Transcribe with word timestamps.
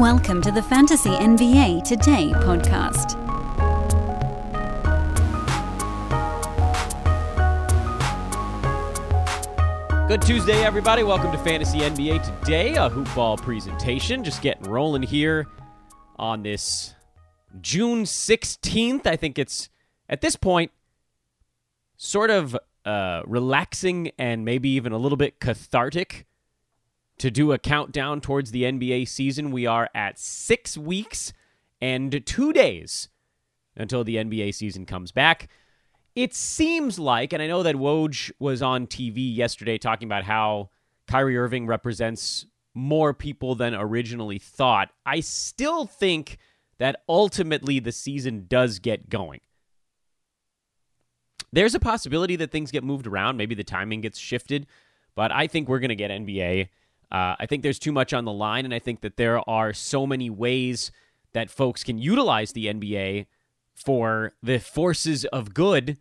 Welcome 0.00 0.40
to 0.40 0.50
the 0.50 0.62
Fantasy 0.62 1.10
NBA 1.10 1.84
Today 1.84 2.32
podcast. 2.36 3.18
Good 10.08 10.22
Tuesday, 10.22 10.64
everybody. 10.64 11.02
Welcome 11.02 11.32
to 11.32 11.38
Fantasy 11.44 11.80
NBA 11.80 12.40
Today, 12.40 12.76
a 12.76 12.88
hoopball 12.88 13.42
presentation. 13.42 14.24
Just 14.24 14.40
getting 14.40 14.70
rolling 14.70 15.02
here 15.02 15.46
on 16.16 16.44
this 16.44 16.94
June 17.60 18.04
16th. 18.04 19.06
I 19.06 19.16
think 19.16 19.38
it's 19.38 19.68
at 20.08 20.22
this 20.22 20.34
point 20.34 20.70
sort 21.98 22.30
of 22.30 22.56
uh, 22.86 23.20
relaxing 23.26 24.12
and 24.18 24.46
maybe 24.46 24.70
even 24.70 24.92
a 24.92 24.98
little 24.98 25.18
bit 25.18 25.40
cathartic 25.40 26.24
to 27.20 27.30
do 27.30 27.52
a 27.52 27.58
countdown 27.58 28.22
towards 28.22 28.50
the 28.50 28.62
NBA 28.62 29.06
season. 29.06 29.50
We 29.50 29.66
are 29.66 29.90
at 29.94 30.18
six 30.18 30.78
weeks 30.78 31.34
and 31.78 32.24
two 32.24 32.52
days 32.54 33.10
until 33.76 34.04
the 34.04 34.16
NBA 34.16 34.54
season 34.54 34.86
comes 34.86 35.12
back. 35.12 35.48
It 36.16 36.34
seems 36.34 36.98
like, 36.98 37.34
and 37.34 37.42
I 37.42 37.46
know 37.46 37.62
that 37.62 37.76
Woj 37.76 38.32
was 38.38 38.62
on 38.62 38.86
TV 38.86 39.36
yesterday 39.36 39.76
talking 39.76 40.08
about 40.08 40.24
how 40.24 40.70
Kyrie 41.08 41.36
Irving 41.36 41.66
represents 41.66 42.46
more 42.74 43.12
people 43.12 43.54
than 43.54 43.74
originally 43.74 44.38
thought. 44.38 44.88
I 45.04 45.20
still 45.20 45.84
think 45.84 46.38
that 46.78 47.02
ultimately 47.06 47.80
the 47.80 47.92
season 47.92 48.46
does 48.48 48.78
get 48.78 49.10
going. 49.10 49.40
There's 51.52 51.74
a 51.74 51.80
possibility 51.80 52.36
that 52.36 52.50
things 52.50 52.70
get 52.70 52.82
moved 52.82 53.06
around. 53.06 53.36
Maybe 53.36 53.54
the 53.54 53.62
timing 53.62 54.00
gets 54.00 54.18
shifted, 54.18 54.66
but 55.14 55.30
I 55.30 55.48
think 55.48 55.68
we're 55.68 55.80
going 55.80 55.90
to 55.90 55.96
get 55.96 56.10
NBA. 56.10 56.70
Uh, 57.10 57.34
I 57.38 57.46
think 57.46 57.62
there's 57.62 57.78
too 57.78 57.92
much 57.92 58.12
on 58.12 58.24
the 58.24 58.32
line, 58.32 58.64
and 58.64 58.72
I 58.72 58.78
think 58.78 59.00
that 59.00 59.16
there 59.16 59.48
are 59.48 59.72
so 59.72 60.06
many 60.06 60.30
ways 60.30 60.92
that 61.32 61.50
folks 61.50 61.82
can 61.82 61.98
utilize 61.98 62.52
the 62.52 62.66
NBA 62.66 63.26
for 63.74 64.32
the 64.42 64.58
forces 64.58 65.24
of 65.26 65.54
good 65.54 65.98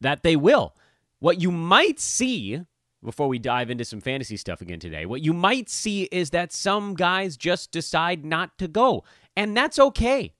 that 0.00 0.22
they 0.22 0.36
will. 0.36 0.74
What 1.18 1.40
you 1.40 1.50
might 1.50 1.98
see 1.98 2.60
before 3.02 3.28
we 3.28 3.38
dive 3.38 3.70
into 3.70 3.84
some 3.84 4.00
fantasy 4.00 4.36
stuff 4.36 4.60
again 4.60 4.80
today, 4.80 5.06
what 5.06 5.22
you 5.22 5.32
might 5.32 5.68
see 5.68 6.04
is 6.04 6.30
that 6.30 6.52
some 6.52 6.94
guys 6.94 7.36
just 7.36 7.70
decide 7.70 8.24
not 8.24 8.58
to 8.58 8.68
go, 8.68 9.04
and 9.36 9.56
that's 9.56 9.78
okay 9.78 10.34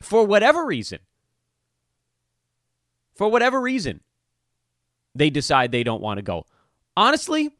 for 0.00 0.24
whatever 0.24 0.64
reason. 0.64 1.00
For 3.14 3.28
whatever 3.28 3.60
reason, 3.60 4.00
they 5.14 5.30
decide 5.30 5.72
they 5.72 5.84
don't 5.84 6.00
want 6.00 6.18
to 6.18 6.22
go. 6.22 6.46
Honestly, 6.96 7.50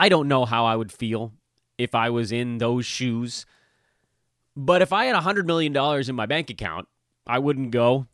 I 0.00 0.08
don't 0.08 0.28
know 0.28 0.46
how 0.46 0.64
I 0.64 0.76
would 0.76 0.90
feel 0.90 1.34
if 1.76 1.94
I 1.94 2.08
was 2.08 2.32
in 2.32 2.56
those 2.56 2.86
shoes. 2.86 3.44
But 4.56 4.80
if 4.80 4.94
I 4.94 5.04
had 5.04 5.14
$100 5.14 5.44
million 5.44 5.76
in 6.08 6.14
my 6.16 6.24
bank 6.24 6.48
account, 6.48 6.88
I 7.26 7.38
wouldn't 7.38 7.70
go. 7.70 8.06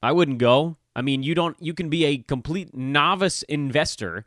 I 0.00 0.12
wouldn't 0.12 0.38
go. 0.38 0.76
I 0.94 1.02
mean, 1.02 1.24
you 1.24 1.34
don't 1.34 1.56
you 1.60 1.74
can 1.74 1.88
be 1.88 2.04
a 2.04 2.18
complete 2.18 2.72
novice 2.72 3.42
investor 3.42 4.26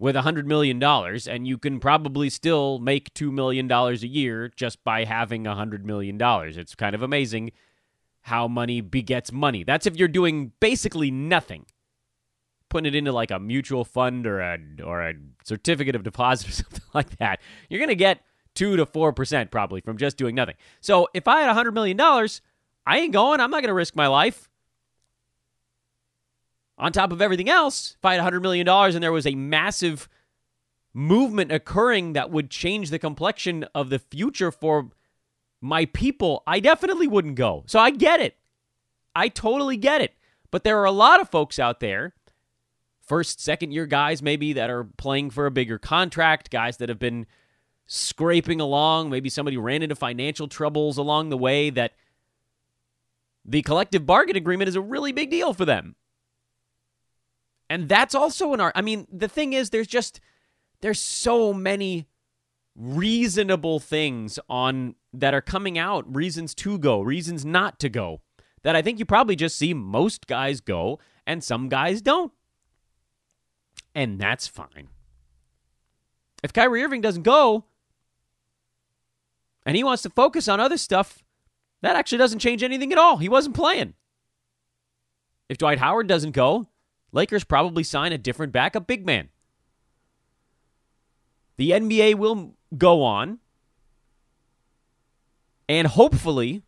with 0.00 0.16
$100 0.16 0.44
million 0.44 0.82
and 0.82 1.46
you 1.46 1.56
can 1.56 1.78
probably 1.78 2.30
still 2.30 2.80
make 2.80 3.14
$2 3.14 3.30
million 3.30 3.70
a 3.70 3.92
year 3.94 4.50
just 4.56 4.82
by 4.82 5.04
having 5.04 5.44
$100 5.44 5.84
million. 5.84 6.18
It's 6.20 6.74
kind 6.74 6.96
of 6.96 7.02
amazing 7.02 7.52
how 8.22 8.48
money 8.48 8.80
begets 8.80 9.30
money. 9.30 9.62
That's 9.62 9.86
if 9.86 9.96
you're 9.96 10.08
doing 10.08 10.50
basically 10.58 11.12
nothing. 11.12 11.66
Putting 12.68 12.92
it 12.92 12.96
into 12.96 13.12
like 13.12 13.30
a 13.30 13.38
mutual 13.38 13.84
fund 13.84 14.26
or 14.26 14.40
a 14.40 14.58
or 14.84 15.06
a 15.08 15.14
certificate 15.44 15.94
of 15.94 16.02
deposit 16.02 16.48
or 16.48 16.52
something 16.52 16.82
like 16.92 17.16
that. 17.18 17.40
You're 17.68 17.78
going 17.78 17.88
to 17.88 17.94
get 17.94 18.22
two 18.54 18.76
to 18.76 18.86
four 18.86 19.12
percent 19.12 19.50
probably 19.50 19.80
from 19.80 19.96
just 19.96 20.16
doing 20.16 20.34
nothing. 20.34 20.56
So 20.80 21.08
if 21.14 21.28
I 21.28 21.40
had 21.40 21.50
a 21.50 21.54
hundred 21.54 21.72
million 21.72 21.96
dollars, 21.96 22.40
I 22.86 22.98
ain't 22.98 23.12
going. 23.12 23.40
I'm 23.40 23.50
not 23.50 23.62
going 23.62 23.68
to 23.68 23.74
risk 23.74 23.94
my 23.94 24.06
life. 24.06 24.48
On 26.76 26.90
top 26.90 27.12
of 27.12 27.22
everything 27.22 27.48
else, 27.48 27.94
if 27.98 28.04
I 28.04 28.14
had 28.14 28.20
a 28.20 28.24
hundred 28.24 28.40
million 28.40 28.66
dollars 28.66 28.94
and 28.94 29.04
there 29.04 29.12
was 29.12 29.26
a 29.26 29.34
massive 29.36 30.08
movement 30.92 31.52
occurring 31.52 32.12
that 32.14 32.30
would 32.30 32.50
change 32.50 32.90
the 32.90 32.98
complexion 32.98 33.64
of 33.74 33.90
the 33.90 33.98
future 33.98 34.50
for 34.50 34.90
my 35.60 35.86
people, 35.86 36.42
I 36.46 36.60
definitely 36.60 37.06
wouldn't 37.06 37.36
go. 37.36 37.64
So 37.66 37.78
I 37.78 37.90
get 37.90 38.20
it. 38.20 38.36
I 39.14 39.28
totally 39.28 39.76
get 39.76 40.00
it. 40.00 40.14
But 40.50 40.64
there 40.64 40.78
are 40.78 40.84
a 40.84 40.92
lot 40.92 41.20
of 41.20 41.30
folks 41.30 41.58
out 41.58 41.80
there, 41.80 42.14
first, 43.06 43.40
second 43.40 43.72
year 43.72 43.86
guys 43.86 44.22
maybe, 44.22 44.52
that 44.54 44.70
are 44.70 44.84
playing 44.84 45.30
for 45.30 45.46
a 45.46 45.50
bigger 45.50 45.78
contract, 45.78 46.50
guys 46.50 46.78
that 46.78 46.88
have 46.88 46.98
been 46.98 47.26
scraping 47.86 48.60
along. 48.60 49.10
Maybe 49.10 49.28
somebody 49.28 49.56
ran 49.56 49.82
into 49.82 49.94
financial 49.94 50.48
troubles 50.48 50.96
along 50.96 51.28
the 51.28 51.38
way 51.38 51.70
that 51.70 51.92
the 53.44 53.62
collective 53.62 54.06
bargain 54.06 54.36
agreement 54.36 54.68
is 54.68 54.76
a 54.76 54.80
really 54.80 55.12
big 55.12 55.30
deal 55.30 55.52
for 55.52 55.64
them. 55.64 55.96
And 57.68 57.88
that's 57.88 58.14
also 58.14 58.52
an 58.54 58.60
art. 58.60 58.72
I 58.76 58.82
mean, 58.82 59.06
the 59.12 59.28
thing 59.28 59.52
is, 59.52 59.70
there's 59.70 59.86
just, 59.86 60.20
there's 60.80 61.00
so 61.00 61.52
many 61.52 62.06
reasonable 62.76 63.80
things 63.80 64.38
on 64.48 64.94
that 65.12 65.34
are 65.34 65.40
coming 65.40 65.78
out, 65.78 66.14
reasons 66.14 66.54
to 66.56 66.78
go, 66.78 67.00
reasons 67.00 67.44
not 67.44 67.78
to 67.80 67.88
go, 67.88 68.20
that 68.62 68.76
I 68.76 68.82
think 68.82 68.98
you 68.98 69.04
probably 69.04 69.36
just 69.36 69.56
see 69.56 69.74
most 69.74 70.26
guys 70.26 70.60
go 70.60 70.98
and 71.26 71.42
some 71.42 71.68
guys 71.68 72.02
don't. 72.02 72.32
And 73.94 74.18
that's 74.18 74.46
fine. 74.46 74.88
If 76.42 76.52
Kyrie 76.52 76.82
Irving 76.82 77.00
doesn't 77.00 77.22
go 77.22 77.64
and 79.64 79.76
he 79.76 79.84
wants 79.84 80.02
to 80.02 80.10
focus 80.10 80.48
on 80.48 80.60
other 80.60 80.76
stuff, 80.76 81.22
that 81.80 81.96
actually 81.96 82.18
doesn't 82.18 82.40
change 82.40 82.62
anything 82.62 82.92
at 82.92 82.98
all. 82.98 83.18
He 83.18 83.28
wasn't 83.28 83.54
playing. 83.54 83.94
If 85.48 85.58
Dwight 85.58 85.78
Howard 85.78 86.06
doesn't 86.06 86.32
go, 86.32 86.68
Lakers 87.12 87.44
probably 87.44 87.84
sign 87.84 88.12
a 88.12 88.18
different 88.18 88.52
backup 88.52 88.86
big 88.86 89.06
man. 89.06 89.28
The 91.56 91.70
NBA 91.70 92.16
will 92.16 92.56
go 92.76 93.02
on. 93.02 93.38
And 95.68 95.86
hopefully, 95.86 96.62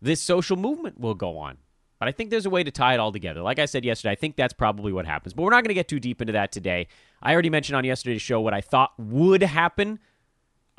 this 0.00 0.20
social 0.20 0.56
movement 0.56 1.00
will 1.00 1.14
go 1.14 1.38
on. 1.38 1.58
But 2.06 2.10
I 2.10 2.12
think 2.12 2.30
there's 2.30 2.46
a 2.46 2.50
way 2.50 2.62
to 2.62 2.70
tie 2.70 2.94
it 2.94 3.00
all 3.00 3.10
together. 3.10 3.42
Like 3.42 3.58
I 3.58 3.64
said 3.64 3.84
yesterday, 3.84 4.12
I 4.12 4.14
think 4.14 4.36
that's 4.36 4.52
probably 4.52 4.92
what 4.92 5.06
happens. 5.06 5.34
But 5.34 5.42
we're 5.42 5.50
not 5.50 5.64
going 5.64 5.70
to 5.70 5.74
get 5.74 5.88
too 5.88 5.98
deep 5.98 6.20
into 6.20 6.34
that 6.34 6.52
today. 6.52 6.86
I 7.20 7.32
already 7.32 7.50
mentioned 7.50 7.74
on 7.74 7.82
yesterday's 7.82 8.22
show 8.22 8.40
what 8.40 8.54
I 8.54 8.60
thought 8.60 8.92
would 8.96 9.42
happen. 9.42 9.98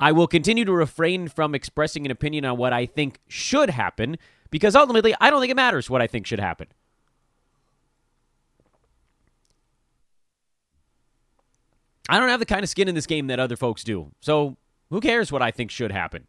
I 0.00 0.10
will 0.10 0.26
continue 0.26 0.64
to 0.64 0.72
refrain 0.72 1.28
from 1.28 1.54
expressing 1.54 2.06
an 2.06 2.10
opinion 2.10 2.46
on 2.46 2.56
what 2.56 2.72
I 2.72 2.86
think 2.86 3.18
should 3.28 3.68
happen 3.68 4.16
because 4.50 4.74
ultimately, 4.74 5.14
I 5.20 5.28
don't 5.28 5.42
think 5.42 5.50
it 5.50 5.56
matters 5.56 5.90
what 5.90 6.00
I 6.00 6.06
think 6.06 6.26
should 6.26 6.40
happen. 6.40 6.68
I 12.08 12.18
don't 12.18 12.30
have 12.30 12.40
the 12.40 12.46
kind 12.46 12.62
of 12.62 12.70
skin 12.70 12.88
in 12.88 12.94
this 12.94 13.06
game 13.06 13.26
that 13.26 13.38
other 13.38 13.56
folks 13.56 13.84
do. 13.84 14.12
So 14.20 14.56
who 14.88 15.02
cares 15.02 15.30
what 15.30 15.42
I 15.42 15.50
think 15.50 15.70
should 15.70 15.92
happen? 15.92 16.26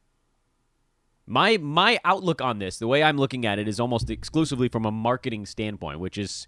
My 1.32 1.58
my 1.58 2.00
outlook 2.04 2.42
on 2.42 2.58
this, 2.58 2.80
the 2.80 2.88
way 2.88 3.04
I'm 3.04 3.18
looking 3.18 3.46
at 3.46 3.60
it, 3.60 3.68
is 3.68 3.80
almost 3.80 4.10
exclusively 4.10 4.68
from 4.68 4.84
a 4.84 4.92
marketing 4.92 5.46
standpoint, 5.46 6.00
which 6.00 6.18
is 6.18 6.48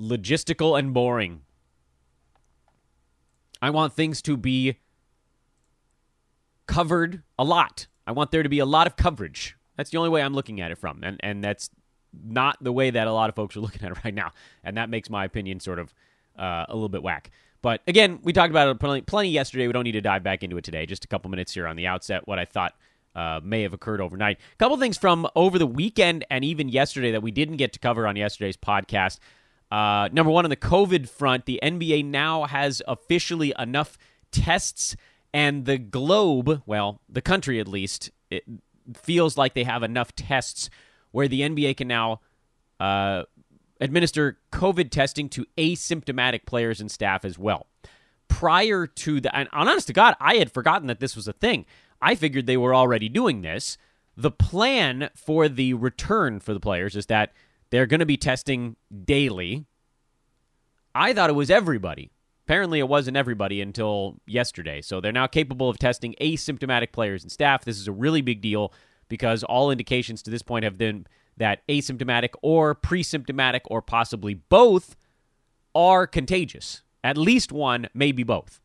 logistical 0.00 0.78
and 0.78 0.94
boring. 0.94 1.40
I 3.60 3.70
want 3.70 3.94
things 3.94 4.22
to 4.22 4.36
be 4.36 4.78
covered 6.68 7.24
a 7.36 7.42
lot. 7.42 7.88
I 8.06 8.12
want 8.12 8.30
there 8.30 8.44
to 8.44 8.48
be 8.48 8.60
a 8.60 8.64
lot 8.64 8.86
of 8.86 8.94
coverage. 8.94 9.56
That's 9.76 9.90
the 9.90 9.98
only 9.98 10.10
way 10.10 10.22
I'm 10.22 10.34
looking 10.34 10.60
at 10.60 10.70
it 10.70 10.78
from. 10.78 11.00
And 11.02 11.16
and 11.18 11.42
that's 11.42 11.68
not 12.24 12.58
the 12.60 12.72
way 12.72 12.90
that 12.90 13.08
a 13.08 13.12
lot 13.12 13.28
of 13.28 13.34
folks 13.34 13.56
are 13.56 13.60
looking 13.66 13.82
at 13.82 13.90
it 13.90 13.98
right 14.04 14.14
now. 14.14 14.30
And 14.62 14.76
that 14.76 14.88
makes 14.88 15.10
my 15.10 15.24
opinion 15.24 15.58
sort 15.58 15.80
of 15.80 15.92
uh, 16.38 16.66
a 16.68 16.74
little 16.74 16.88
bit 16.88 17.02
whack. 17.02 17.32
But 17.60 17.82
again, 17.88 18.20
we 18.22 18.32
talked 18.32 18.50
about 18.52 18.68
it 18.68 18.78
plenty, 18.78 19.00
plenty 19.00 19.30
yesterday. 19.30 19.66
We 19.66 19.72
don't 19.72 19.82
need 19.82 19.92
to 19.92 20.00
dive 20.00 20.22
back 20.22 20.44
into 20.44 20.56
it 20.58 20.62
today. 20.62 20.86
Just 20.86 21.04
a 21.04 21.08
couple 21.08 21.28
minutes 21.28 21.54
here 21.54 21.66
on 21.66 21.74
the 21.74 21.88
outset. 21.88 22.28
What 22.28 22.38
I 22.38 22.44
thought 22.44 22.76
uh, 23.16 23.40
may 23.42 23.62
have 23.62 23.72
occurred 23.72 24.00
overnight. 24.00 24.38
A 24.52 24.56
couple 24.58 24.76
things 24.76 24.98
from 24.98 25.26
over 25.34 25.58
the 25.58 25.66
weekend 25.66 26.24
and 26.30 26.44
even 26.44 26.68
yesterday 26.68 27.10
that 27.12 27.22
we 27.22 27.30
didn't 27.30 27.56
get 27.56 27.72
to 27.72 27.78
cover 27.78 28.06
on 28.06 28.14
yesterday's 28.14 28.58
podcast. 28.58 29.18
Uh, 29.70 30.08
number 30.12 30.30
one, 30.30 30.44
on 30.44 30.50
the 30.50 30.56
COVID 30.56 31.08
front, 31.08 31.46
the 31.46 31.58
NBA 31.62 32.04
now 32.04 32.44
has 32.44 32.82
officially 32.86 33.52
enough 33.58 33.98
tests, 34.30 34.94
and 35.32 35.64
the 35.64 35.78
globe, 35.78 36.62
well, 36.66 37.00
the 37.08 37.22
country 37.22 37.58
at 37.58 37.66
least, 37.66 38.10
feels 38.94 39.36
like 39.36 39.54
they 39.54 39.64
have 39.64 39.82
enough 39.82 40.14
tests 40.14 40.70
where 41.10 41.26
the 41.26 41.40
NBA 41.40 41.78
can 41.78 41.88
now 41.88 42.20
uh, 42.78 43.22
administer 43.80 44.38
COVID 44.52 44.90
testing 44.90 45.28
to 45.30 45.46
asymptomatic 45.56 46.46
players 46.46 46.80
and 46.80 46.90
staff 46.90 47.24
as 47.24 47.38
well. 47.38 47.66
Prior 48.28 48.86
to 48.86 49.20
the, 49.20 49.34
and 49.34 49.48
honest 49.52 49.86
to 49.86 49.92
God, 49.92 50.14
I 50.20 50.36
had 50.36 50.52
forgotten 50.52 50.88
that 50.88 51.00
this 51.00 51.16
was 51.16 51.26
a 51.26 51.32
thing. 51.32 51.64
I 52.00 52.14
figured 52.14 52.46
they 52.46 52.56
were 52.56 52.74
already 52.74 53.08
doing 53.08 53.42
this. 53.42 53.78
The 54.16 54.30
plan 54.30 55.10
for 55.14 55.48
the 55.48 55.74
return 55.74 56.40
for 56.40 56.54
the 56.54 56.60
players 56.60 56.96
is 56.96 57.06
that 57.06 57.32
they're 57.70 57.86
going 57.86 58.00
to 58.00 58.06
be 58.06 58.16
testing 58.16 58.76
daily. 59.04 59.66
I 60.94 61.12
thought 61.12 61.30
it 61.30 61.34
was 61.34 61.50
everybody. 61.50 62.10
Apparently, 62.46 62.78
it 62.78 62.88
wasn't 62.88 63.16
everybody 63.16 63.60
until 63.60 64.20
yesterday. 64.26 64.80
So 64.80 65.00
they're 65.00 65.12
now 65.12 65.26
capable 65.26 65.68
of 65.68 65.78
testing 65.78 66.14
asymptomatic 66.20 66.92
players 66.92 67.22
and 67.22 67.32
staff. 67.32 67.64
This 67.64 67.78
is 67.78 67.88
a 67.88 67.92
really 67.92 68.20
big 68.20 68.40
deal 68.40 68.72
because 69.08 69.42
all 69.42 69.70
indications 69.70 70.22
to 70.22 70.30
this 70.30 70.42
point 70.42 70.64
have 70.64 70.78
been 70.78 71.06
that 71.36 71.66
asymptomatic 71.68 72.30
or 72.42 72.74
pre 72.74 73.02
symptomatic 73.02 73.62
or 73.66 73.82
possibly 73.82 74.34
both 74.34 74.96
are 75.74 76.06
contagious. 76.06 76.82
At 77.04 77.18
least 77.18 77.52
one, 77.52 77.88
maybe 77.92 78.22
both. 78.22 78.60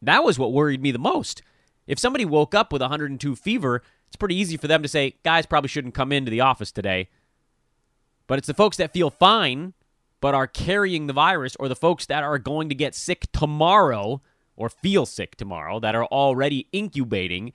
That 0.00 0.24
was 0.24 0.38
what 0.38 0.52
worried 0.52 0.82
me 0.82 0.90
the 0.90 0.98
most. 0.98 1.42
If 1.86 1.98
somebody 1.98 2.24
woke 2.24 2.54
up 2.54 2.72
with 2.72 2.82
102 2.82 3.36
fever, 3.36 3.82
it's 4.06 4.16
pretty 4.16 4.36
easy 4.36 4.56
for 4.56 4.68
them 4.68 4.82
to 4.82 4.88
say, 4.88 5.16
guys 5.24 5.46
probably 5.46 5.68
shouldn't 5.68 5.94
come 5.94 6.12
into 6.12 6.30
the 6.30 6.40
office 6.40 6.72
today. 6.72 7.08
But 8.26 8.38
it's 8.38 8.46
the 8.46 8.54
folks 8.54 8.76
that 8.76 8.92
feel 8.92 9.10
fine 9.10 9.74
but 10.22 10.34
are 10.34 10.46
carrying 10.46 11.08
the 11.08 11.12
virus, 11.12 11.56
or 11.58 11.68
the 11.68 11.74
folks 11.74 12.06
that 12.06 12.22
are 12.22 12.38
going 12.38 12.68
to 12.68 12.76
get 12.76 12.94
sick 12.94 13.26
tomorrow 13.32 14.22
or 14.54 14.70
feel 14.70 15.04
sick 15.04 15.34
tomorrow 15.34 15.80
that 15.80 15.96
are 15.96 16.06
already 16.06 16.68
incubating, 16.72 17.52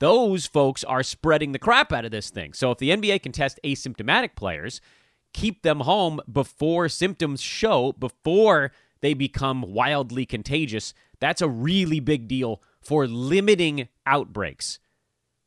those 0.00 0.44
folks 0.44 0.82
are 0.82 1.04
spreading 1.04 1.52
the 1.52 1.58
crap 1.58 1.92
out 1.92 2.04
of 2.04 2.10
this 2.10 2.28
thing. 2.28 2.52
So 2.52 2.72
if 2.72 2.78
the 2.78 2.90
NBA 2.90 3.22
can 3.22 3.30
test 3.30 3.60
asymptomatic 3.64 4.34
players, 4.34 4.80
keep 5.32 5.62
them 5.62 5.80
home 5.80 6.20
before 6.30 6.88
symptoms 6.88 7.40
show, 7.40 7.92
before 7.92 8.72
they 9.02 9.14
become 9.14 9.62
wildly 9.62 10.26
contagious, 10.26 10.92
that's 11.20 11.40
a 11.40 11.48
really 11.48 12.00
big 12.00 12.26
deal 12.26 12.60
for 12.80 13.06
limiting 13.06 13.88
outbreaks. 14.06 14.78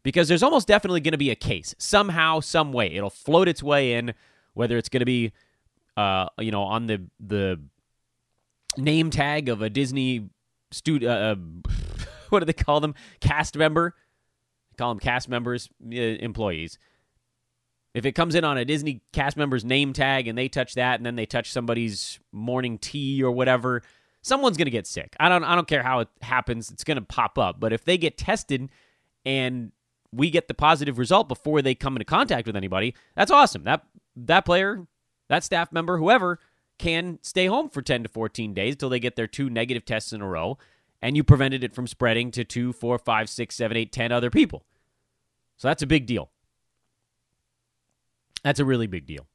Because 0.04 0.28
there's 0.28 0.44
almost 0.44 0.68
definitely 0.68 1.00
going 1.00 1.14
to 1.14 1.18
be 1.18 1.30
a 1.30 1.36
case 1.36 1.74
somehow, 1.78 2.42
some 2.42 2.74
way. 2.74 2.88
It'll 2.94 3.10
float 3.10 3.48
its 3.48 3.64
way 3.64 3.94
in, 3.94 4.14
whether 4.54 4.78
it's 4.78 4.90
going 4.90 5.00
to 5.00 5.06
be, 5.06 5.32
uh, 5.96 6.28
you 6.40 6.52
know, 6.52 6.64
on 6.64 6.88
the 6.88 7.04
the 7.20 7.62
name 8.78 9.10
tag 9.10 9.48
of 9.48 9.62
a 9.62 9.70
Disney 9.70 10.30
studio. 10.72 11.10
Uh, 11.10 11.36
what 12.30 12.40
do 12.40 12.46
they 12.46 12.54
call 12.54 12.82
them? 12.82 12.96
Cast 13.22 13.56
member. 13.56 13.96
call 14.78 14.90
them 14.90 15.00
cast 15.00 15.30
members, 15.30 15.70
uh, 15.86 15.96
employees. 15.96 16.78
If 17.94 18.06
it 18.06 18.14
comes 18.14 18.34
in 18.36 18.44
on 18.44 18.58
a 18.58 18.66
Disney 18.66 19.02
cast 19.14 19.38
member's 19.38 19.64
name 19.64 19.94
tag 19.94 20.28
and 20.28 20.38
they 20.38 20.50
touch 20.50 20.74
that, 20.74 21.00
and 21.00 21.06
then 21.06 21.16
they 21.16 21.28
touch 21.28 21.52
somebody's 21.52 22.20
morning 22.32 22.78
tea 22.80 23.24
or 23.24 23.32
whatever, 23.32 23.84
someone's 24.24 24.58
going 24.58 24.66
to 24.66 24.72
get 24.72 24.88
sick. 24.88 25.16
I 25.20 25.30
don't 25.30 25.44
I 25.44 25.54
don't 25.54 25.68
care 25.68 25.84
how 25.84 26.00
it 26.00 26.08
happens, 26.24 26.72
it's 26.72 26.84
going 26.84 26.98
to 26.98 27.04
pop 27.04 27.38
up. 27.38 27.60
But 27.60 27.72
if 27.72 27.86
they 27.86 28.00
get 28.00 28.18
tested 28.18 28.70
and 29.24 29.72
we 30.12 30.32
get 30.32 30.48
the 30.48 30.56
positive 30.56 30.98
result 30.98 31.28
before 31.28 31.62
they 31.62 31.76
come 31.76 31.96
into 31.96 32.06
contact 32.06 32.48
with 32.48 32.56
anybody, 32.56 32.96
that's 33.16 33.32
awesome. 33.32 33.64
That 33.66 33.86
that 34.16 34.46
player, 34.46 34.88
that 35.30 35.44
staff 35.44 35.72
member, 35.72 36.00
whoever 36.00 36.40
can 36.80 37.20
stay 37.22 37.46
home 37.46 37.70
for 37.70 37.84
10 37.84 38.04
to 38.04 38.10
14 38.10 38.54
days 38.56 38.76
till 38.76 38.90
they 38.90 39.00
get 39.00 39.16
their 39.16 39.28
two 39.28 39.50
negative 39.50 39.86
tests 39.86 40.12
in 40.12 40.22
a 40.22 40.28
row 40.28 40.58
and 41.04 41.18
you 41.18 41.24
prevented 41.24 41.64
it 41.64 41.76
from 41.76 41.86
spreading 41.86 42.32
to 42.32 42.44
two, 42.44 42.72
four, 42.74 42.98
five, 42.98 43.30
six, 43.30 43.56
seven, 43.56 43.76
eight, 43.78 43.92
ten 43.92 44.12
other 44.12 44.30
people. 44.30 44.66
So 45.58 45.68
that's 45.68 45.84
a 45.84 45.88
big 45.88 46.06
deal. 46.06 46.30
That's 48.44 48.60
a 48.60 48.66
really 48.66 48.88
big 48.88 49.06
deal 49.06 49.28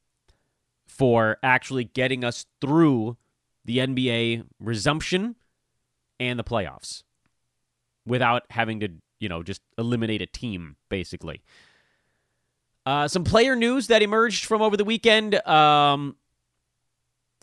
for 0.87 1.37
actually 1.43 1.85
getting 1.85 2.23
us 2.23 2.45
through 2.59 3.17
the 3.69 3.77
NBA 3.77 4.45
resumption 4.59 5.35
and 6.19 6.39
the 6.39 6.43
playoffs 6.43 7.03
without 8.03 8.41
having 8.49 8.79
to, 8.79 8.89
you 9.19 9.29
know, 9.29 9.43
just 9.43 9.61
eliminate 9.77 10.23
a 10.23 10.25
team, 10.25 10.75
basically. 10.89 11.43
Uh, 12.87 13.07
some 13.07 13.23
player 13.23 13.55
news 13.55 13.85
that 13.85 14.01
emerged 14.01 14.45
from 14.45 14.63
over 14.63 14.75
the 14.75 14.83
weekend. 14.83 15.35
Um, 15.47 16.15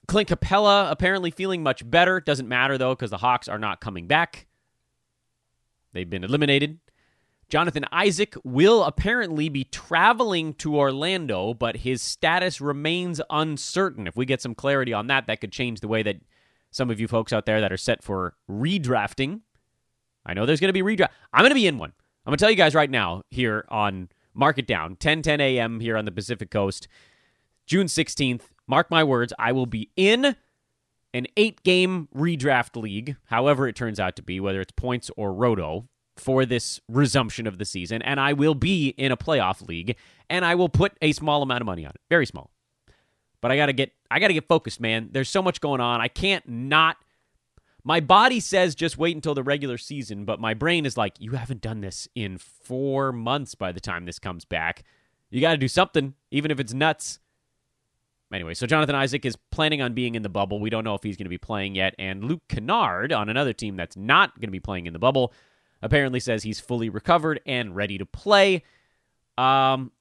Clint 0.09 0.29
Capela 0.29 0.91
apparently 0.91 1.31
feeling 1.31 1.63
much 1.63 1.89
better. 1.89 2.19
Doesn't 2.19 2.49
matter, 2.49 2.77
though, 2.77 2.97
because 2.97 3.11
the 3.11 3.19
Hawks 3.19 3.47
are 3.47 3.61
not 3.61 3.81
coming 3.81 4.09
back. 4.09 4.49
They've 5.93 6.11
been 6.11 6.25
eliminated. 6.25 6.81
Jonathan 7.49 7.85
Isaac 7.93 8.35
will 8.43 8.83
apparently 8.83 9.49
be 9.49 9.65
traveling 9.65 10.53
to 10.55 10.77
Orlando, 10.77 11.55
but 11.55 11.79
his 11.79 12.03
status 12.03 12.61
remains 12.61 13.21
uncertain. 13.31 14.09
If 14.09 14.17
we 14.17 14.27
get 14.27 14.43
some 14.43 14.55
clarity 14.55 14.93
on 14.93 15.07
that, 15.07 15.29
that 15.29 15.41
could 15.41 15.53
change 15.53 15.81
the 15.81 15.89
way 15.89 16.03
that 16.03 16.17
some 16.73 16.91
of 16.91 16.99
you 16.99 17.07
folks 17.07 17.33
out 17.33 17.47
there 17.47 17.61
that 17.61 17.73
are 17.73 17.77
set 17.77 18.03
for 18.03 18.35
redrafting. 18.51 19.43
I 20.25 20.35
know 20.35 20.45
there's 20.45 20.59
going 20.59 20.75
to 20.75 20.83
be 20.83 20.83
redraft. 20.83 21.11
I'm 21.33 21.43
going 21.43 21.51
to 21.51 21.55
be 21.55 21.69
in 21.69 21.79
one. 21.79 21.93
I'm 22.25 22.31
going 22.31 22.39
to 22.39 22.43
tell 22.43 22.51
you 22.51 22.57
guys 22.57 22.75
right 22.75 22.91
now 22.91 23.23
here 23.31 23.65
on 23.69 24.09
Mark 24.35 24.59
It 24.59 24.67
Down, 24.67 24.97
10 24.97 25.23
10 25.23 25.41
a.m. 25.41 25.79
here 25.79 25.97
on 25.97 26.05
the 26.05 26.11
Pacific 26.11 26.51
Coast, 26.51 26.89
June 27.65 27.87
16th. 27.87 28.43
Mark 28.67 28.91
my 28.91 29.05
words, 29.05 29.33
I 29.39 29.53
will 29.53 29.67
be 29.67 29.93
in 29.95 30.35
an 31.15 31.27
eight 31.37 31.63
game 31.63 32.09
redraft 32.13 32.75
league, 32.75 33.17
however 33.27 33.69
it 33.69 33.77
turns 33.77 34.01
out 34.01 34.17
to 34.17 34.23
be, 34.23 34.41
whether 34.41 34.61
it's 34.61 34.73
points 34.73 35.13
or 35.17 35.33
roto 35.33 35.89
for 36.17 36.47
this 36.47 36.81
resumption 36.89 37.47
of 37.47 37.59
the 37.59 37.65
season, 37.65 38.03
and 38.03 38.19
I 38.19 38.33
will 38.33 38.55
be 38.55 38.89
in 38.89 39.13
a 39.13 39.17
playoff 39.17 39.67
league, 39.67 39.97
and 40.31 40.45
I 40.45 40.55
will 40.55 40.69
put 40.69 40.93
a 41.03 41.13
small 41.13 41.43
amount 41.43 41.61
of 41.61 41.67
money 41.67 41.85
on 41.85 41.91
it, 41.91 42.01
very 42.09 42.27
small. 42.27 42.51
But 43.41 43.51
I 43.51 43.57
gotta 43.57 43.73
get, 43.73 43.93
I 44.11 44.19
gotta 44.19 44.33
get 44.33 44.49
focused, 44.49 44.81
man. 44.81 45.11
There's 45.13 45.29
so 45.29 45.43
much 45.43 45.61
going 45.61 45.81
on. 45.81 46.01
I 46.01 46.09
can't 46.09 46.49
not. 46.49 46.97
My 47.85 48.01
body 48.01 48.41
says 48.41 48.75
just 48.75 48.99
wait 48.99 49.15
until 49.15 49.35
the 49.35 49.45
regular 49.45 49.79
season, 49.79 50.25
but 50.25 50.41
my 50.41 50.55
brain 50.55 50.87
is 50.87 50.97
like, 50.97 51.15
you 51.21 51.33
haven't 51.33 51.61
done 51.61 51.81
this 51.81 52.09
in 52.17 52.39
four 52.39 53.13
months. 53.13 53.55
By 53.55 53.71
the 53.71 53.79
time 53.79 54.07
this 54.07 54.19
comes 54.19 54.45
back, 54.45 54.83
you 55.31 55.41
got 55.41 55.53
to 55.53 55.57
do 55.57 55.69
something, 55.69 56.15
even 56.33 56.51
if 56.51 56.59
it's 56.59 56.75
nuts. 56.75 57.21
Anyway, 58.33 58.55
so 58.55 58.67
Jonathan 58.67 58.97
Isaac 58.97 59.25
is 59.25 59.37
planning 59.53 59.81
on 59.81 59.95
being 59.95 60.17
in 60.17 60.23
the 60.23 60.29
bubble. 60.29 60.59
We 60.59 60.71
don't 60.71 60.83
know 60.83 60.97
if 60.97 61.05
he's 61.05 61.17
going 61.17 61.27
to 61.27 61.31
be 61.31 61.39
playing 61.39 61.77
yet. 61.77 61.95
And 61.97 62.25
Luke 62.25 62.43
Kennard 62.49 63.13
on 63.13 63.29
another 63.29 63.53
team 63.53 63.77
that's 63.77 63.97
not 63.97 64.35
going 64.35 64.49
to 64.49 64.53
be 64.53 64.59
playing 64.59 64.87
in 64.87 64.93
the 64.93 64.99
bubble 64.99 65.33
apparently 65.83 66.21
says 66.21 66.43
he's 66.43 66.61
fully 66.61 66.89
recovered 66.89 67.41
and 67.47 67.77
ready 67.77 67.99
to 67.99 68.07
play. 68.07 68.63
Um, 69.39 69.93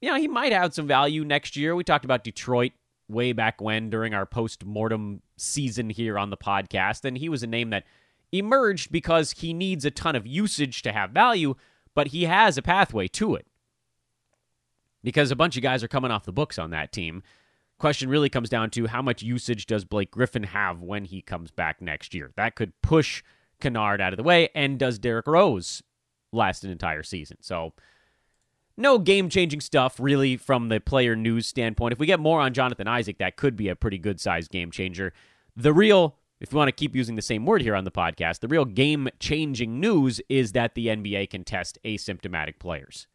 you 0.00 0.10
know, 0.10 0.16
he 0.16 0.28
might 0.28 0.52
have 0.52 0.74
some 0.74 0.86
value 0.86 1.24
next 1.24 1.56
year. 1.56 1.74
We 1.74 1.84
talked 1.84 2.04
about 2.04 2.24
Detroit 2.24 2.72
way 3.08 3.32
back 3.32 3.60
when 3.60 3.90
during 3.90 4.14
our 4.14 4.26
post 4.26 4.64
mortem 4.64 5.22
season 5.36 5.90
here 5.90 6.18
on 6.18 6.30
the 6.30 6.36
podcast, 6.36 7.04
and 7.04 7.18
he 7.18 7.28
was 7.28 7.42
a 7.42 7.46
name 7.46 7.70
that 7.70 7.84
emerged 8.32 8.90
because 8.90 9.32
he 9.32 9.52
needs 9.52 9.84
a 9.84 9.90
ton 9.90 10.16
of 10.16 10.26
usage 10.26 10.82
to 10.82 10.92
have 10.92 11.10
value, 11.10 11.54
but 11.94 12.08
he 12.08 12.24
has 12.24 12.58
a 12.58 12.62
pathway 12.62 13.08
to 13.08 13.34
it. 13.34 13.46
Because 15.02 15.30
a 15.30 15.36
bunch 15.36 15.56
of 15.56 15.62
guys 15.62 15.84
are 15.84 15.88
coming 15.88 16.10
off 16.10 16.24
the 16.24 16.32
books 16.32 16.58
on 16.58 16.70
that 16.70 16.92
team. 16.92 17.22
Question 17.78 18.08
really 18.08 18.30
comes 18.30 18.48
down 18.48 18.70
to 18.70 18.86
how 18.86 19.02
much 19.02 19.22
usage 19.22 19.66
does 19.66 19.84
Blake 19.84 20.10
Griffin 20.10 20.44
have 20.44 20.80
when 20.80 21.04
he 21.04 21.20
comes 21.20 21.50
back 21.50 21.82
next 21.82 22.14
year? 22.14 22.32
That 22.36 22.54
could 22.54 22.72
push 22.80 23.22
Kennard 23.64 24.00
out 24.02 24.12
of 24.12 24.18
the 24.18 24.22
way, 24.22 24.50
and 24.54 24.78
does 24.78 24.98
Derrick 24.98 25.26
Rose 25.26 25.82
last 26.32 26.64
an 26.64 26.70
entire 26.70 27.02
season? 27.02 27.38
So, 27.40 27.72
no 28.76 28.98
game 28.98 29.30
changing 29.30 29.62
stuff 29.62 29.98
really 29.98 30.36
from 30.36 30.68
the 30.68 30.80
player 30.80 31.16
news 31.16 31.46
standpoint. 31.46 31.92
If 31.92 31.98
we 31.98 32.06
get 32.06 32.20
more 32.20 32.40
on 32.40 32.52
Jonathan 32.52 32.86
Isaac, 32.86 33.16
that 33.18 33.36
could 33.36 33.56
be 33.56 33.68
a 33.68 33.76
pretty 33.76 33.96
good 33.96 34.20
sized 34.20 34.50
game 34.50 34.70
changer. 34.70 35.14
The 35.56 35.72
real, 35.72 36.16
if 36.40 36.52
we 36.52 36.58
want 36.58 36.68
to 36.68 36.72
keep 36.72 36.94
using 36.94 37.16
the 37.16 37.22
same 37.22 37.46
word 37.46 37.62
here 37.62 37.74
on 37.74 37.84
the 37.84 37.90
podcast, 37.90 38.40
the 38.40 38.48
real 38.48 38.66
game 38.66 39.08
changing 39.18 39.80
news 39.80 40.20
is 40.28 40.52
that 40.52 40.74
the 40.74 40.88
NBA 40.88 41.30
can 41.30 41.44
test 41.44 41.78
asymptomatic 41.84 42.58
players. 42.58 43.06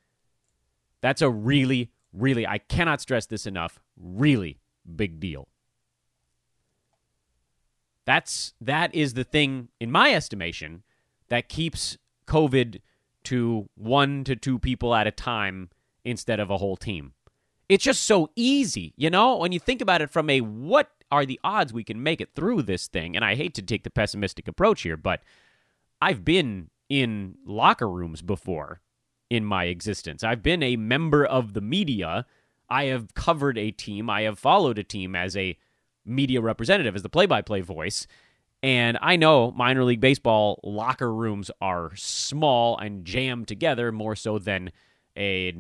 That's 1.02 1.22
a 1.22 1.30
really, 1.30 1.92
really, 2.12 2.48
I 2.48 2.58
cannot 2.58 3.02
stress 3.02 3.28
this 3.28 3.46
enough, 3.46 3.80
really 3.96 4.60
big 4.96 5.20
deal. 5.20 5.48
That's 8.10 8.56
that 8.60 8.96
is 8.96 9.14
the 9.14 9.24
thing 9.24 9.68
in 9.80 9.92
my 9.92 10.16
estimation 10.16 10.82
that 11.28 11.48
keeps 11.48 11.96
COVID 12.26 12.82
to 13.26 13.70
one 13.76 14.24
to 14.24 14.36
two 14.36 14.58
people 14.58 14.96
at 14.96 15.06
a 15.06 15.12
time 15.12 15.70
instead 16.04 16.40
of 16.40 16.50
a 16.50 16.58
whole 16.58 16.76
team. 16.76 17.14
It's 17.70 17.84
just 17.84 18.04
so 18.06 18.32
easy, 18.36 18.96
you 18.98 19.12
know, 19.12 19.38
when 19.38 19.52
you 19.52 19.60
think 19.60 19.80
about 19.80 20.02
it 20.02 20.10
from 20.10 20.28
a 20.28 20.42
what 20.42 20.90
are 21.12 21.24
the 21.24 21.40
odds 21.44 21.72
we 21.72 21.84
can 21.84 22.02
make 22.02 22.20
it 22.20 22.34
through 22.34 22.64
this 22.64 22.88
thing? 22.88 23.16
And 23.16 23.24
I 23.24 23.36
hate 23.36 23.54
to 23.54 23.62
take 23.62 23.84
the 23.84 23.92
pessimistic 23.92 24.48
approach 24.48 24.82
here, 24.82 24.98
but 24.98 25.22
I've 26.02 26.26
been 26.26 26.72
in 26.90 27.36
locker 27.46 27.88
rooms 27.88 28.24
before 28.24 28.82
in 29.30 29.46
my 29.46 29.66
existence. 29.66 30.24
I've 30.24 30.42
been 30.42 30.64
a 30.64 30.78
member 30.78 31.24
of 31.24 31.54
the 31.54 31.62
media. 31.62 32.26
I 32.72 32.86
have 32.86 33.14
covered 33.14 33.60
a 33.60 33.70
team. 33.70 34.10
I 34.10 34.24
have 34.24 34.40
followed 34.40 34.80
a 34.80 34.84
team 34.84 35.16
as 35.16 35.38
a 35.38 35.60
media 36.06 36.42
representative, 36.42 36.96
as 36.96 37.04
the 37.04 37.10
play 37.10 37.26
by 37.26 37.42
play 37.42 37.62
voice. 37.62 38.08
And 38.62 38.98
I 39.02 39.16
know 39.16 39.52
minor 39.52 39.84
league 39.84 40.02
baseball 40.02 40.60
locker 40.64 41.14
rooms 41.14 41.50
are 41.62 41.92
small 41.96 42.78
and 42.78 43.06
jammed 43.06 43.48
together 43.48 43.92
more 43.92 44.16
so 44.16 44.38
than 44.38 44.72
a 45.18 45.54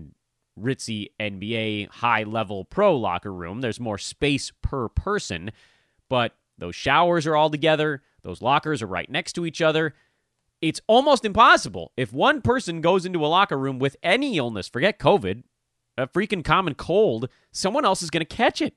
ritzy 0.60 1.12
NBA 1.20 1.90
high 1.90 2.24
level 2.24 2.66
pro 2.66 2.98
locker 2.98 3.34
room. 3.34 3.62
There's 3.62 3.80
more 3.80 3.98
space 3.98 4.52
per 4.62 4.90
person, 4.90 5.52
but 6.10 6.36
those 6.58 6.76
showers 6.76 7.26
are 7.26 7.36
all 7.36 7.50
together, 7.50 8.04
those 8.24 8.42
lockers 8.42 8.82
are 8.82 8.88
right 8.88 9.10
next 9.10 9.34
to 9.34 9.46
each 9.46 9.62
other. 9.62 9.94
It's 10.62 10.82
almost 10.88 11.24
impossible. 11.24 11.94
If 11.96 12.12
one 12.12 12.42
person 12.42 12.82
goes 12.82 13.06
into 13.06 13.26
a 13.26 13.28
locker 13.28 13.58
room 13.58 13.80
with 13.80 13.96
any 14.04 14.38
illness, 14.38 14.68
forget 14.68 15.00
COVID, 15.00 15.44
a 15.98 16.08
freaking 16.08 16.44
common 16.44 16.76
cold, 16.76 17.30
someone 17.54 17.86
else 17.86 18.02
is 18.02 18.10
going 18.10 18.26
to 18.26 18.36
catch 18.36 18.62
it. 18.62 18.74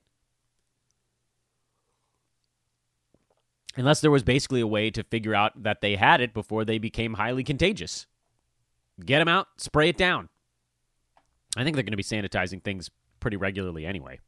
Unless 3.76 4.00
there 4.00 4.10
was 4.10 4.22
basically 4.22 4.60
a 4.60 4.66
way 4.66 4.90
to 4.90 5.02
figure 5.02 5.34
out 5.34 5.62
that 5.62 5.80
they 5.80 5.96
had 5.96 6.20
it 6.20 6.34
before 6.34 6.64
they 6.64 6.78
became 6.78 7.14
highly 7.14 7.42
contagious. 7.42 8.06
Get 9.04 9.18
them 9.18 9.28
out, 9.28 9.48
spray 9.56 9.88
it 9.88 9.96
down. 9.96 10.28
I 11.56 11.64
think 11.64 11.76
they're 11.76 11.82
going 11.82 11.92
to 11.92 11.96
be 11.96 12.02
sanitizing 12.02 12.62
things 12.62 12.90
pretty 13.20 13.36
regularly 13.36 13.86
anyway. 13.86 14.18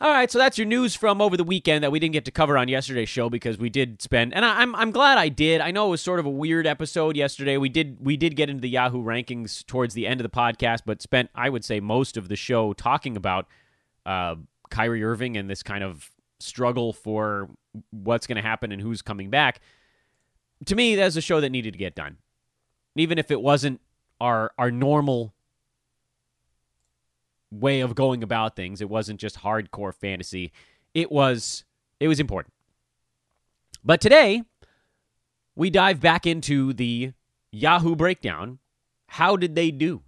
All 0.00 0.10
right, 0.10 0.30
so 0.30 0.38
that's 0.38 0.58
your 0.58 0.66
news 0.66 0.94
from 0.94 1.22
over 1.22 1.36
the 1.36 1.44
weekend 1.44 1.84
that 1.84 1.92
we 1.92 2.00
didn't 2.00 2.12
get 2.12 2.24
to 2.24 2.32
cover 2.32 2.58
on 2.58 2.68
yesterday's 2.68 3.08
show 3.08 3.30
because 3.30 3.58
we 3.58 3.70
did 3.70 4.02
spend, 4.02 4.34
and 4.34 4.44
I, 4.44 4.60
am 4.62 4.74
I'm 4.74 4.90
glad 4.90 5.18
I 5.18 5.28
did. 5.28 5.60
I 5.60 5.70
know 5.70 5.86
it 5.86 5.90
was 5.90 6.02
sort 6.02 6.18
of 6.18 6.26
a 6.26 6.30
weird 6.30 6.66
episode 6.66 7.16
yesterday. 7.16 7.56
We 7.56 7.68
did 7.68 7.98
we 8.00 8.16
did 8.16 8.34
get 8.34 8.50
into 8.50 8.60
the 8.60 8.68
Yahoo 8.68 9.02
rankings 9.02 9.64
towards 9.64 9.94
the 9.94 10.06
end 10.06 10.20
of 10.20 10.24
the 10.24 10.36
podcast, 10.36 10.80
but 10.84 11.00
spent 11.00 11.30
I 11.34 11.48
would 11.48 11.64
say 11.64 11.78
most 11.78 12.16
of 12.16 12.28
the 12.28 12.36
show 12.36 12.72
talking 12.72 13.16
about 13.16 13.46
uh, 14.04 14.34
Kyrie 14.68 15.04
Irving 15.04 15.36
and 15.36 15.48
this 15.48 15.62
kind 15.62 15.84
of 15.84 16.10
struggle 16.40 16.92
for 16.92 17.48
what's 17.90 18.26
going 18.26 18.36
to 18.36 18.42
happen 18.42 18.72
and 18.72 18.80
who's 18.80 19.02
coming 19.02 19.30
back. 19.30 19.60
To 20.66 20.76
me, 20.76 20.94
that's 20.94 21.16
a 21.16 21.20
show 21.20 21.40
that 21.40 21.50
needed 21.50 21.72
to 21.72 21.78
get 21.78 21.94
done, 21.94 22.18
even 22.96 23.18
if 23.18 23.30
it 23.30 23.40
wasn't 23.40 23.80
our 24.20 24.52
our 24.56 24.70
normal 24.70 25.34
way 27.50 27.80
of 27.80 27.94
going 27.94 28.22
about 28.22 28.56
things. 28.56 28.80
It 28.80 28.88
wasn't 28.88 29.20
just 29.20 29.40
hardcore 29.40 29.94
fantasy. 29.94 30.52
It 30.94 31.10
was 31.10 31.64
it 32.00 32.08
was 32.08 32.20
important. 32.20 32.54
But 33.84 34.00
today 34.00 34.42
we 35.54 35.70
dive 35.70 36.00
back 36.00 36.26
into 36.26 36.72
the 36.72 37.12
Yahoo 37.52 37.94
breakdown. 37.94 38.58
How 39.08 39.36
did 39.36 39.54
they 39.54 39.70
do? 39.70 40.02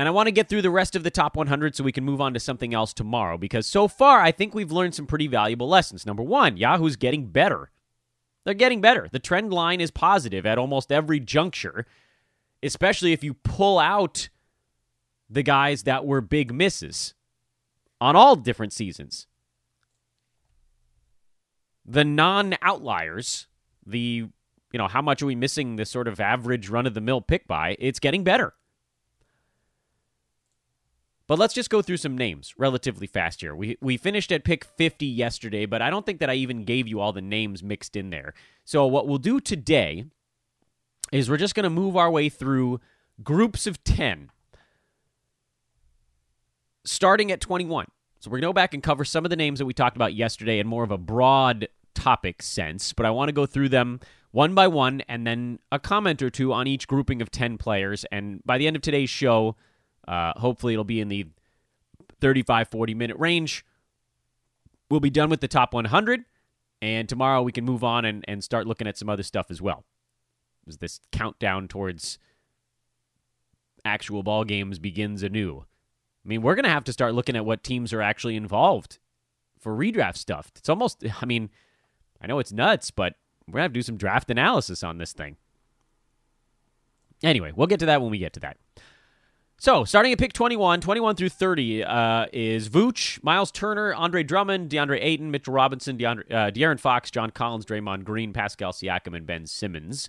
And 0.00 0.08
I 0.08 0.12
want 0.12 0.28
to 0.28 0.32
get 0.32 0.48
through 0.48 0.62
the 0.62 0.70
rest 0.70 0.96
of 0.96 1.02
the 1.02 1.10
top 1.10 1.36
100 1.36 1.76
so 1.76 1.84
we 1.84 1.92
can 1.92 2.06
move 2.06 2.22
on 2.22 2.32
to 2.32 2.40
something 2.40 2.72
else 2.72 2.94
tomorrow 2.94 3.36
because 3.36 3.66
so 3.66 3.86
far 3.86 4.22
I 4.22 4.32
think 4.32 4.54
we've 4.54 4.72
learned 4.72 4.94
some 4.94 5.06
pretty 5.06 5.26
valuable 5.26 5.68
lessons. 5.68 6.06
Number 6.06 6.22
1, 6.22 6.56
Yahoo's 6.56 6.96
getting 6.96 7.26
better. 7.26 7.70
They're 8.42 8.54
getting 8.54 8.80
better. 8.80 9.10
The 9.12 9.18
trend 9.18 9.52
line 9.52 9.78
is 9.78 9.90
positive 9.90 10.46
at 10.46 10.56
almost 10.56 10.90
every 10.90 11.20
juncture, 11.20 11.84
especially 12.62 13.12
if 13.12 13.22
you 13.22 13.34
pull 13.34 13.78
out 13.78 14.30
the 15.28 15.42
guys 15.42 15.82
that 15.82 16.06
were 16.06 16.22
big 16.22 16.50
misses 16.50 17.12
on 18.00 18.16
all 18.16 18.36
different 18.36 18.72
seasons. 18.72 19.26
The 21.84 22.04
non 22.04 22.56
outliers, 22.62 23.48
the, 23.84 24.30
you 24.72 24.78
know, 24.78 24.88
how 24.88 25.02
much 25.02 25.20
are 25.20 25.26
we 25.26 25.34
missing 25.34 25.76
this 25.76 25.90
sort 25.90 26.08
of 26.08 26.20
average 26.20 26.70
run 26.70 26.86
of 26.86 26.94
the 26.94 27.02
mill 27.02 27.20
pick 27.20 27.46
by? 27.46 27.76
It's 27.78 27.98
getting 27.98 28.24
better. 28.24 28.54
But 31.30 31.38
let's 31.38 31.54
just 31.54 31.70
go 31.70 31.80
through 31.80 31.98
some 31.98 32.18
names 32.18 32.54
relatively 32.58 33.06
fast 33.06 33.40
here. 33.40 33.54
We 33.54 33.78
we 33.80 33.96
finished 33.96 34.32
at 34.32 34.42
pick 34.42 34.64
50 34.64 35.06
yesterday, 35.06 35.64
but 35.64 35.80
I 35.80 35.88
don't 35.88 36.04
think 36.04 36.18
that 36.18 36.28
I 36.28 36.34
even 36.34 36.64
gave 36.64 36.88
you 36.88 36.98
all 36.98 37.12
the 37.12 37.20
names 37.20 37.62
mixed 37.62 37.94
in 37.94 38.10
there. 38.10 38.34
So 38.64 38.84
what 38.84 39.06
we'll 39.06 39.18
do 39.18 39.38
today 39.38 40.06
is 41.12 41.30
we're 41.30 41.36
just 41.36 41.54
going 41.54 41.62
to 41.62 41.70
move 41.70 41.96
our 41.96 42.10
way 42.10 42.30
through 42.30 42.80
groups 43.22 43.68
of 43.68 43.84
10 43.84 44.32
starting 46.84 47.30
at 47.30 47.40
21. 47.40 47.86
So 48.18 48.28
we're 48.28 48.38
going 48.38 48.42
to 48.42 48.48
go 48.48 48.52
back 48.52 48.74
and 48.74 48.82
cover 48.82 49.04
some 49.04 49.24
of 49.24 49.30
the 49.30 49.36
names 49.36 49.60
that 49.60 49.66
we 49.66 49.72
talked 49.72 49.94
about 49.94 50.14
yesterday 50.14 50.58
in 50.58 50.66
more 50.66 50.82
of 50.82 50.90
a 50.90 50.98
broad 50.98 51.68
topic 51.94 52.42
sense, 52.42 52.92
but 52.92 53.06
I 53.06 53.10
want 53.10 53.28
to 53.28 53.32
go 53.32 53.46
through 53.46 53.68
them 53.68 54.00
one 54.32 54.52
by 54.56 54.66
one 54.66 55.02
and 55.02 55.24
then 55.24 55.60
a 55.70 55.78
comment 55.78 56.22
or 56.22 56.30
two 56.30 56.52
on 56.52 56.66
each 56.66 56.88
grouping 56.88 57.22
of 57.22 57.30
10 57.30 57.56
players. 57.56 58.04
And 58.10 58.42
by 58.44 58.58
the 58.58 58.66
end 58.66 58.74
of 58.74 58.82
today's 58.82 59.10
show, 59.10 59.54
uh, 60.06 60.32
hopefully 60.36 60.74
it'll 60.74 60.84
be 60.84 61.00
in 61.00 61.08
the 61.08 61.26
35 62.20 62.68
40 62.68 62.94
minute 62.94 63.16
range. 63.18 63.64
We'll 64.90 65.00
be 65.00 65.10
done 65.10 65.30
with 65.30 65.40
the 65.40 65.48
top 65.48 65.72
100, 65.72 66.24
and 66.82 67.08
tomorrow 67.08 67.42
we 67.42 67.52
can 67.52 67.64
move 67.64 67.84
on 67.84 68.04
and, 68.04 68.24
and 68.26 68.42
start 68.42 68.66
looking 68.66 68.88
at 68.88 68.98
some 68.98 69.08
other 69.08 69.22
stuff 69.22 69.46
as 69.50 69.62
well. 69.62 69.84
As 70.66 70.78
this 70.78 71.00
countdown 71.12 71.68
towards 71.68 72.18
actual 73.84 74.22
ball 74.22 74.44
games 74.44 74.78
begins 74.78 75.22
anew. 75.22 75.64
I 76.24 76.28
mean, 76.28 76.42
we're 76.42 76.54
going 76.54 76.64
to 76.64 76.70
have 76.70 76.84
to 76.84 76.92
start 76.92 77.14
looking 77.14 77.36
at 77.36 77.46
what 77.46 77.62
teams 77.62 77.92
are 77.92 78.02
actually 78.02 78.36
involved 78.36 78.98
for 79.58 79.76
redraft 79.76 80.16
stuff. 80.16 80.50
It's 80.56 80.68
almost, 80.68 81.04
I 81.20 81.24
mean, 81.24 81.50
I 82.20 82.26
know 82.26 82.38
it's 82.38 82.52
nuts, 82.52 82.90
but 82.90 83.14
we're 83.46 83.52
going 83.52 83.60
to 83.60 83.64
have 83.64 83.72
to 83.72 83.78
do 83.78 83.82
some 83.82 83.96
draft 83.96 84.30
analysis 84.30 84.82
on 84.82 84.98
this 84.98 85.12
thing. 85.12 85.36
Anyway, 87.22 87.52
we'll 87.54 87.66
get 87.66 87.80
to 87.80 87.86
that 87.86 88.00
when 88.00 88.10
we 88.10 88.18
get 88.18 88.32
to 88.34 88.40
that. 88.40 88.56
So, 89.62 89.84
starting 89.84 90.10
at 90.10 90.18
pick 90.18 90.32
21, 90.32 90.80
21 90.80 91.16
through 91.16 91.28
30 91.28 91.84
uh, 91.84 92.26
is 92.32 92.70
Vooch, 92.70 93.22
Miles 93.22 93.50
Turner, 93.50 93.92
Andre 93.92 94.22
Drummond, 94.22 94.70
DeAndre 94.70 94.98
Ayton, 95.02 95.30
Mitchell 95.30 95.52
Robinson, 95.52 95.98
DeAndre, 95.98 96.32
uh, 96.32 96.50
De'Aaron 96.50 96.80
Fox, 96.80 97.10
John 97.10 97.28
Collins, 97.28 97.66
Draymond 97.66 98.04
Green, 98.04 98.32
Pascal 98.32 98.72
Siakam, 98.72 99.14
and 99.14 99.26
Ben 99.26 99.46
Simmons. 99.46 100.08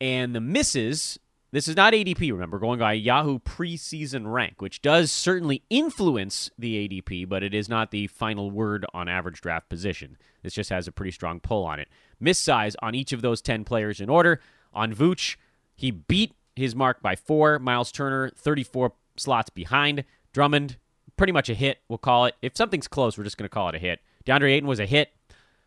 And 0.00 0.36
the 0.36 0.40
misses 0.40 1.18
this 1.50 1.66
is 1.66 1.74
not 1.74 1.94
ADP, 1.94 2.30
remember, 2.30 2.60
going 2.60 2.78
by 2.78 2.92
Yahoo 2.92 3.40
preseason 3.40 4.32
rank, 4.32 4.62
which 4.62 4.82
does 4.82 5.10
certainly 5.10 5.64
influence 5.68 6.48
the 6.56 6.88
ADP, 6.88 7.28
but 7.28 7.42
it 7.42 7.54
is 7.54 7.68
not 7.68 7.90
the 7.90 8.06
final 8.06 8.52
word 8.52 8.86
on 8.94 9.08
average 9.08 9.40
draft 9.40 9.68
position. 9.68 10.16
This 10.44 10.54
just 10.54 10.70
has 10.70 10.86
a 10.86 10.92
pretty 10.92 11.10
strong 11.10 11.40
pull 11.40 11.64
on 11.64 11.80
it. 11.80 11.88
Miss 12.20 12.38
size 12.38 12.76
on 12.82 12.94
each 12.94 13.12
of 13.12 13.20
those 13.20 13.42
10 13.42 13.64
players 13.64 14.00
in 14.00 14.08
order. 14.08 14.40
On 14.72 14.94
Vooch, 14.94 15.34
he 15.74 15.90
beat 15.90 16.34
his 16.56 16.74
mark 16.74 17.02
by 17.02 17.16
four. 17.16 17.58
Miles 17.58 17.92
Turner, 17.92 18.30
34 18.36 18.92
slots 19.16 19.50
behind. 19.50 20.04
Drummond, 20.32 20.76
pretty 21.16 21.32
much 21.32 21.48
a 21.48 21.54
hit, 21.54 21.78
we'll 21.88 21.98
call 21.98 22.26
it. 22.26 22.34
If 22.42 22.56
something's 22.56 22.88
close, 22.88 23.16
we're 23.16 23.24
just 23.24 23.38
going 23.38 23.48
to 23.48 23.54
call 23.54 23.68
it 23.68 23.74
a 23.74 23.78
hit. 23.78 24.00
DeAndre 24.26 24.52
Ayton 24.52 24.68
was 24.68 24.80
a 24.80 24.86
hit. 24.86 25.10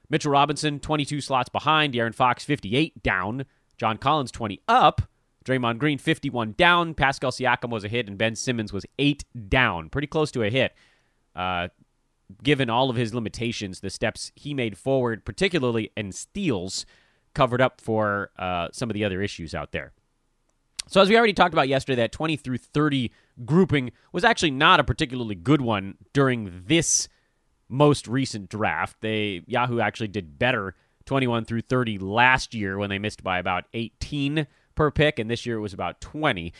Mitchell 0.10 0.32
Robinson, 0.32 0.80
22 0.80 1.22
slots 1.22 1.50
behind. 1.50 1.94
De'Aaron 1.94 2.16
Fox, 2.16 2.44
58 2.44 3.04
down. 3.04 3.46
John 3.78 3.98
Collins, 3.98 4.32
20 4.32 4.62
up. 4.68 5.02
Draymond 5.46 5.78
Green 5.78 5.98
51 5.98 6.56
down. 6.58 6.94
Pascal 6.94 7.32
Siakam 7.32 7.70
was 7.70 7.84
a 7.84 7.88
hit, 7.88 8.08
and 8.08 8.18
Ben 8.18 8.36
Simmons 8.36 8.74
was 8.74 8.86
eight 9.00 9.24
down. 9.48 9.90
Pretty 9.90 10.08
close 10.08 10.32
to 10.32 10.44
a 10.44 10.50
hit. 10.50 10.74
Uh, 11.36 11.70
given 12.44 12.70
all 12.70 12.90
of 12.90 12.98
his 12.98 13.14
limitations, 13.14 13.80
the 13.80 13.90
steps 13.90 14.32
he 14.36 14.54
made 14.54 14.78
forward, 14.78 15.24
particularly 15.24 15.92
in 15.96 16.12
steals, 16.12 16.86
covered 17.34 17.62
up 17.62 17.80
for 17.80 18.32
uh, 18.38 18.68
some 18.74 18.90
of 18.90 18.94
the 18.94 19.06
other 19.06 19.22
issues 19.22 19.56
out 19.56 19.72
there. 19.72 19.94
So, 20.88 21.02
as 21.02 21.10
we 21.10 21.18
already 21.18 21.34
talked 21.34 21.54
about 21.54 21.68
yesterday, 21.68 21.98
that 21.98 22.12
20 22.12 22.38
through 22.38 22.58
30 22.58 23.12
grouping 23.46 23.92
was 24.12 24.24
actually 24.24 24.52
not 24.52 24.80
a 24.80 24.84
particularly 24.84 25.36
good 25.36 25.62
one 25.62 25.96
during 26.14 26.64
this 26.66 27.08
most 27.70 28.08
recent 28.08 28.50
draft. 28.50 28.98
They 29.02 29.44
Yahoo 29.48 29.80
actually 29.80 30.08
did 30.08 30.40
better 30.40 30.76
21 31.06 31.46
through 31.46 31.62
30 31.62 31.98
last 32.00 32.54
year 32.54 32.78
when 32.78 32.90
they 32.90 33.00
missed 33.00 33.24
by 33.24 33.40
about 33.40 33.66
18 33.74 34.48
per 34.76 34.92
pick, 34.92 35.20
and 35.20 35.30
this 35.30 35.46
year 35.46 35.58
it 35.58 35.62
was 35.62 35.74
about 35.74 36.00
20. 36.02 36.54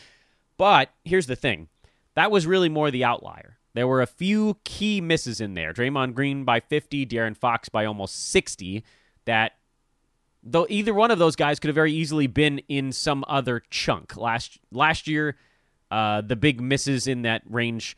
But 0.56 0.90
here's 1.04 1.26
the 1.26 1.36
thing 1.36 1.68
that 2.14 2.30
was 2.30 2.46
really 2.46 2.68
more 2.68 2.90
the 2.90 3.04
outlier. 3.04 3.58
There 3.74 3.86
were 3.86 4.02
a 4.02 4.06
few 4.06 4.56
key 4.64 5.00
misses 5.00 5.40
in 5.40 5.54
there. 5.54 5.72
Draymond 5.72 6.14
Green 6.14 6.44
by 6.44 6.58
50, 6.58 7.06
De'Aaron 7.06 7.36
Fox 7.36 7.68
by 7.68 7.84
almost 7.84 8.30
60. 8.30 8.82
That 9.24 9.52
though 10.50 10.66
either 10.68 10.94
one 10.94 11.10
of 11.10 11.18
those 11.18 11.36
guys 11.36 11.58
could 11.60 11.68
have 11.68 11.74
very 11.74 11.92
easily 11.92 12.26
been 12.26 12.58
in 12.68 12.92
some 12.92 13.24
other 13.28 13.62
chunk. 13.70 14.16
Last 14.16 14.58
last 14.72 15.06
year, 15.06 15.36
uh, 15.90 16.20
the 16.20 16.36
big 16.36 16.60
misses 16.60 17.06
in 17.06 17.22
that 17.22 17.42
range. 17.48 17.96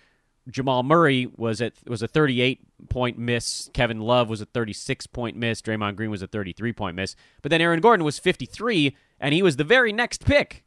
Jamal 0.48 0.82
Murray 0.82 1.28
was 1.36 1.60
at 1.60 1.74
was 1.86 2.02
a 2.02 2.08
38 2.08 2.60
point 2.88 3.18
miss. 3.18 3.70
Kevin 3.72 4.00
Love 4.00 4.28
was 4.28 4.40
a 4.40 4.46
36 4.46 5.06
point 5.08 5.36
miss. 5.36 5.62
Draymond 5.62 5.96
Green 5.96 6.10
was 6.10 6.22
a 6.22 6.26
33 6.26 6.72
point 6.72 6.96
miss. 6.96 7.14
But 7.42 7.50
then 7.50 7.60
Aaron 7.60 7.80
Gordon 7.80 8.04
was 8.04 8.18
53 8.18 8.96
and 9.20 9.34
he 9.34 9.42
was 9.42 9.56
the 9.56 9.64
very 9.64 9.92
next 9.92 10.24
pick. 10.24 10.64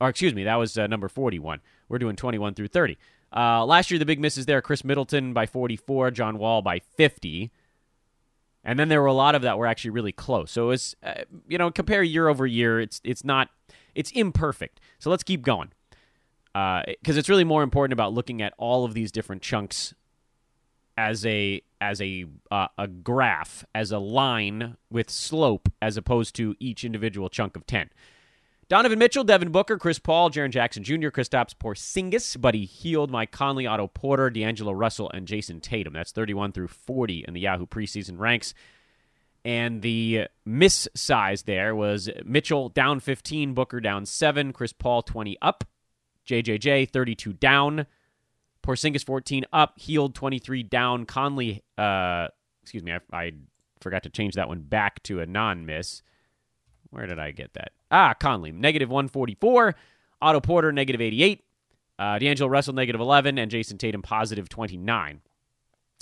Or 0.00 0.08
excuse 0.08 0.34
me, 0.34 0.44
that 0.44 0.56
was 0.56 0.76
uh, 0.76 0.86
number 0.86 1.08
41. 1.08 1.60
We're 1.88 1.98
doing 1.98 2.16
21 2.16 2.54
through 2.54 2.68
30. 2.68 2.98
Uh, 3.34 3.64
last 3.64 3.90
year, 3.90 3.98
the 3.98 4.06
big 4.06 4.20
misses 4.20 4.46
there 4.46 4.62
Khris 4.62 4.84
Middleton 4.84 5.32
by 5.32 5.46
44, 5.46 6.10
John 6.10 6.38
Wall 6.38 6.62
by 6.62 6.78
50. 6.78 7.50
And 8.64 8.78
then 8.78 8.88
there 8.88 9.00
were 9.00 9.08
a 9.08 9.12
lot 9.14 9.34
of 9.34 9.42
that 9.42 9.58
were 9.58 9.66
actually 9.66 9.90
really 9.90 10.12
close. 10.12 10.50
So 10.50 10.70
it's, 10.70 10.94
uh, 11.02 11.22
you 11.46 11.58
know, 11.58 11.70
compare 11.70 12.02
year 12.02 12.28
over 12.28 12.46
year, 12.46 12.80
it's, 12.80 13.00
it's 13.04 13.24
not, 13.24 13.50
it's 13.94 14.10
imperfect. 14.12 14.80
So 14.98 15.10
let's 15.10 15.22
keep 15.22 15.42
going. 15.42 15.70
Because 16.52 17.16
uh, 17.16 17.18
it's 17.18 17.28
really 17.28 17.44
more 17.44 17.62
important 17.62 17.92
about 17.92 18.12
looking 18.12 18.40
at 18.40 18.54
all 18.56 18.84
of 18.84 18.94
these 18.94 19.10
different 19.12 19.42
chunks 19.42 19.92
as 20.96 21.26
a 21.26 21.60
as 21.80 22.00
a 22.00 22.24
uh, 22.50 22.68
a 22.78 22.86
graph 22.86 23.64
as 23.74 23.90
a 23.90 23.98
line 23.98 24.76
with 24.90 25.10
slope 25.10 25.68
as 25.82 25.96
opposed 25.96 26.34
to 26.36 26.54
each 26.60 26.84
individual 26.84 27.28
chunk 27.28 27.56
of 27.56 27.66
10 27.66 27.90
Donovan 28.68 28.98
Mitchell, 28.98 29.24
Devin 29.24 29.50
Booker, 29.50 29.76
Chris 29.76 29.98
Paul, 29.98 30.30
Jaren 30.30 30.50
Jackson 30.50 30.82
Jr., 30.82 31.08
Kristaps 31.08 31.54
Porzingis, 31.54 32.40
Buddy 32.40 32.64
Hield, 32.64 33.10
Mike 33.10 33.30
Conley, 33.30 33.66
Otto 33.66 33.88
Porter, 33.88 34.30
D'Angelo 34.30 34.72
Russell, 34.72 35.10
and 35.12 35.28
Jayson 35.28 35.60
Tatum. 35.60 35.92
That's 35.92 36.12
31 36.12 36.52
through 36.52 36.68
40 36.68 37.24
in 37.28 37.34
the 37.34 37.40
Yahoo 37.40 37.66
preseason 37.66 38.18
ranks. 38.18 38.54
And 39.44 39.82
the 39.82 40.28
miss 40.46 40.88
size 40.94 41.42
there 41.42 41.74
was 41.74 42.08
Mitchell 42.24 42.70
down 42.70 43.00
15, 43.00 43.52
Booker 43.52 43.80
down 43.80 44.06
7, 44.06 44.54
Chris 44.54 44.72
Paul 44.72 45.02
20 45.02 45.36
up, 45.42 45.64
JJJ 46.26 46.90
32 46.90 47.34
down, 47.34 47.86
Porzingis 48.62 49.04
14 49.04 49.44
up, 49.52 49.78
Hield 49.78 50.14
23 50.14 50.62
down, 50.62 51.04
Conley, 51.04 51.62
uh, 51.76 52.28
excuse 52.62 52.82
me, 52.82 52.92
I, 52.92 53.00
I 53.12 53.32
forgot 53.80 54.04
to 54.04 54.08
change 54.08 54.34
that 54.36 54.48
one 54.48 54.60
back 54.62 55.02
to 55.02 55.20
a 55.20 55.26
non 55.26 55.66
miss. 55.66 56.02
Where 56.88 57.06
did 57.06 57.18
I 57.18 57.32
get 57.32 57.52
that? 57.54 57.72
Ah, 57.94 58.12
Conley, 58.12 58.50
negative 58.50 58.90
144. 58.90 59.76
Otto 60.20 60.40
Porter, 60.40 60.72
negative 60.72 61.00
88. 61.00 61.44
Uh, 61.96 62.18
D'Angelo 62.18 62.50
Russell, 62.50 62.74
negative 62.74 63.00
11. 63.00 63.38
And 63.38 63.48
Jayson 63.48 63.78
Tatum, 63.78 64.02
positive 64.02 64.48
29. 64.48 65.20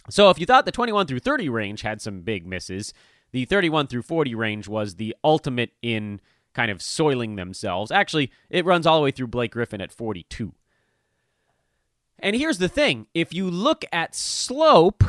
So 0.09 0.31
if 0.31 0.39
you 0.39 0.47
thought 0.47 0.65
the 0.65 0.73
21 0.73 1.07
through 1.07 1.19
30 1.19 1.51
range 1.51 1.83
had 1.83 2.01
some 2.01 2.23
big 2.23 2.47
misses, 2.47 2.95
the 3.33 3.45
31 3.45 3.89
through 3.89 4.03
40 4.03 4.35
range 4.35 4.69
was 4.69 4.95
the 4.95 5.15
ultimate 5.23 5.73
in 5.83 6.23
kind 6.55 6.71
of 6.71 6.81
soiling 6.81 7.37
themselves. 7.37 7.91
Actually, 7.91 8.31
it 8.49 8.65
runs 8.65 8.87
all 8.87 8.99
the 8.99 9.05
way 9.05 9.11
through 9.11 9.27
Blake 9.27 9.53
Griffin 9.53 9.83
at 9.83 9.93
42. 9.93 10.55
And 12.19 12.35
here's 12.35 12.59
the 12.59 12.69
thing 12.69 13.07
if 13.13 13.35
you 13.35 13.51
look 13.51 13.85
at 13.93 14.15
slope, 14.15 15.05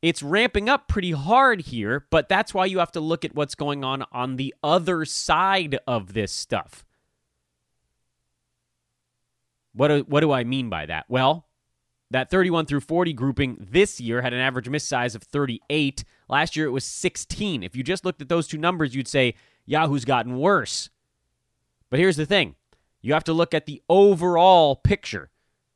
it's 0.00 0.22
ramping 0.22 0.68
up 0.68 0.88
pretty 0.88 1.12
hard 1.12 1.62
here, 1.62 2.06
but 2.10 2.28
that's 2.28 2.54
why 2.54 2.66
you 2.66 2.78
have 2.78 2.92
to 2.92 3.00
look 3.00 3.24
at 3.24 3.34
what's 3.34 3.54
going 3.54 3.84
on 3.84 4.04
on 4.12 4.36
the 4.36 4.54
other 4.62 5.04
side 5.04 5.78
of 5.86 6.12
this 6.12 6.32
stuff. 6.32 6.84
What 9.72 9.88
do, 9.88 10.04
what 10.08 10.20
do 10.20 10.32
I 10.32 10.44
mean 10.44 10.68
by 10.68 10.86
that? 10.86 11.06
Well, 11.08 11.46
that 12.10 12.30
31 12.30 12.66
through 12.66 12.80
40 12.80 13.12
grouping 13.12 13.66
this 13.70 14.00
year 14.00 14.22
had 14.22 14.32
an 14.32 14.40
average 14.40 14.68
miss 14.68 14.84
size 14.84 15.14
of 15.14 15.22
38. 15.22 16.04
Last 16.28 16.56
year 16.56 16.66
it 16.66 16.70
was 16.70 16.84
16. 16.84 17.62
If 17.62 17.76
you 17.76 17.82
just 17.82 18.04
looked 18.04 18.22
at 18.22 18.28
those 18.28 18.46
two 18.46 18.58
numbers, 18.58 18.94
you'd 18.94 19.08
say 19.08 19.34
Yahoo's 19.66 20.04
gotten 20.04 20.38
worse. 20.38 20.90
But 21.90 22.00
here's 22.00 22.16
the 22.16 22.26
thing 22.26 22.54
you 23.02 23.12
have 23.12 23.24
to 23.24 23.32
look 23.32 23.52
at 23.52 23.66
the 23.66 23.82
overall 23.88 24.76
picture, 24.76 25.30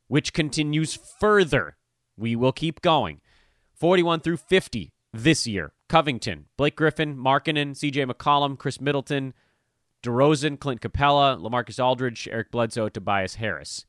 which 0.08 0.32
continues 0.32 0.94
further. 0.94 1.76
We 2.16 2.36
will 2.36 2.52
keep 2.52 2.82
going. 2.82 3.20
41 3.82 4.20
through 4.20 4.36
50 4.36 4.92
this 5.12 5.44
year. 5.44 5.72
Covington, 5.88 6.46
Blake 6.56 6.76
Griffin, 6.76 7.16
Markkanen, 7.16 7.72
CJ 7.72 8.08
McCollum, 8.08 8.56
Khris 8.56 8.80
Middleton, 8.80 9.34
DeRozan, 10.04 10.60
Clint 10.60 10.80
Capela, 10.80 11.36
LaMarcus 11.36 11.84
Aldridge, 11.84 12.28
Eric 12.30 12.52
Bledsoe, 12.52 12.88
Tobias 12.88 13.34
Harris. 13.34 13.86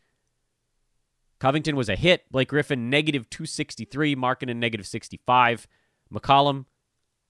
Covington 1.40 1.76
was 1.76 1.90
a 1.90 1.96
hit. 1.96 2.24
Blake 2.32 2.48
Griffin, 2.48 2.90
negative 2.90 3.30
263. 3.30 4.16
Markkanen, 4.16 4.56
negative 4.56 4.88
65. 4.88 5.68
McCollum, 6.12 6.66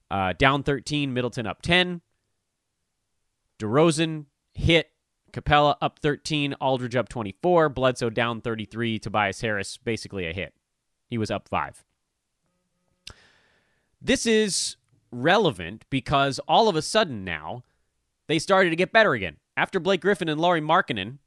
uh, 0.09 0.31
down 0.31 0.63
13. 0.63 1.13
Middleton, 1.13 1.45
up 1.45 1.61
10. 1.63 1.99
DeRozan, 3.59 4.27
hit. 4.53 4.89
Capela, 5.33 5.75
up 5.81 5.99
13. 5.99 6.53
Aldridge, 6.61 6.95
up 6.95 7.09
24. 7.09 7.67
Bledsoe, 7.67 8.09
down 8.09 8.39
33. 8.39 8.99
Tobias 8.99 9.41
Harris, 9.41 9.75
basically 9.75 10.25
a 10.25 10.31
hit. 10.31 10.53
He 11.09 11.17
was 11.17 11.29
up 11.29 11.49
5. 11.49 11.83
This 14.05 14.25
is 14.25 14.75
relevant 15.11 15.85
because 15.89 16.39
all 16.39 16.67
of 16.67 16.75
a 16.75 16.81
sudden 16.81 17.23
now 17.23 17.63
they 18.27 18.37
started 18.37 18.71
to 18.71 18.75
get 18.75 18.91
better 18.91 19.13
again. 19.13 19.37
After 19.55 19.79
Blake 19.79 20.01
Griffin 20.01 20.27
and 20.27 20.41
Lauri 20.41 20.59
Markkanen, 20.59 21.19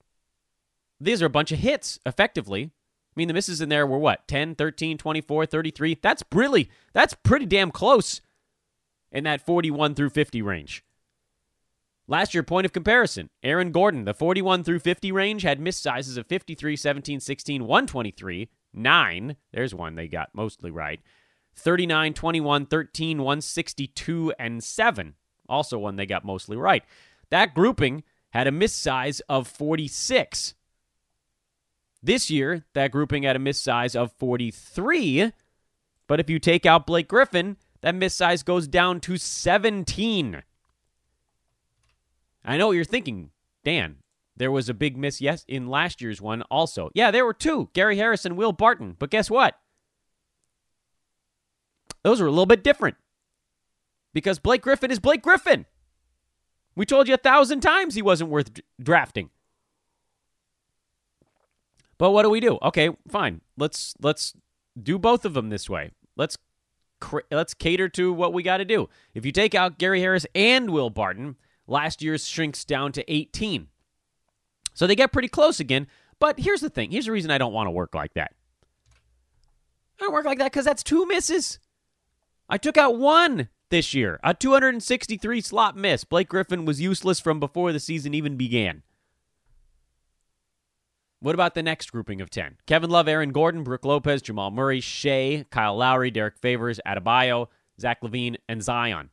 these 1.00 1.22
are 1.22 1.26
a 1.26 1.30
bunch 1.30 1.52
of 1.52 1.60
hits 1.60 1.98
effectively. 2.04 2.64
I 2.64 3.14
mean, 3.16 3.28
the 3.28 3.34
misses 3.34 3.62
in 3.62 3.70
there 3.70 3.86
were 3.86 3.98
what? 3.98 4.28
10, 4.28 4.56
13, 4.56 4.98
24, 4.98 5.46
33. 5.46 5.98
That's 6.02 6.22
really 6.30 6.70
that's 6.92 7.14
pretty 7.14 7.46
damn 7.46 7.70
close 7.70 8.20
in 9.10 9.24
that 9.24 9.40
41 9.40 9.94
through 9.94 10.10
50 10.10 10.42
range. 10.42 10.84
Last 12.08 12.34
year, 12.34 12.42
point 12.42 12.66
of 12.66 12.72
comparison, 12.72 13.30
Aaron 13.42 13.72
Gordon, 13.72 14.04
the 14.04 14.14
41 14.14 14.62
through 14.64 14.78
50 14.80 15.10
range, 15.12 15.42
had 15.42 15.58
miss 15.58 15.76
sizes 15.78 16.16
of 16.16 16.26
53, 16.26 16.76
17, 16.76 17.20
16, 17.20 17.62
123, 17.66 18.48
9. 18.74 19.36
There's 19.52 19.74
one 19.74 19.94
they 19.94 20.06
got 20.06 20.28
mostly 20.34 20.70
right. 20.70 21.00
39, 21.56 22.14
21, 22.14 22.66
13, 22.66 23.18
162, 23.18 24.34
and 24.38 24.62
7. 24.62 25.14
Also 25.48 25.78
one 25.78 25.96
they 25.96 26.06
got 26.06 26.24
mostly 26.24 26.56
right. 26.56 26.84
That 27.30 27.54
grouping 27.54 28.04
had 28.30 28.46
a 28.46 28.52
miss 28.52 28.74
size 28.74 29.20
of 29.28 29.48
46. 29.48 30.54
This 32.02 32.30
year, 32.30 32.64
that 32.74 32.92
grouping 32.92 33.24
had 33.24 33.36
a 33.36 33.40
miss 33.40 33.60
size 33.60 33.96
of 33.96 34.12
43. 34.12 35.32
But 36.06 36.20
if 36.20 36.30
you 36.30 36.38
take 36.38 36.66
out 36.66 36.86
Blake 36.86 37.08
Griffin, 37.08 37.56
that 37.80 37.94
miss 37.94 38.14
size 38.14 38.42
goes 38.42 38.68
down 38.68 39.00
to 39.00 39.16
17. 39.16 40.42
I 42.44 42.56
know 42.56 42.68
what 42.68 42.72
you're 42.74 42.84
thinking, 42.84 43.30
Dan. 43.64 43.96
There 44.36 44.52
was 44.52 44.68
a 44.68 44.74
big 44.74 44.96
miss 44.96 45.20
yes 45.20 45.44
in 45.48 45.66
last 45.66 46.02
year's 46.02 46.20
one 46.20 46.42
also. 46.42 46.90
Yeah, 46.94 47.10
there 47.10 47.24
were 47.24 47.32
two, 47.32 47.70
Gary 47.72 47.96
Harris 47.96 48.26
and 48.26 48.36
Will 48.36 48.52
Barton. 48.52 48.94
But 48.98 49.10
guess 49.10 49.30
what? 49.30 49.58
Those 52.06 52.20
are 52.20 52.26
a 52.26 52.30
little 52.30 52.46
bit 52.46 52.62
different 52.62 52.94
because 54.14 54.38
Blake 54.38 54.62
Griffin 54.62 54.92
is 54.92 55.00
Blake 55.00 55.22
Griffin. 55.22 55.66
We 56.76 56.86
told 56.86 57.08
you 57.08 57.14
a 57.14 57.16
thousand 57.16 57.62
times 57.62 57.96
he 57.96 58.00
wasn't 58.00 58.30
worth 58.30 58.60
drafting. 58.80 59.30
But 61.98 62.12
what 62.12 62.22
do 62.22 62.30
we 62.30 62.38
do? 62.38 62.60
Okay, 62.62 62.90
fine. 63.08 63.40
Let's 63.58 63.96
let's 64.00 64.34
do 64.80 65.00
both 65.00 65.24
of 65.24 65.34
them 65.34 65.48
this 65.48 65.68
way. 65.68 65.90
Let's 66.14 66.38
let's 67.32 67.54
cater 67.54 67.88
to 67.88 68.12
what 68.12 68.32
we 68.32 68.44
got 68.44 68.58
to 68.58 68.64
do. 68.64 68.88
If 69.12 69.26
you 69.26 69.32
take 69.32 69.56
out 69.56 69.76
Gary 69.76 70.00
Harris 70.00 70.28
and 70.32 70.70
Will 70.70 70.90
Barton, 70.90 71.34
last 71.66 72.02
year's 72.02 72.28
shrinks 72.28 72.64
down 72.64 72.92
to 72.92 73.12
18. 73.12 73.66
So 74.74 74.86
they 74.86 74.94
get 74.94 75.10
pretty 75.10 75.26
close 75.26 75.58
again. 75.58 75.88
But 76.20 76.38
here's 76.38 76.60
the 76.60 76.70
thing. 76.70 76.92
Here's 76.92 77.06
the 77.06 77.12
reason 77.12 77.32
I 77.32 77.38
don't 77.38 77.52
want 77.52 77.66
to 77.66 77.72
work 77.72 77.96
like 77.96 78.14
that. 78.14 78.32
I 79.98 80.04
don't 80.04 80.12
work 80.12 80.24
like 80.24 80.38
that 80.38 80.52
because 80.52 80.66
that's 80.66 80.84
two 80.84 81.04
misses. 81.04 81.58
I 82.48 82.58
took 82.58 82.76
out 82.76 82.98
one 82.98 83.48
this 83.70 83.94
year, 83.94 84.20
a 84.22 84.32
263 84.34 85.40
slot 85.40 85.76
miss. 85.76 86.04
Blake 86.04 86.28
Griffin 86.28 86.64
was 86.64 86.80
useless 86.80 87.18
from 87.18 87.40
before 87.40 87.72
the 87.72 87.80
season 87.80 88.14
even 88.14 88.36
began. 88.36 88.82
What 91.20 91.34
about 91.34 91.54
the 91.54 91.62
next 91.62 91.90
grouping 91.90 92.20
of 92.20 92.30
10? 92.30 92.58
Kevin 92.66 92.90
Love, 92.90 93.08
Aaron 93.08 93.32
Gordon, 93.32 93.64
Brook 93.64 93.84
Lopez, 93.84 94.22
Jamal 94.22 94.50
Murray, 94.50 94.80
Shai, 94.80 95.44
Kyle 95.50 95.76
Lowry, 95.76 96.10
Derrick 96.10 96.38
Favors, 96.38 96.78
Adebayo, 96.86 97.48
Zach 97.80 98.00
LaVine, 98.02 98.36
and 98.48 98.62
Zion. 98.62 99.10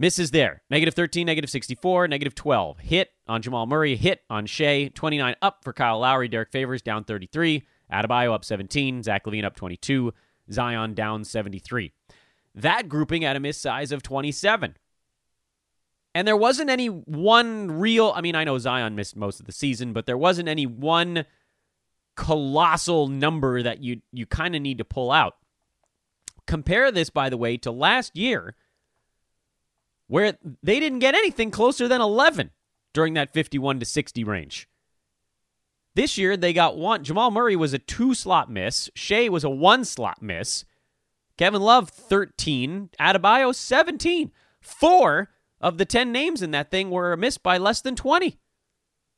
Misses 0.00 0.30
there. 0.30 0.62
Negative 0.70 0.94
13, 0.94 1.26
negative 1.26 1.50
64, 1.50 2.08
negative 2.08 2.34
12. 2.34 2.78
Hit 2.78 3.10
on 3.26 3.42
Jamal 3.42 3.66
Murray, 3.66 3.94
hit 3.96 4.22
on 4.30 4.46
Shai. 4.46 4.90
29 4.94 5.36
up 5.42 5.62
for 5.62 5.72
Kyle 5.72 5.98
Lowry, 6.00 6.28
Derrick 6.28 6.50
Favors 6.50 6.82
down 6.82 7.04
33. 7.04 7.64
Adebayo 7.92 8.32
up 8.32 8.44
17, 8.44 9.02
Zach 9.02 9.24
LaVine 9.24 9.44
up 9.44 9.54
22. 9.56 10.12
Zion 10.52 10.94
down 10.94 11.24
73. 11.24 11.92
That 12.54 12.88
grouping 12.88 13.24
at 13.24 13.36
a 13.36 13.40
miss 13.40 13.58
size 13.58 13.92
of 13.92 14.02
27. 14.02 14.76
And 16.14 16.26
there 16.26 16.36
wasn't 16.36 16.70
any 16.70 16.86
one 16.86 17.70
real, 17.70 18.12
I 18.16 18.20
mean, 18.20 18.34
I 18.34 18.44
know 18.44 18.58
Zion 18.58 18.96
missed 18.96 19.14
most 19.14 19.40
of 19.40 19.46
the 19.46 19.52
season, 19.52 19.92
but 19.92 20.06
there 20.06 20.18
wasn't 20.18 20.48
any 20.48 20.66
one 20.66 21.24
colossal 22.16 23.06
number 23.06 23.62
that 23.62 23.80
you 23.80 24.00
you 24.12 24.26
kind 24.26 24.56
of 24.56 24.60
need 24.60 24.78
to 24.78 24.84
pull 24.84 25.12
out. 25.12 25.36
Compare 26.48 26.90
this 26.90 27.10
by 27.10 27.30
the 27.30 27.36
way 27.36 27.56
to 27.58 27.70
last 27.70 28.16
year 28.16 28.56
where 30.08 30.36
they 30.62 30.80
didn't 30.80 30.98
get 30.98 31.14
anything 31.14 31.52
closer 31.52 31.86
than 31.86 32.00
11 32.00 32.50
during 32.92 33.14
that 33.14 33.32
51 33.32 33.78
to 33.78 33.86
60 33.86 34.24
range. 34.24 34.68
This 35.98 36.16
year, 36.16 36.36
they 36.36 36.52
got 36.52 36.76
one. 36.76 37.02
Jamal 37.02 37.32
Murray 37.32 37.56
was 37.56 37.74
a 37.74 37.78
two 37.80 38.14
slot 38.14 38.48
miss. 38.48 38.88
Shai 38.94 39.28
was 39.28 39.42
a 39.42 39.50
one 39.50 39.84
slot 39.84 40.22
miss. 40.22 40.64
Kevin 41.36 41.60
Love, 41.60 41.90
13. 41.90 42.90
Adebayo, 43.00 43.52
17. 43.52 44.30
Four 44.60 45.28
of 45.60 45.76
the 45.76 45.84
10 45.84 46.12
names 46.12 46.40
in 46.40 46.52
that 46.52 46.70
thing 46.70 46.90
were 46.90 47.16
missed 47.16 47.42
by 47.42 47.58
less 47.58 47.80
than 47.80 47.96
20. 47.96 48.38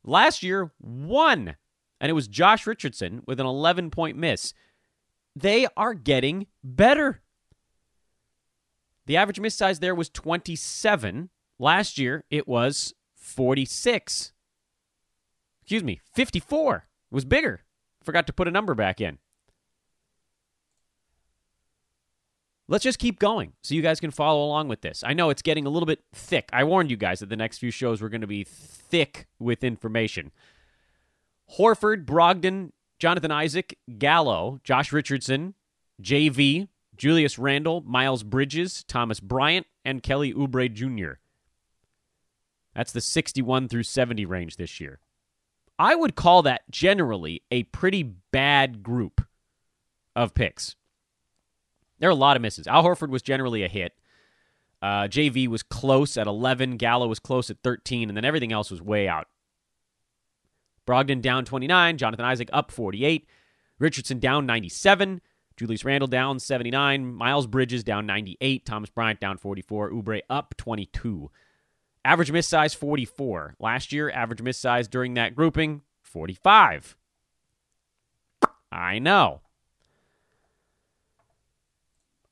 Last 0.04 0.42
year, 0.42 0.72
one 0.78 1.56
and 2.00 2.08
it 2.08 2.14
was 2.14 2.28
Josh 2.28 2.66
Richardson 2.66 3.24
with 3.26 3.38
an 3.40 3.46
11 3.46 3.90
point 3.90 4.16
miss. 4.16 4.54
They 5.36 5.66
are 5.76 5.92
getting 5.92 6.46
better. 6.64 7.20
The 9.04 9.18
average 9.18 9.38
miss 9.38 9.54
size 9.54 9.80
there 9.80 9.94
was 9.94 10.08
27. 10.08 11.28
Last 11.58 11.98
year, 11.98 12.24
it 12.30 12.48
was 12.48 12.94
46. 13.16 14.32
Excuse 15.70 15.84
me, 15.84 16.00
54. 16.14 16.76
It 16.78 17.14
was 17.14 17.24
bigger. 17.24 17.60
Forgot 18.02 18.26
to 18.26 18.32
put 18.32 18.48
a 18.48 18.50
number 18.50 18.74
back 18.74 19.00
in. 19.00 19.18
Let's 22.66 22.82
just 22.82 22.98
keep 22.98 23.20
going 23.20 23.52
so 23.62 23.76
you 23.76 23.80
guys 23.80 24.00
can 24.00 24.10
follow 24.10 24.44
along 24.44 24.66
with 24.66 24.80
this. 24.80 25.04
I 25.06 25.12
know 25.12 25.30
it's 25.30 25.42
getting 25.42 25.66
a 25.66 25.70
little 25.70 25.86
bit 25.86 26.02
thick. 26.12 26.48
I 26.52 26.64
warned 26.64 26.90
you 26.90 26.96
guys 26.96 27.20
that 27.20 27.28
the 27.28 27.36
next 27.36 27.58
few 27.58 27.70
shows 27.70 28.02
were 28.02 28.08
going 28.08 28.20
to 28.20 28.26
be 28.26 28.42
thick 28.42 29.28
with 29.38 29.62
information. 29.62 30.32
Horford, 31.56 32.04
Brogdon, 32.04 32.72
Jonathan 32.98 33.30
Isaac, 33.30 33.78
Gallo, 33.96 34.58
Josh 34.64 34.92
Richardson, 34.92 35.54
JV, 36.02 36.66
Julius 36.96 37.38
Randle, 37.38 37.80
Miles 37.82 38.24
Bridges, 38.24 38.82
Thomas 38.88 39.20
Bryant, 39.20 39.68
and 39.84 40.02
Kelly 40.02 40.34
Oubre 40.34 40.72
Jr. 40.72 41.20
That's 42.74 42.90
the 42.90 43.00
61 43.00 43.68
through 43.68 43.84
70 43.84 44.26
range 44.26 44.56
this 44.56 44.80
year. 44.80 44.98
I 45.80 45.94
would 45.94 46.14
call 46.14 46.42
that 46.42 46.70
generally 46.70 47.42
a 47.50 47.62
pretty 47.62 48.02
bad 48.02 48.82
group 48.82 49.22
of 50.14 50.34
picks. 50.34 50.76
There 51.98 52.10
are 52.10 52.12
a 52.12 52.14
lot 52.14 52.36
of 52.36 52.42
misses. 52.42 52.66
Al 52.66 52.84
Horford 52.84 53.08
was 53.08 53.22
generally 53.22 53.64
a 53.64 53.68
hit. 53.68 53.94
Uh, 54.82 55.04
JV 55.04 55.48
was 55.48 55.62
close 55.62 56.18
at 56.18 56.26
11. 56.26 56.76
Gallo 56.76 57.08
was 57.08 57.18
close 57.18 57.48
at 57.48 57.62
13. 57.64 58.10
And 58.10 58.16
then 58.16 58.26
everything 58.26 58.52
else 58.52 58.70
was 58.70 58.82
way 58.82 59.08
out. 59.08 59.26
Brogdon 60.86 61.22
down 61.22 61.46
29. 61.46 61.96
Jonathan 61.96 62.26
Isaac 62.26 62.50
up 62.52 62.70
48. 62.70 63.26
Richardson 63.78 64.18
down 64.18 64.44
97. 64.44 65.22
Julius 65.56 65.84
Randle 65.86 66.08
down 66.08 66.38
79. 66.38 67.06
Miles 67.14 67.46
Bridges 67.46 67.84
down 67.84 68.04
98. 68.04 68.66
Thomas 68.66 68.90
Bryant 68.90 69.18
down 69.18 69.38
44. 69.38 69.92
Oubre 69.92 70.20
up 70.28 70.54
22. 70.58 71.30
Average 72.04 72.32
miss 72.32 72.46
size 72.46 72.74
44. 72.74 73.56
Last 73.58 73.92
year, 73.92 74.10
average 74.10 74.42
miss 74.42 74.58
size 74.58 74.88
during 74.88 75.14
that 75.14 75.34
grouping 75.34 75.82
45. 76.02 76.96
I 78.72 78.98
know. 78.98 79.40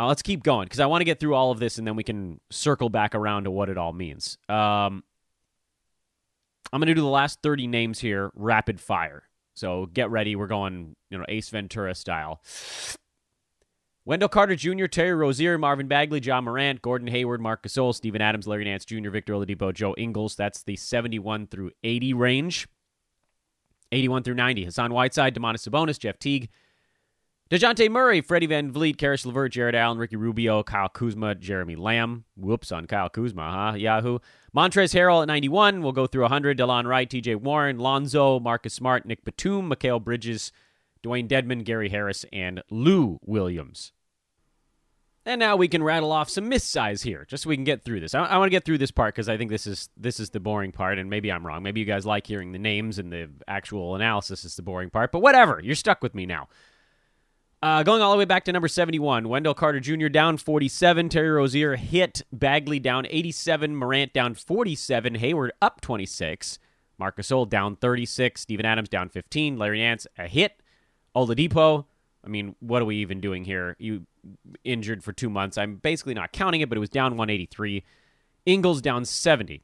Uh, 0.00 0.06
let's 0.06 0.22
keep 0.22 0.42
going 0.44 0.66
because 0.66 0.80
I 0.80 0.86
want 0.86 1.00
to 1.00 1.04
get 1.04 1.18
through 1.18 1.34
all 1.34 1.50
of 1.50 1.58
this 1.58 1.76
and 1.76 1.86
then 1.86 1.96
we 1.96 2.04
can 2.04 2.40
circle 2.50 2.88
back 2.88 3.14
around 3.14 3.44
to 3.44 3.50
what 3.50 3.68
it 3.68 3.76
all 3.76 3.92
means. 3.92 4.38
Um, 4.48 5.02
I'm 6.72 6.80
going 6.80 6.86
to 6.86 6.94
do 6.94 7.00
the 7.00 7.08
last 7.08 7.42
30 7.42 7.66
names 7.66 7.98
here 7.98 8.30
rapid 8.34 8.80
fire. 8.80 9.24
So 9.54 9.86
get 9.86 10.10
ready. 10.10 10.36
We're 10.36 10.46
going, 10.46 10.94
you 11.10 11.18
know, 11.18 11.24
Ace 11.28 11.48
Ventura 11.48 11.94
style. 11.94 12.40
Wendell 14.08 14.30
Carter 14.30 14.56
Jr., 14.56 14.86
Terry 14.86 15.12
Rozier, 15.12 15.58
Marvin 15.58 15.86
Bagley, 15.86 16.18
Ja 16.18 16.40
Morant, 16.40 16.80
Gordon 16.80 17.08
Hayward, 17.08 17.42
Marc 17.42 17.62
Gasol, 17.62 17.94
Steven 17.94 18.22
Adams, 18.22 18.46
Larry 18.48 18.64
Nance 18.64 18.86
Jr., 18.86 19.10
Victor 19.10 19.34
Oladipo, 19.34 19.70
Joe 19.70 19.94
Ingles. 19.98 20.34
That's 20.34 20.62
the 20.62 20.76
71 20.76 21.46
through 21.48 21.72
80 21.84 22.14
range. 22.14 22.66
81 23.92 24.22
through 24.22 24.36
90. 24.36 24.64
Hassan 24.64 24.94
Whiteside, 24.94 25.34
Domantas 25.34 25.68
Sabonis, 25.68 25.98
Jeff 25.98 26.18
Teague, 26.18 26.48
DeJounte 27.50 27.90
Murray, 27.90 28.22
Freddie 28.22 28.48
VanVleet, 28.48 28.96
Caris 28.96 29.26
LeVert, 29.26 29.52
Jarrett 29.52 29.74
Allen, 29.74 29.98
Ricky 29.98 30.16
Rubio, 30.16 30.62
Kyle 30.62 30.88
Kuzma, 30.88 31.34
Jeremy 31.34 31.76
Lamb. 31.76 32.24
Whoops 32.34 32.72
on 32.72 32.86
Kyle 32.86 33.10
Kuzma, 33.10 33.72
huh? 33.72 33.76
Yahoo. 33.76 34.20
Montrezl 34.56 34.98
Harrell 34.98 35.20
at 35.20 35.28
91. 35.28 35.82
We'll 35.82 35.92
go 35.92 36.06
through 36.06 36.22
100. 36.22 36.56
Delon 36.56 36.86
Wright, 36.86 37.10
TJ 37.10 37.36
Warren, 37.36 37.78
Lonzo, 37.78 38.40
Marcus 38.40 38.72
Smart, 38.72 39.04
Nic 39.04 39.22
Batum, 39.26 39.70
Mikal 39.70 40.02
Bridges, 40.02 40.50
Dewayne 41.02 41.28
Dedmon, 41.28 41.62
Gary 41.62 41.90
Harris, 41.90 42.24
and 42.32 42.62
Lou 42.70 43.18
Williams. 43.22 43.92
And 45.28 45.40
now 45.40 45.56
we 45.56 45.68
can 45.68 45.82
rattle 45.82 46.10
off 46.10 46.30
some 46.30 46.48
miss 46.48 46.64
size 46.64 47.02
here, 47.02 47.26
just 47.28 47.42
so 47.42 47.50
we 47.50 47.56
can 47.56 47.64
get 47.64 47.82
through 47.82 48.00
this. 48.00 48.14
I, 48.14 48.24
I 48.24 48.38
want 48.38 48.46
to 48.46 48.50
get 48.50 48.64
through 48.64 48.78
this 48.78 48.90
part 48.90 49.14
because 49.14 49.28
I 49.28 49.36
think 49.36 49.50
this 49.50 49.66
is 49.66 49.90
this 49.94 50.18
is 50.20 50.30
the 50.30 50.40
boring 50.40 50.72
part, 50.72 50.98
and 50.98 51.10
maybe 51.10 51.30
I'm 51.30 51.46
wrong. 51.46 51.62
Maybe 51.62 51.80
you 51.80 51.86
guys 51.86 52.06
like 52.06 52.26
hearing 52.26 52.52
the 52.52 52.58
names 52.58 52.98
and 52.98 53.12
the 53.12 53.28
actual 53.46 53.94
analysis 53.94 54.46
is 54.46 54.56
the 54.56 54.62
boring 54.62 54.88
part, 54.88 55.12
but 55.12 55.20
whatever. 55.20 55.60
You're 55.62 55.74
stuck 55.74 56.02
with 56.02 56.14
me 56.14 56.24
now. 56.24 56.48
Uh, 57.62 57.82
going 57.82 58.00
all 58.00 58.10
the 58.10 58.16
way 58.16 58.24
back 58.24 58.44
to 58.44 58.52
number 58.52 58.68
71, 58.68 59.28
Wendell 59.28 59.52
Carter 59.52 59.80
Jr. 59.80 60.08
down 60.08 60.38
47. 60.38 61.10
Terry 61.10 61.28
Rozier 61.28 61.76
hit. 61.76 62.22
Bagley 62.32 62.78
down 62.78 63.04
87. 63.10 63.76
Morant 63.76 64.14
down 64.14 64.32
47. 64.32 65.16
Hayward 65.16 65.52
up 65.60 65.82
26. 65.82 66.58
Marcus 66.96 67.28
Gasol 67.28 67.46
down 67.46 67.76
36. 67.76 68.40
Steven 68.40 68.64
Adams 68.64 68.88
down 68.88 69.10
15. 69.10 69.58
Larry 69.58 69.80
Nance 69.80 70.06
a 70.16 70.26
hit. 70.26 70.62
Oladipo, 71.14 71.84
I 72.24 72.28
mean, 72.28 72.54
what 72.60 72.82
are 72.82 72.84
we 72.84 72.96
even 72.96 73.20
doing 73.20 73.44
here? 73.44 73.76
You 73.78 74.06
injured 74.64 75.02
for 75.02 75.12
two 75.12 75.30
months. 75.30 75.58
I'm 75.58 75.76
basically 75.76 76.14
not 76.14 76.32
counting 76.32 76.60
it, 76.60 76.68
but 76.68 76.76
it 76.76 76.80
was 76.80 76.90
down 76.90 77.12
183. 77.16 77.84
Ingles 78.46 78.80
down 78.80 79.04
70. 79.04 79.62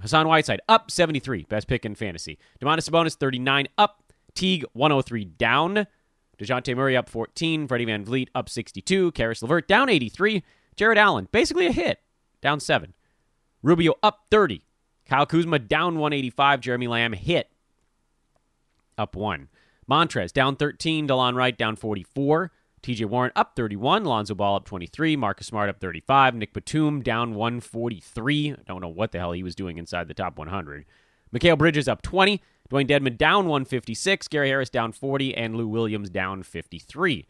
Hassan 0.00 0.26
Whiteside 0.26 0.60
up 0.68 0.90
73. 0.90 1.44
Best 1.48 1.68
pick 1.68 1.84
in 1.84 1.94
fantasy. 1.94 2.38
Domantas 2.60 2.88
Sabonis 2.88 3.14
39 3.14 3.68
up. 3.78 4.02
Teague 4.34 4.64
103 4.72 5.24
down. 5.24 5.86
DeJounte 6.38 6.74
Murray 6.76 6.96
up 6.96 7.08
14. 7.08 7.68
Freddie 7.68 7.86
VanVleet 7.86 8.28
up 8.34 8.48
62. 8.48 9.12
Caris 9.12 9.42
LeVert 9.42 9.68
down 9.68 9.88
83. 9.88 10.42
Jarrett 10.74 10.98
Allen, 10.98 11.28
basically 11.32 11.66
a 11.66 11.72
hit, 11.72 12.00
down 12.40 12.58
7. 12.58 12.94
Rubio 13.62 13.94
up 14.02 14.26
30. 14.30 14.64
Kyle 15.06 15.26
Kuzma 15.26 15.58
down 15.58 15.98
185. 15.98 16.60
Jeremy 16.60 16.88
Lamb 16.88 17.12
hit, 17.12 17.50
up 18.96 19.14
1. 19.14 19.48
Montrez 19.90 20.32
down 20.32 20.56
13. 20.56 21.06
Delon 21.06 21.34
Wright 21.34 21.56
down 21.56 21.76
44. 21.76 22.50
TJ 22.82 23.06
Warren 23.06 23.32
up 23.36 23.54
31. 23.56 24.04
Lonzo 24.04 24.34
Ball 24.34 24.56
up 24.56 24.64
23. 24.64 25.16
Marcus 25.16 25.46
Smart 25.46 25.68
up 25.68 25.80
35. 25.80 26.34
Nic 26.34 26.52
Batum 26.52 27.02
down 27.02 27.34
143. 27.34 28.52
I 28.52 28.56
don't 28.66 28.80
know 28.80 28.88
what 28.88 29.12
the 29.12 29.18
hell 29.18 29.32
he 29.32 29.42
was 29.42 29.54
doing 29.54 29.78
inside 29.78 30.08
the 30.08 30.14
top 30.14 30.38
100. 30.38 30.84
Mikal 31.32 31.56
Bridges 31.56 31.88
up 31.88 32.02
20. 32.02 32.40
Dewayne 32.70 32.88
Dedmon 32.88 33.18
down 33.18 33.46
156, 33.48 34.28
Gary 34.28 34.48
Harris 34.48 34.70
down 34.70 34.92
40, 34.92 35.34
and 35.34 35.54
Lou 35.54 35.68
Williams 35.68 36.08
down 36.08 36.42
53. 36.42 37.26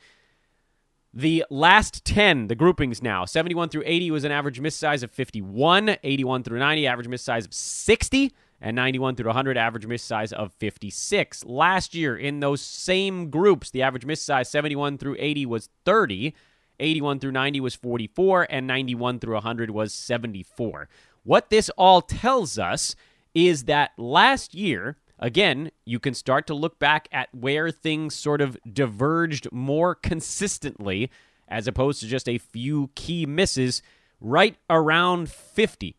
The 1.12 1.44
last 1.50 2.04
10, 2.04 2.46
the 2.46 2.54
groupings 2.54 3.02
now 3.02 3.24
71 3.24 3.68
through 3.68 3.82
80 3.84 4.12
was 4.12 4.24
an 4.24 4.32
average 4.32 4.60
miss 4.60 4.76
size 4.76 5.02
of 5.02 5.10
51, 5.10 5.96
81 6.02 6.42
through 6.42 6.58
90, 6.58 6.86
average 6.86 7.08
miss 7.08 7.22
size 7.22 7.44
of 7.44 7.52
60, 7.52 8.32
and 8.62 8.76
91 8.76 9.16
through 9.16 9.26
100, 9.26 9.58
average 9.58 9.86
miss 9.86 10.04
size 10.04 10.32
of 10.32 10.52
56. 10.54 11.44
Last 11.44 11.94
year, 11.94 12.16
in 12.16 12.38
those 12.38 12.62
same 12.62 13.28
groups, 13.28 13.70
the 13.70 13.82
average 13.82 14.06
miss 14.06 14.22
size 14.22 14.48
71 14.48 14.98
through 14.98 15.16
80 15.18 15.46
was 15.46 15.68
30, 15.84 16.32
81 16.78 17.18
through 17.18 17.32
90 17.32 17.60
was 17.60 17.74
44, 17.74 18.46
and 18.48 18.68
91 18.68 19.18
through 19.18 19.34
100 19.34 19.70
was 19.70 19.92
74. 19.92 20.88
What 21.24 21.50
this 21.50 21.70
all 21.70 22.02
tells 22.02 22.56
us 22.56 22.94
is 23.34 23.64
that 23.64 23.90
last 23.98 24.54
year, 24.54 24.96
again, 25.18 25.72
you 25.84 25.98
can 25.98 26.14
start 26.14 26.46
to 26.46 26.54
look 26.54 26.78
back 26.78 27.08
at 27.10 27.34
where 27.34 27.72
things 27.72 28.14
sort 28.14 28.40
of 28.40 28.56
diverged 28.72 29.50
more 29.50 29.96
consistently 29.96 31.10
as 31.48 31.66
opposed 31.66 32.00
to 32.00 32.06
just 32.06 32.28
a 32.28 32.38
few 32.38 32.90
key 32.94 33.26
misses 33.26 33.82
right 34.20 34.56
around 34.70 35.28
50. 35.28 35.96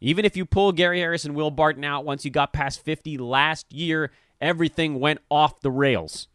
Even 0.00 0.24
if 0.24 0.36
you 0.36 0.44
pull 0.44 0.72
Gary 0.72 1.00
Harris 1.00 1.24
and 1.24 1.34
Will 1.34 1.50
Barton 1.50 1.84
out 1.84 2.04
once 2.04 2.24
you 2.24 2.30
got 2.30 2.52
past 2.52 2.84
50 2.84 3.16
last 3.18 3.72
year, 3.72 4.10
everything 4.40 5.00
went 5.00 5.20
off 5.30 5.60
the 5.60 5.70
rails. 5.70 6.28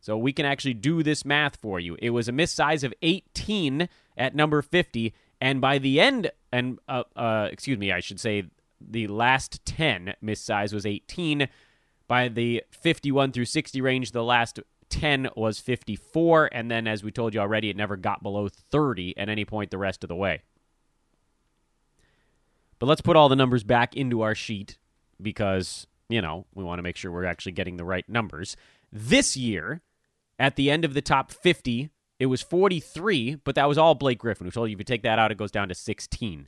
So 0.00 0.16
we 0.16 0.32
can 0.32 0.46
actually 0.46 0.74
do 0.74 1.02
this 1.02 1.24
math 1.24 1.56
for 1.56 1.80
you. 1.80 1.96
It 2.00 2.10
was 2.10 2.28
a 2.28 2.32
miss 2.32 2.52
size 2.52 2.84
of 2.84 2.92
18 3.02 3.88
at 4.16 4.34
number 4.34 4.62
50, 4.62 5.14
and 5.40 5.60
by 5.60 5.78
the 5.78 6.00
end, 6.00 6.30
and 6.52 6.78
uh, 6.88 7.04
uh, 7.16 7.48
excuse 7.50 7.78
me, 7.78 7.90
I 7.92 8.00
should 8.00 8.20
say 8.20 8.44
the 8.80 9.06
last 9.08 9.64
10 9.64 10.14
miss 10.20 10.40
size 10.40 10.72
was 10.72 10.86
18. 10.86 11.48
By 12.06 12.28
the 12.28 12.62
51 12.70 13.32
through 13.32 13.46
60 13.46 13.80
range, 13.80 14.12
the 14.12 14.22
last 14.22 14.60
10 14.90 15.28
was 15.36 15.58
54. 15.58 16.50
And 16.52 16.70
then, 16.70 16.86
as 16.86 17.02
we 17.02 17.10
told 17.10 17.34
you 17.34 17.40
already, 17.40 17.70
it 17.70 17.76
never 17.76 17.96
got 17.96 18.22
below 18.22 18.48
30 18.48 19.16
at 19.18 19.28
any 19.28 19.44
point 19.44 19.70
the 19.70 19.78
rest 19.78 20.04
of 20.04 20.08
the 20.08 20.16
way. 20.16 20.42
But 22.84 22.88
let's 22.88 23.00
put 23.00 23.16
all 23.16 23.30
the 23.30 23.34
numbers 23.34 23.64
back 23.64 23.96
into 23.96 24.20
our 24.20 24.34
sheet 24.34 24.76
because, 25.18 25.86
you 26.10 26.20
know, 26.20 26.44
we 26.54 26.62
want 26.62 26.80
to 26.80 26.82
make 26.82 26.98
sure 26.98 27.10
we're 27.10 27.24
actually 27.24 27.52
getting 27.52 27.78
the 27.78 27.84
right 27.84 28.06
numbers. 28.10 28.58
This 28.92 29.38
year, 29.38 29.80
at 30.38 30.56
the 30.56 30.70
end 30.70 30.84
of 30.84 30.92
the 30.92 31.00
top 31.00 31.32
50, 31.32 31.88
it 32.18 32.26
was 32.26 32.42
43, 32.42 33.36
but 33.36 33.54
that 33.54 33.70
was 33.70 33.78
all 33.78 33.94
Blake 33.94 34.18
Griffin. 34.18 34.46
We 34.46 34.50
told 34.50 34.68
you 34.68 34.74
if 34.74 34.80
you 34.80 34.84
take 34.84 35.02
that 35.02 35.18
out, 35.18 35.32
it 35.32 35.38
goes 35.38 35.50
down 35.50 35.70
to 35.70 35.74
16. 35.74 36.46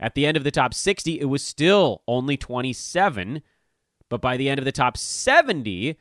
At 0.00 0.16
the 0.16 0.26
end 0.26 0.36
of 0.36 0.42
the 0.42 0.50
top 0.50 0.74
60, 0.74 1.20
it 1.20 1.26
was 1.26 1.44
still 1.44 2.02
only 2.08 2.36
27. 2.36 3.40
But 4.08 4.20
by 4.20 4.36
the 4.36 4.48
end 4.48 4.58
of 4.58 4.64
the 4.64 4.72
top 4.72 4.96
70, 4.96 5.96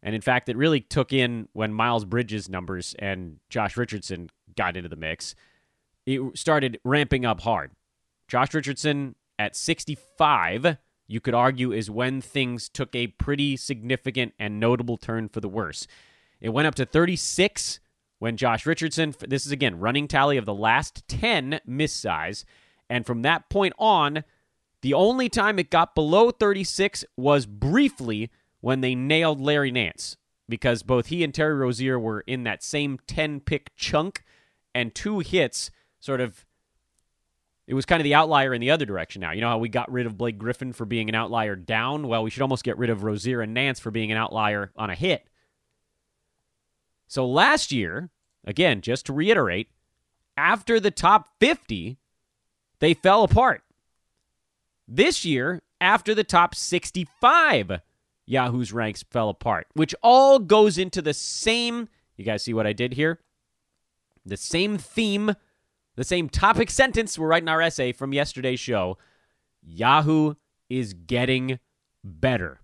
and 0.00 0.14
in 0.14 0.20
fact, 0.20 0.48
it 0.48 0.56
really 0.56 0.80
took 0.80 1.12
in 1.12 1.48
when 1.54 1.72
Miles 1.72 2.04
Bridges' 2.04 2.48
numbers 2.48 2.94
and 3.00 3.38
Josh 3.50 3.76
Richardson 3.76 4.30
got 4.54 4.76
into 4.76 4.88
the 4.88 4.94
mix, 4.94 5.34
it 6.06 6.20
started 6.38 6.78
ramping 6.84 7.24
up 7.24 7.40
hard. 7.40 7.72
Josh 8.32 8.54
Richardson 8.54 9.14
at 9.38 9.54
65 9.54 10.78
you 11.06 11.20
could 11.20 11.34
argue, 11.34 11.70
is 11.70 11.90
when 11.90 12.22
things 12.22 12.70
took 12.70 12.96
a 12.96 13.08
pretty 13.08 13.58
significant 13.58 14.32
and 14.38 14.58
notable 14.58 14.96
turn 14.96 15.28
for 15.28 15.40
the 15.40 15.48
worse. 15.50 15.86
It 16.40 16.48
went 16.48 16.66
up 16.66 16.74
to 16.76 16.86
36 16.86 17.80
when 18.20 18.38
Josh 18.38 18.64
Richardson, 18.64 19.14
this 19.28 19.44
is 19.44 19.52
again 19.52 19.78
running 19.78 20.08
tally 20.08 20.38
of 20.38 20.46
the 20.46 20.54
last 20.54 21.06
10 21.08 21.60
miss 21.66 21.92
size. 21.92 22.46
And 22.88 23.04
from 23.04 23.20
that 23.20 23.50
point 23.50 23.74
on, 23.78 24.24
the 24.80 24.94
only 24.94 25.28
time 25.28 25.58
it 25.58 25.68
got 25.68 25.94
below 25.94 26.30
36 26.30 27.04
was 27.18 27.44
briefly 27.44 28.30
when 28.62 28.80
they 28.80 28.94
nailed 28.94 29.42
Larry 29.42 29.70
Nance 29.70 30.16
because 30.48 30.82
both 30.82 31.08
he 31.08 31.22
and 31.22 31.34
Terry 31.34 31.52
Rozier 31.52 31.98
were 31.98 32.22
in 32.22 32.44
that 32.44 32.62
same 32.62 32.98
10 33.06 33.40
pick 33.40 33.76
chunk 33.76 34.24
and 34.74 34.94
two 34.94 35.18
hits 35.18 35.70
sort 36.00 36.22
of 36.22 36.46
it 37.66 37.74
was 37.74 37.86
kind 37.86 38.00
of 38.00 38.04
the 38.04 38.14
outlier 38.14 38.52
in 38.52 38.60
the 38.60 38.70
other 38.70 38.84
direction 38.84 39.20
now. 39.20 39.32
You 39.32 39.40
know 39.40 39.48
how 39.48 39.58
we 39.58 39.68
got 39.68 39.90
rid 39.90 40.06
of 40.06 40.18
Blake 40.18 40.38
Griffin 40.38 40.72
for 40.72 40.84
being 40.84 41.08
an 41.08 41.14
outlier 41.14 41.56
down? 41.56 42.08
Well, 42.08 42.22
we 42.22 42.30
should 42.30 42.42
almost 42.42 42.64
get 42.64 42.78
rid 42.78 42.90
of 42.90 43.04
Rozier 43.04 43.40
and 43.40 43.54
Nance 43.54 43.78
for 43.78 43.90
being 43.90 44.10
an 44.10 44.18
outlier 44.18 44.72
on 44.76 44.90
a 44.90 44.94
hit. 44.94 45.28
So 47.06 47.26
last 47.26 47.72
year, 47.72 48.10
again, 48.44 48.80
just 48.80 49.06
to 49.06 49.12
reiterate, 49.12 49.68
after 50.36 50.80
the 50.80 50.90
top 50.90 51.28
50, 51.40 51.98
they 52.80 52.94
fell 52.94 53.22
apart. 53.22 53.62
This 54.88 55.24
year, 55.24 55.62
after 55.80 56.14
the 56.14 56.24
top 56.24 56.54
65, 56.54 57.80
Yahoo's 58.26 58.72
ranks 58.72 59.04
fell 59.10 59.28
apart, 59.28 59.66
which 59.74 59.94
all 60.02 60.38
goes 60.38 60.78
into 60.78 61.02
the 61.02 61.14
same. 61.14 61.88
You 62.16 62.24
guys 62.24 62.42
see 62.42 62.54
what 62.54 62.66
I 62.66 62.72
did 62.72 62.94
here? 62.94 63.20
The 64.24 64.36
same 64.36 64.78
theme, 64.78 65.34
the 65.96 66.04
same 66.04 66.28
topic 66.28 66.70
sentence 66.70 67.18
we're 67.18 67.28
writing 67.28 67.48
our 67.48 67.60
essay 67.60 67.92
from 67.92 68.12
yesterday's 68.12 68.60
show. 68.60 68.98
Yahoo 69.62 70.34
is 70.68 70.94
getting 70.94 71.58
better. 72.02 72.60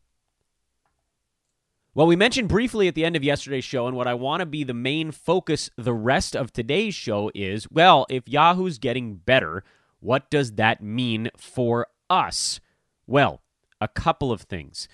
Well, 1.94 2.06
we 2.06 2.16
mentioned 2.16 2.48
briefly 2.48 2.86
at 2.86 2.94
the 2.94 3.04
end 3.04 3.16
of 3.16 3.24
yesterday's 3.24 3.64
show, 3.64 3.86
and 3.86 3.96
what 3.96 4.06
I 4.06 4.14
want 4.14 4.40
to 4.40 4.46
be 4.46 4.62
the 4.62 4.74
main 4.74 5.10
focus 5.10 5.68
the 5.76 5.92
rest 5.92 6.36
of 6.36 6.52
today's 6.52 6.94
show 6.94 7.30
is 7.34 7.70
well, 7.70 8.06
if 8.08 8.28
Yahoo's 8.28 8.78
getting 8.78 9.16
better, 9.16 9.64
what 10.00 10.30
does 10.30 10.52
that 10.52 10.82
mean 10.82 11.30
for 11.36 11.88
us? 12.08 12.60
Well, 13.06 13.42
a 13.80 13.88
couple 13.88 14.30
of 14.30 14.42
things. 14.42 14.86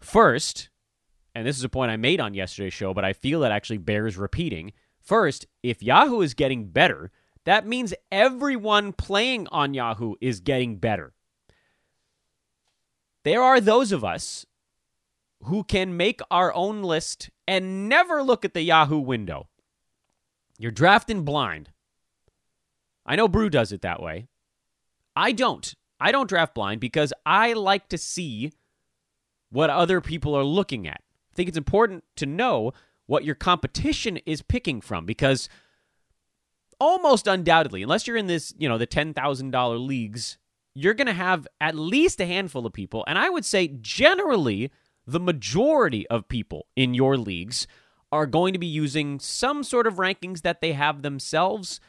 First, 0.00 0.68
and 1.34 1.46
this 1.46 1.58
is 1.58 1.64
a 1.64 1.68
point 1.68 1.90
I 1.90 1.96
made 1.96 2.20
on 2.20 2.34
yesterday's 2.34 2.74
show, 2.74 2.92
but 2.92 3.04
I 3.04 3.12
feel 3.12 3.44
it 3.44 3.50
actually 3.50 3.78
bears 3.78 4.16
repeating. 4.16 4.72
First, 5.00 5.46
if 5.62 5.82
Yahoo 5.82 6.22
is 6.22 6.34
getting 6.34 6.70
better, 6.70 7.12
that 7.46 7.66
means 7.66 7.94
everyone 8.10 8.92
playing 8.92 9.46
on 9.52 9.72
Yahoo 9.72 10.14
is 10.20 10.40
getting 10.40 10.76
better. 10.76 11.14
There 13.24 13.42
are 13.42 13.60
those 13.60 13.92
of 13.92 14.04
us 14.04 14.44
who 15.44 15.62
can 15.62 15.96
make 15.96 16.20
our 16.30 16.52
own 16.52 16.82
list 16.82 17.30
and 17.46 17.88
never 17.88 18.22
look 18.22 18.44
at 18.44 18.52
the 18.52 18.62
Yahoo 18.62 18.98
window. 18.98 19.48
You're 20.58 20.72
drafting 20.72 21.24
blind. 21.24 21.70
I 23.04 23.14
know 23.14 23.28
Brew 23.28 23.48
does 23.48 23.70
it 23.70 23.82
that 23.82 24.02
way. 24.02 24.26
I 25.14 25.30
don't. 25.30 25.72
I 26.00 26.10
don't 26.10 26.28
draft 26.28 26.54
blind 26.54 26.80
because 26.80 27.12
I 27.24 27.52
like 27.52 27.88
to 27.90 27.98
see 27.98 28.52
what 29.50 29.70
other 29.70 30.00
people 30.00 30.34
are 30.34 30.44
looking 30.44 30.88
at. 30.88 31.00
I 31.32 31.34
think 31.36 31.48
it's 31.48 31.58
important 31.58 32.02
to 32.16 32.26
know 32.26 32.72
what 33.06 33.24
your 33.24 33.36
competition 33.36 34.16
is 34.26 34.42
picking 34.42 34.80
from 34.80 35.06
because 35.06 35.48
almost 36.80 37.26
undoubtedly, 37.26 37.82
unless 37.82 38.06
you're 38.06 38.16
in 38.16 38.26
this, 38.26 38.54
you 38.58 38.68
know, 38.68 38.78
the 38.78 38.86
$10,000 38.86 39.86
leagues, 39.86 40.38
you're 40.74 40.94
going 40.94 41.06
to 41.06 41.12
have 41.12 41.46
at 41.60 41.74
least 41.74 42.20
a 42.20 42.26
handful 42.26 42.66
of 42.66 42.72
people. 42.72 43.04
And 43.06 43.18
I 43.18 43.28
would 43.28 43.44
say 43.44 43.68
generally, 43.80 44.70
the 45.06 45.20
majority 45.20 46.06
of 46.08 46.28
people 46.28 46.66
in 46.76 46.94
your 46.94 47.16
leagues 47.16 47.66
are 48.12 48.26
going 48.26 48.52
to 48.52 48.58
be 48.58 48.66
using 48.66 49.18
some 49.20 49.62
sort 49.62 49.86
of 49.86 49.94
rankings 49.94 50.42
that 50.42 50.60
they 50.60 50.72
have 50.72 51.02
themselves, 51.02 51.80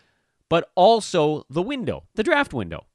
but 0.49 0.71
also 0.75 1.45
the 1.49 1.61
window, 1.61 2.03
the 2.15 2.23
draft 2.23 2.53
window 2.53 2.85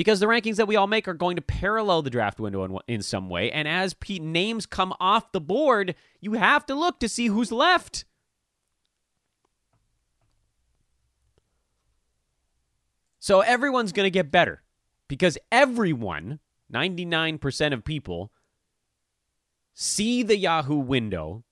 because 0.00 0.18
the 0.18 0.26
rankings 0.26 0.56
that 0.56 0.66
we 0.68 0.76
all 0.76 0.86
make 0.86 1.06
are 1.08 1.12
going 1.12 1.36
to 1.36 1.42
parallel 1.42 2.00
the 2.00 2.08
draft 2.08 2.40
window 2.40 2.64
in, 2.64 2.78
in 2.88 3.02
some 3.02 3.28
way. 3.28 3.50
And 3.50 3.68
as 3.68 3.94
names 4.08 4.64
come 4.64 4.94
off 4.98 5.30
the 5.32 5.42
board, 5.42 5.94
you 6.22 6.32
have 6.32 6.64
to 6.66 6.74
look 6.74 7.00
to 7.00 7.08
see 7.08 7.26
who's 7.26 7.52
left. 7.52 8.06
So 13.20 13.40
everyone's 13.40 13.92
going 13.92 14.06
to 14.06 14.10
get 14.10 14.30
better 14.30 14.62
because 15.06 15.36
everyone, 15.52 16.40
99% 16.72 17.72
of 17.74 17.84
people, 17.84 18.32
see 19.74 20.22
the 20.22 20.38
Yahoo 20.38 20.78
window, 20.78 21.44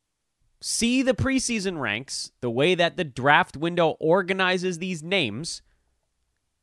see 0.61 1.03
the 1.03 1.15
preseason 1.15 1.79
ranks, 1.79 2.33
the 2.41 2.51
way 2.51 2.75
that 2.75 2.97
the 2.97 3.05
draft 3.05 3.57
window 3.57 3.91
organizes 4.01 4.79
these 4.79 5.03
names, 5.03 5.61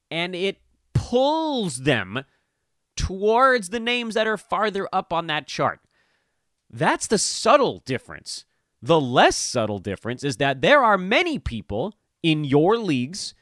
and 0.09 0.35
it 0.35 0.57
pulls 0.93 1.83
them 1.83 2.23
towards 2.95 3.69
the 3.69 3.79
names 3.79 4.15
that 4.15 4.27
are 4.27 4.37
farther 4.37 4.89
up 4.91 5.13
on 5.13 5.27
that 5.27 5.47
chart. 5.47 5.81
That's 6.69 7.05
the 7.05 7.19
subtle 7.19 7.83
difference. 7.85 8.45
The 8.81 8.99
less 8.99 9.35
subtle 9.35 9.79
difference 9.79 10.23
is 10.23 10.37
that 10.37 10.61
there 10.61 10.83
are 10.83 10.97
many 10.97 11.37
people 11.37 11.93
in 12.23 12.43
your 12.43 12.77
leagues 12.77 13.35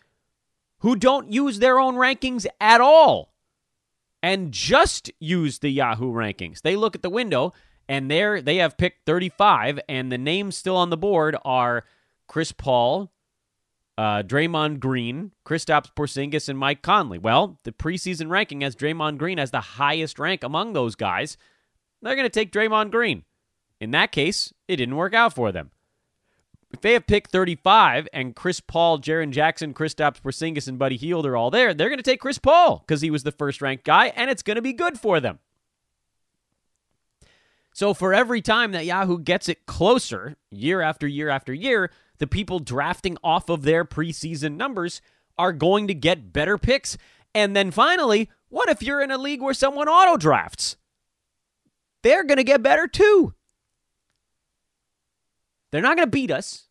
who 0.84 0.98
don't 0.98 1.32
use 1.32 1.60
their 1.60 1.80
own 1.80 1.96
rankings 1.96 2.46
at 2.60 2.82
all 2.82 3.34
and 4.22 4.52
just 4.52 5.10
use 5.18 5.60
the 5.60 5.70
Yahoo 5.70 6.12
rankings. 6.12 6.62
They 6.62 6.76
look 6.76 6.94
at 6.94 7.02
the 7.02 7.10
window 7.10 7.54
and 7.88 8.12
there 8.12 8.42
they 8.42 8.58
have 8.58 8.78
picked 8.78 9.06
35 9.06 9.80
and 9.88 10.12
the 10.12 10.18
names 10.18 10.58
still 10.58 10.76
on 10.76 10.90
the 10.90 10.98
board 10.98 11.38
are 11.46 11.86
Chris 12.28 12.52
Paul, 12.52 13.14
uh, 13.98 14.24
Draymond 14.24 14.80
Green, 14.80 15.32
Kristaps 15.46 15.90
Porzingis, 15.96 16.50
and 16.50 16.60
Mike 16.60 16.82
Conley. 16.82 17.18
Well, 17.18 17.60
the 17.64 17.72
preseason 17.72 18.30
ranking 18.30 18.60
has 18.60 18.76
Draymond 18.76 19.18
Green 19.18 19.40
as 19.40 19.52
the 19.52 19.62
highest 19.62 20.20
rank 20.20 20.44
among 20.44 20.74
those 20.74 20.96
guys. 20.96 21.38
They're 22.02 22.16
going 22.16 22.26
to 22.26 22.30
take 22.30 22.52
Draymond 22.52 22.92
Green. 22.92 23.24
In 23.80 23.92
that 23.92 24.12
case, 24.12 24.54
it 24.68 24.78
didn't 24.78 24.98
work 24.98 25.14
out 25.14 25.34
for 25.34 25.54
them. 25.54 25.72
If 26.74 26.82
they 26.82 26.94
have 26.94 27.06
picked 27.06 27.32
35 27.32 28.10
and 28.12 28.36
Chris 28.36 28.60
Paul, 28.60 29.00
Jaren 29.00 29.30
Jackson, 29.30 29.76
Kristaps 29.76 30.20
Porzingis, 30.20 30.68
and 30.68 30.80
Buddy 30.80 30.98
Hield 30.98 31.26
are 31.28 31.38
all 31.38 31.52
there, 31.52 31.74
they're 31.74 31.88
going 31.88 31.98
to 32.00 32.04
take 32.04 32.20
Chris 32.20 32.40
Paul 32.40 32.80
because 32.80 33.02
he 33.02 33.12
was 33.12 33.22
the 33.22 33.32
first 33.32 33.62
ranked 33.62 33.86
guy, 33.86 34.08
and 34.08 34.32
it's 34.32 34.42
going 34.42 34.56
to 34.56 34.62
be 34.62 34.74
good 34.74 35.00
for 35.00 35.20
them. 35.20 35.38
So 37.76 37.94
for 37.94 38.14
every 38.14 38.42
time 38.42 38.72
that 38.72 38.86
Yahoo 38.86 39.20
gets 39.20 39.48
it 39.48 39.68
closer, 39.68 40.36
year 40.50 40.82
after 40.82 41.08
year 41.08 41.30
after 41.30 41.54
year, 41.54 41.92
the 42.18 42.28
people 42.28 42.60
drafting 42.60 43.18
off 43.24 43.50
of 43.50 43.62
their 43.62 43.86
preseason 43.86 44.56
numbers 44.58 45.00
are 45.38 45.54
going 45.54 45.88
to 45.88 45.94
get 45.94 46.34
better 46.34 46.58
picks. 46.58 46.98
And 47.36 47.56
then 47.56 47.72
finally, 47.72 48.30
what 48.50 48.70
if 48.70 48.82
you're 48.82 49.02
in 49.02 49.12
a 49.12 49.18
league 49.18 49.42
where 49.42 49.54
someone 49.54 49.88
auto 49.88 50.18
drafts? 50.18 50.78
They're 52.02 52.24
going 52.24 52.38
to 52.38 52.44
get 52.44 52.64
better 52.64 52.88
too. 52.88 53.34
They're 55.74 55.82
not 55.82 55.98
going 55.98 56.06
to 56.06 56.12
beat 56.12 56.30
us. 56.30 56.68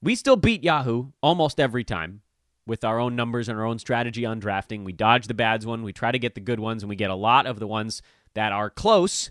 We 0.00 0.14
still 0.14 0.36
beat 0.36 0.64
Yahoo 0.64 1.08
almost 1.22 1.60
every 1.60 1.84
time 1.84 2.22
with 2.66 2.82
our 2.82 2.98
own 2.98 3.14
numbers 3.14 3.46
and 3.46 3.58
our 3.58 3.66
own 3.66 3.78
strategy 3.78 4.24
on 4.24 4.40
drafting. 4.40 4.84
We 4.84 4.92
dodge 4.94 5.26
the 5.26 5.34
bad 5.34 5.62
one, 5.64 5.82
we 5.82 5.92
try 5.92 6.12
to 6.12 6.18
get 6.18 6.34
the 6.34 6.40
good 6.40 6.58
ones, 6.58 6.82
and 6.82 6.88
we 6.88 6.96
get 6.96 7.10
a 7.10 7.14
lot 7.14 7.46
of 7.46 7.58
the 7.58 7.66
ones 7.66 8.00
that 8.32 8.52
are 8.52 8.70
close. 8.70 9.30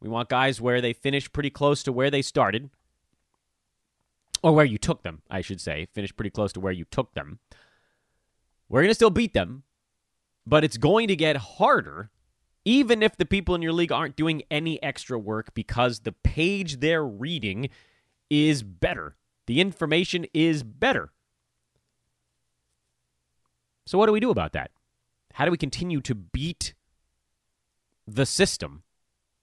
We 0.00 0.08
want 0.08 0.30
guys 0.30 0.62
where 0.62 0.80
they 0.80 0.94
finish 0.94 1.30
pretty 1.30 1.50
close 1.50 1.82
to 1.82 1.92
where 1.92 2.10
they 2.10 2.22
started 2.22 2.70
or 4.42 4.54
where 4.54 4.64
you 4.64 4.78
took 4.78 5.02
them, 5.02 5.20
I 5.30 5.42
should 5.42 5.60
say. 5.60 5.88
Finished 5.92 6.16
pretty 6.16 6.30
close 6.30 6.54
to 6.54 6.60
where 6.60 6.72
you 6.72 6.86
took 6.86 7.12
them. 7.12 7.38
We're 8.70 8.80
going 8.80 8.88
to 8.88 8.94
still 8.94 9.10
beat 9.10 9.34
them, 9.34 9.64
but 10.46 10.64
it's 10.64 10.78
going 10.78 11.06
to 11.08 11.16
get 11.16 11.36
harder, 11.36 12.12
even 12.64 13.02
if 13.02 13.16
the 13.16 13.24
people 13.24 13.54
in 13.54 13.62
your 13.62 13.72
league 13.72 13.92
aren't 13.92 14.16
doing 14.16 14.42
any 14.50 14.82
extra 14.82 15.18
work 15.18 15.52
because 15.54 16.00
the 16.00 16.12
page 16.12 16.80
they're 16.80 17.04
reading 17.04 17.68
is 18.30 18.62
better. 18.62 19.16
The 19.46 19.60
information 19.60 20.26
is 20.32 20.62
better. 20.62 21.12
So, 23.84 23.98
what 23.98 24.06
do 24.06 24.12
we 24.12 24.20
do 24.20 24.30
about 24.30 24.52
that? 24.52 24.70
How 25.34 25.44
do 25.44 25.50
we 25.50 25.58
continue 25.58 26.00
to 26.02 26.14
beat 26.14 26.74
the 28.06 28.26
system, 28.26 28.84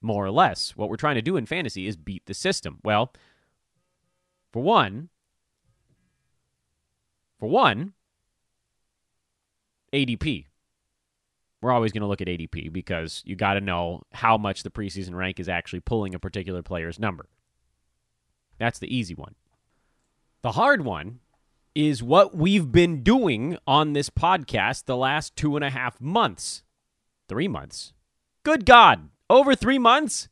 more 0.01 0.25
or 0.25 0.32
less? 0.32 0.75
What 0.77 0.89
we're 0.89 0.95
trying 0.95 1.15
to 1.15 1.21
do 1.21 1.36
in 1.36 1.45
fantasy 1.45 1.88
is 1.88 1.97
beat 1.97 2.25
the 2.25 2.34
system. 2.34 2.79
Well, 2.84 3.12
for 4.51 4.63
one, 4.63 5.10
for 7.39 7.49
one, 7.49 7.93
ADP. 9.93 10.45
We're 11.61 11.71
always 11.71 11.91
going 11.91 12.01
to 12.01 12.07
look 12.07 12.21
at 12.21 12.27
ADP 12.27 12.71
because 12.71 13.21
you 13.25 13.35
got 13.35 13.55
to 13.55 13.61
know 13.61 14.03
how 14.13 14.37
much 14.37 14.63
the 14.63 14.69
preseason 14.69 15.13
rank 15.13 15.39
is 15.39 15.49
actually 15.49 15.81
pulling 15.81 16.15
a 16.15 16.19
particular 16.19 16.63
player's 16.63 16.99
number. 16.99 17.27
That's 18.57 18.79
the 18.79 18.93
easy 18.93 19.13
one. 19.13 19.35
The 20.41 20.53
hard 20.53 20.85
one 20.85 21.19
is 21.75 22.01
what 22.01 22.35
we've 22.35 22.71
been 22.71 23.03
doing 23.03 23.57
on 23.67 23.93
this 23.93 24.09
podcast 24.09 24.85
the 24.85 24.97
last 24.97 25.35
two 25.35 25.55
and 25.55 25.65
a 25.65 25.69
half 25.69 25.99
months. 25.99 26.63
Three 27.27 27.47
months. 27.47 27.93
Good 28.43 28.65
God. 28.65 29.09
Over 29.29 29.53
three 29.53 29.79
months? 29.79 30.29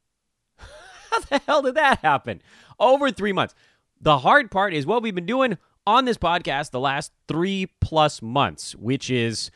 How 0.56 1.20
the 1.20 1.40
hell 1.46 1.62
did 1.62 1.76
that 1.76 2.00
happen? 2.00 2.42
Over 2.78 3.10
three 3.10 3.32
months. 3.32 3.54
The 4.00 4.18
hard 4.18 4.50
part 4.50 4.74
is 4.74 4.84
what 4.84 5.02
we've 5.02 5.14
been 5.14 5.26
doing 5.26 5.58
on 5.86 6.04
this 6.04 6.18
podcast 6.18 6.70
the 6.70 6.80
last 6.80 7.12
three 7.28 7.66
plus 7.80 8.20
months, 8.20 8.74
which 8.74 9.08
is 9.08 9.50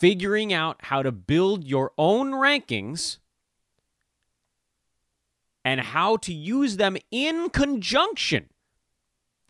figuring 0.00 0.52
out 0.52 0.76
how 0.84 1.02
to 1.02 1.12
build 1.12 1.64
your 1.64 1.92
own 1.98 2.32
rankings 2.32 3.18
and 5.64 5.80
how 5.80 6.16
to 6.16 6.32
use 6.32 6.76
them 6.76 6.96
in 7.10 7.50
conjunction 7.50 8.48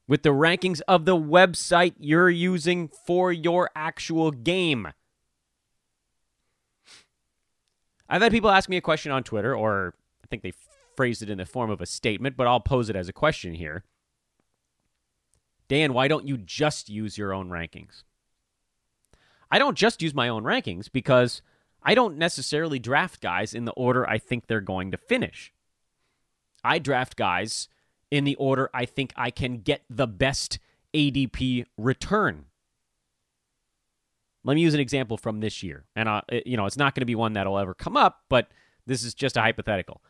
with 0.09 0.23
the 0.23 0.31
rankings 0.31 0.81
of 0.89 1.05
the 1.05 1.17
website 1.17 1.95
you're 1.99 2.31
using 2.31 2.89
for 3.07 3.31
your 3.31 3.71
actual 3.77 4.31
game. 4.31 4.89
I've 8.09 8.23
had 8.23 8.33
people 8.33 8.51
ask 8.51 8.71
me 8.71 8.79
a 8.79 8.81
question 8.81 9.13
on 9.13 9.23
Twitter, 9.23 9.55
or 9.55 9.95
I 10.25 10.27
think 10.29 10.43
they 10.43 10.55
phrased 10.97 11.23
it 11.23 11.29
in 11.29 11.39
the 11.39 11.45
form 11.47 11.71
of 11.71 11.83
a 11.83 11.87
statement, 11.87 12.37
but 12.37 12.47
I'll 12.47 12.59
pose 12.59 12.89
it 12.89 12.97
as 12.97 13.09
a 13.09 13.13
question 13.13 13.55
here. 13.55 13.85
Dan, 15.69 15.93
why 15.93 16.09
don't 16.09 16.27
you 16.27 16.39
just 16.39 16.89
use 16.89 17.19
your 17.19 17.35
own 17.35 17.51
rankings? 17.51 18.03
I 19.51 19.59
don't 19.59 19.77
just 19.77 20.03
use 20.03 20.15
my 20.15 20.29
own 20.29 20.45
rankings 20.45 20.91
because 20.91 21.43
I 21.83 21.95
don't 21.95 22.19
necessarily 22.19 22.79
draft 22.79 23.21
guys 23.21 23.55
in 23.55 23.65
the 23.65 23.73
order 23.73 24.09
I 24.09 24.19
think 24.19 24.47
they're 24.47 24.61
going 24.61 24.91
to 24.91 24.97
finish. 24.97 25.53
I 26.63 26.79
draft 26.79 27.17
guys 27.17 27.69
in 28.11 28.25
the 28.25 28.35
order 28.37 28.71
I 28.75 28.85
think 28.85 29.13
I 29.17 29.31
can 29.31 29.59
get 29.59 29.83
the 29.89 30.07
best 30.07 30.59
ADP 30.95 31.67
return. 31.77 32.47
Let 34.45 34.55
me 34.55 34.63
use 34.63 34.75
an 34.75 34.81
example 34.81 35.17
from 35.17 35.41
this 35.41 35.63
year. 35.63 35.85
And, 35.95 36.09
uh, 36.09 36.23
you 36.47 36.57
know, 36.57 36.67
it's 36.67 36.77
not 36.77 36.95
going 36.95 37.03
to 37.03 37.07
be 37.07 37.15
one 37.15 37.35
that'll 37.35 37.59
ever 37.59 37.75
come 37.75 37.97
up, 37.97 38.23
but 38.29 38.49
this 38.87 39.05
is 39.05 39.15
just 39.15 39.37
a 39.37 39.43
hypothetical. 39.43 40.03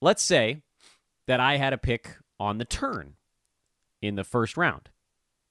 Let's 0.00 0.22
say 0.22 0.62
that 1.26 1.38
I 1.38 1.58
had 1.58 1.72
a 1.72 1.78
pick 1.78 2.16
on 2.40 2.58
the 2.58 2.64
turn 2.64 3.14
in 4.00 4.16
the 4.16 4.24
first 4.24 4.56
round. 4.56 4.90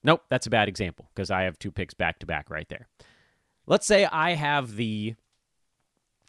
Nope, 0.04 0.24
that's 0.30 0.48
a 0.48 0.50
bad 0.50 0.68
example 0.68 1.10
because 1.14 1.30
I 1.30 1.44
have 1.44 1.60
two 1.60 1.72
picks 1.72 1.94
back 1.94 2.20
to 2.20 2.26
back 2.26 2.50
right 2.50 2.68
there. 2.70 2.88
Let's 3.68 3.86
say 3.86 4.06
I 4.06 4.34
have 4.34 4.76
the. 4.76 5.16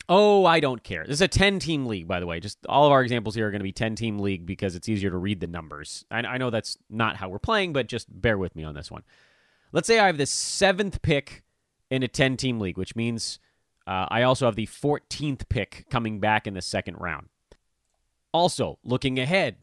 Oh, 0.09 0.45
I 0.45 0.61
don't 0.61 0.83
care. 0.83 1.05
This 1.05 1.15
is 1.15 1.21
a 1.23 1.29
10 1.29 1.59
team 1.61 1.87
league, 1.87 2.09
by 2.09 2.19
the 2.21 2.27
way. 2.27 2.41
Just 2.41 2.59
all 2.67 2.87
of 2.87 2.93
our 2.93 3.03
examples 3.03 3.35
here 3.35 3.47
are 3.47 3.51
going 3.51 3.61
to 3.61 3.65
be 3.65 3.73
10 3.73 3.95
team 3.95 4.19
league 4.19 4.45
because 4.45 4.75
it's 4.75 4.89
easier 4.89 5.11
to 5.11 5.17
read 5.17 5.41
the 5.41 5.47
numbers. 5.47 6.05
I, 6.11 6.19
I 6.21 6.39
know 6.39 6.51
that's 6.51 6.77
not 6.91 7.17
how 7.17 7.29
we're 7.29 7.39
playing, 7.39 7.73
but 7.73 7.87
just 7.87 8.09
bear 8.21 8.37
with 8.37 8.57
me 8.57 8.65
on 8.65 8.75
this 8.75 8.91
one. 8.91 9.05
Let's 9.71 9.87
say 9.87 9.99
I 9.99 10.07
have 10.07 10.19
the 10.19 10.27
seventh 10.27 11.03
pick 11.03 11.43
in 11.89 12.03
a 12.03 12.09
10 12.09 12.37
team 12.37 12.59
league, 12.59 12.77
which 12.77 12.97
means 12.97 13.39
uh, 13.87 14.07
I 14.09 14.23
also 14.23 14.47
have 14.47 14.57
the 14.57 14.67
14th 14.67 15.49
pick 15.49 15.87
coming 15.89 16.21
back 16.21 16.47
in 16.47 16.55
the 16.55 16.63
second 16.63 16.97
round. 16.97 17.29
Also, 18.33 18.79
looking 18.83 19.19
ahead, 19.19 19.57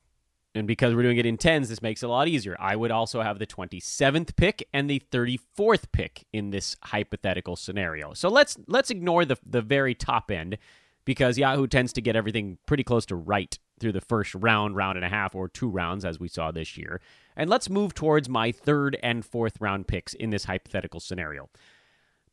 and 0.56 0.68
because 0.68 0.96
we're 0.96 1.04
doing 1.04 1.18
it 1.18 1.26
in 1.26 1.38
tens, 1.38 1.70
this 1.70 1.82
makes 1.82 2.02
it 2.02 2.08
a 2.08 2.10
lot 2.10 2.28
easier. 2.28 2.56
I 2.60 2.76
would 2.76 2.92
also 2.92 3.22
have 3.22 3.38
the 3.38 3.46
27th 3.46 4.36
pick 4.36 4.68
and 4.74 4.90
the 4.90 5.02
34th 5.12 5.92
pick 5.92 6.26
in 6.34 6.50
this 6.50 6.76
hypothetical 6.84 7.56
scenario. 7.56 8.14
So 8.14 8.30
let's 8.30 8.58
let's 8.68 8.90
ignore 8.90 9.26
the 9.26 9.38
the 9.46 9.62
very 9.62 9.94
top 9.94 10.32
end 10.32 10.58
because 11.06 11.38
Yahoo 11.38 11.68
tends 11.68 11.94
to 11.94 12.02
get 12.02 12.16
everything 12.16 12.58
pretty 12.66 12.84
close 12.84 13.06
to 13.08 13.16
right 13.16 13.58
through 13.80 13.94
the 13.94 14.02
first 14.02 14.36
round, 14.36 14.76
round 14.76 14.98
and 14.98 15.06
a 15.06 15.10
half, 15.10 15.34
or 15.34 15.48
two 15.48 15.70
rounds, 15.70 16.04
as 16.04 16.20
we 16.20 16.28
saw 16.28 16.52
this 16.52 16.78
year. 16.78 17.00
And 17.36 17.50
let's 17.50 17.70
move 17.70 17.94
towards 17.94 18.28
my 18.28 18.52
third 18.52 18.98
and 19.02 19.26
fourth 19.26 19.62
round 19.62 19.88
picks 19.88 20.14
in 20.14 20.30
this 20.30 20.46
hypothetical 20.46 21.00
scenario. 21.00 21.50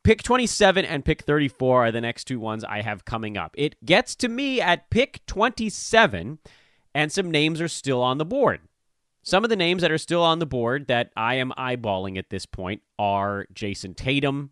Pick 0.02 0.22
27 0.22 0.84
and 0.84 1.04
pick 1.04 1.22
34 1.22 1.86
are 1.86 1.92
the 1.92 2.00
next 2.00 2.24
two 2.24 2.38
ones 2.38 2.64
I 2.64 2.82
have 2.82 3.04
coming 3.04 3.36
up. 3.36 3.54
It 3.58 3.84
gets 3.84 4.14
to 4.16 4.28
me 4.28 4.60
at 4.60 4.88
pick 4.88 5.24
27 5.26 6.38
and 6.96 7.12
some 7.12 7.30
names 7.30 7.60
are 7.60 7.68
still 7.68 8.00
on 8.00 8.16
the 8.16 8.24
board. 8.24 8.60
Some 9.22 9.44
of 9.44 9.50
the 9.50 9.56
names 9.56 9.82
that 9.82 9.92
are 9.92 9.98
still 9.98 10.22
on 10.22 10.38
the 10.38 10.46
board 10.46 10.86
that 10.86 11.10
I 11.14 11.34
am 11.34 11.52
eyeballing 11.58 12.16
at 12.16 12.30
this 12.30 12.46
point 12.46 12.80
are 12.98 13.46
Jayson 13.52 13.94
Tatum, 13.94 14.50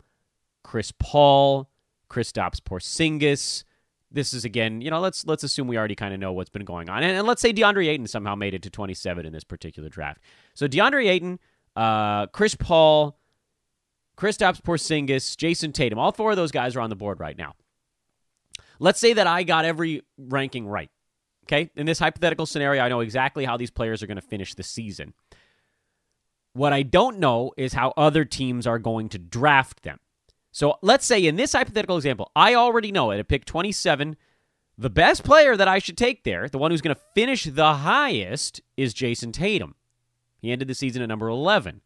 Chris 0.63 0.93
Paul, 0.99 1.71
Kristaps 2.07 2.61
Porzingis. 2.61 3.63
This 4.11 4.31
is 4.31 4.45
again, 4.45 4.81
you 4.81 4.91
know, 4.91 4.99
let's 4.99 5.25
let's 5.25 5.43
assume 5.43 5.67
we 5.67 5.75
already 5.75 5.95
kind 5.95 6.13
of 6.13 6.19
know 6.19 6.33
what's 6.33 6.51
been 6.51 6.65
going 6.65 6.87
on, 6.87 7.01
and, 7.01 7.17
and, 7.17 7.25
let's 7.25 7.41
say 7.41 7.51
DeAndre 7.51 7.87
Ayton 7.87 8.05
somehow 8.05 8.35
made 8.35 8.53
it 8.53 8.61
to 8.61 8.69
27 8.69 9.25
in 9.25 9.33
this 9.33 9.43
particular 9.43 9.89
draft. 9.89 10.21
So 10.53 10.67
DeAndre 10.67 11.09
Ayton, 11.09 11.39
uh, 11.75 12.27
Chris 12.27 12.53
Paul, 12.53 13.17
Kristaps 14.17 14.61
Porzingis, 14.61 15.35
Jayson 15.35 15.73
Tatum, 15.73 15.97
all 15.97 16.11
four 16.11 16.29
of 16.29 16.37
those 16.37 16.51
guys 16.51 16.75
are 16.75 16.81
on 16.81 16.91
the 16.91 16.95
board 16.95 17.19
right 17.19 17.37
now. 17.37 17.55
Let's 18.77 18.99
say 18.99 19.13
that 19.13 19.25
I 19.25 19.41
got 19.41 19.65
every 19.65 20.03
ranking 20.15 20.67
right. 20.67 20.91
Okay. 21.47 21.69
In 21.75 21.85
this 21.85 21.99
hypothetical 21.99 22.45
scenario, 22.45 22.83
I 22.83 22.89
know 22.89 23.01
exactly 23.01 23.45
how 23.45 23.57
these 23.57 23.71
players 23.71 24.01
are 24.01 24.07
going 24.07 24.15
to 24.15 24.21
finish 24.21 24.53
the 24.53 24.63
season. 24.63 25.13
What 26.53 26.73
I 26.73 26.83
don't 26.83 27.19
know 27.19 27.51
is 27.57 27.73
how 27.73 27.93
other 27.97 28.25
teams 28.25 28.65
are 28.65 28.79
going 28.79 29.09
to 29.09 29.19
draft 29.19 29.83
them. 29.83 29.99
So 30.51 30.77
let's 30.81 31.05
say 31.05 31.25
in 31.25 31.35
this 31.35 31.51
hypothetical 31.51 31.97
example, 31.97 32.31
I 32.35 32.55
already 32.55 32.91
know 32.91 33.11
at 33.11 33.19
a 33.19 33.25
pick 33.25 33.43
27, 33.43 34.15
the 34.77 34.89
best 34.89 35.23
player 35.23 35.57
that 35.57 35.67
I 35.67 35.79
should 35.79 35.97
take 35.97 36.23
there, 36.23 36.47
the 36.47 36.57
one 36.57 36.71
who's 36.71 36.81
going 36.81 36.95
to 36.95 37.01
finish 37.13 37.43
the 37.43 37.73
highest, 37.75 38.61
is 38.77 38.93
Jayson 38.93 39.33
Tatum. 39.33 39.75
He 40.41 40.51
ended 40.51 40.67
the 40.67 40.75
season 40.75 41.01
at 41.01 41.09
number 41.09 41.27
11. 41.27 41.81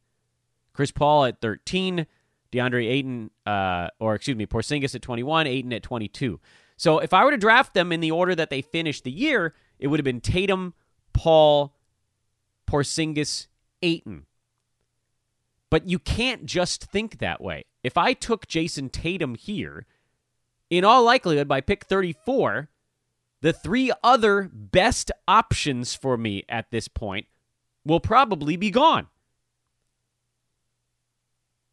Chris 0.74 0.91
Paul 0.91 1.26
at 1.26 1.41
13, 1.41 2.06
DeAndre 2.52 2.88
Ayton, 2.88 3.32
uh, 3.45 3.88
or 4.00 4.15
excuse 4.15 4.38
me, 4.38 4.45
Porzingis 4.45 4.95
at 4.95 5.02
21, 5.02 5.48
Ayton 5.48 5.74
at 5.74 5.84
22. 5.84 6.39
So 6.80 7.00
if 7.00 7.13
I 7.13 7.26
were 7.26 7.32
to 7.32 7.38
draft 7.38 7.74
them 7.74 7.92
in 7.92 8.00
the 8.00 8.12
order 8.12 8.34
that 8.34 8.50
they 8.50 8.62
finished 8.62 9.04
the 9.04 9.12
year, 9.12 9.54
it 9.80 9.88
would 9.88 10.00
have 10.00 10.06
been 10.06 10.22
Tatum, 10.22 10.74
Paul, 11.12 11.76
Porzingis, 12.65 13.48
Ayton. 13.82 14.26
But 15.70 15.89
you 15.89 16.00
can't 16.00 16.46
just 16.46 16.86
think 16.86 17.20
that 17.20 17.42
way. 17.42 17.65
If 17.84 17.98
I 17.98 18.13
took 18.13 18.48
Jayson 18.48 18.89
Tatum 18.89 19.36
here, 19.36 19.88
in 20.70 20.86
all 20.86 21.04
likelihood, 21.04 21.50
by 21.50 21.60
pick 21.60 21.84
34, 21.84 22.70
the 23.42 23.52
three 23.52 23.92
other 24.02 24.50
best 24.54 25.12
options 25.28 25.94
for 25.94 26.15
me 26.15 26.46
at 26.48 26.72
this 26.72 26.88
point 26.88 27.26
will 27.84 28.00
probably 28.00 28.56
be 28.56 28.72
gone. 28.72 29.08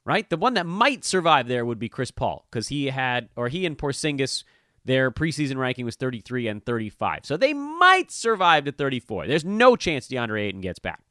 Right? 0.05 0.29
The 0.29 0.37
one 0.37 0.55
that 0.55 0.67
might 0.67 1.05
survive 1.05 1.47
there 1.47 1.65
would 1.65 1.79
be 1.79 1.89
Chris 1.89 2.11
Paul 2.11 2.45
because 2.51 2.69
he 2.69 2.87
had, 2.87 3.29
or 3.37 3.47
he 3.47 3.65
and 3.67 3.79
Porzingis 3.79 4.43
their 4.87 5.11
preseason 5.11 5.57
ranking 5.57 5.85
was 5.85 5.97
33 5.97 6.47
and 6.47 6.65
35. 6.65 7.21
So 7.25 7.37
they 7.37 7.53
might 7.53 8.13
survive 8.13 8.65
to 8.67 8.73
34. 8.73 9.27
There's 9.27 9.45
no 9.45 9.75
chance 9.75 10.07
DeAndre 10.07 10.43
Ayton 10.43 10.61
gets 10.61 10.79
back. 10.79 11.03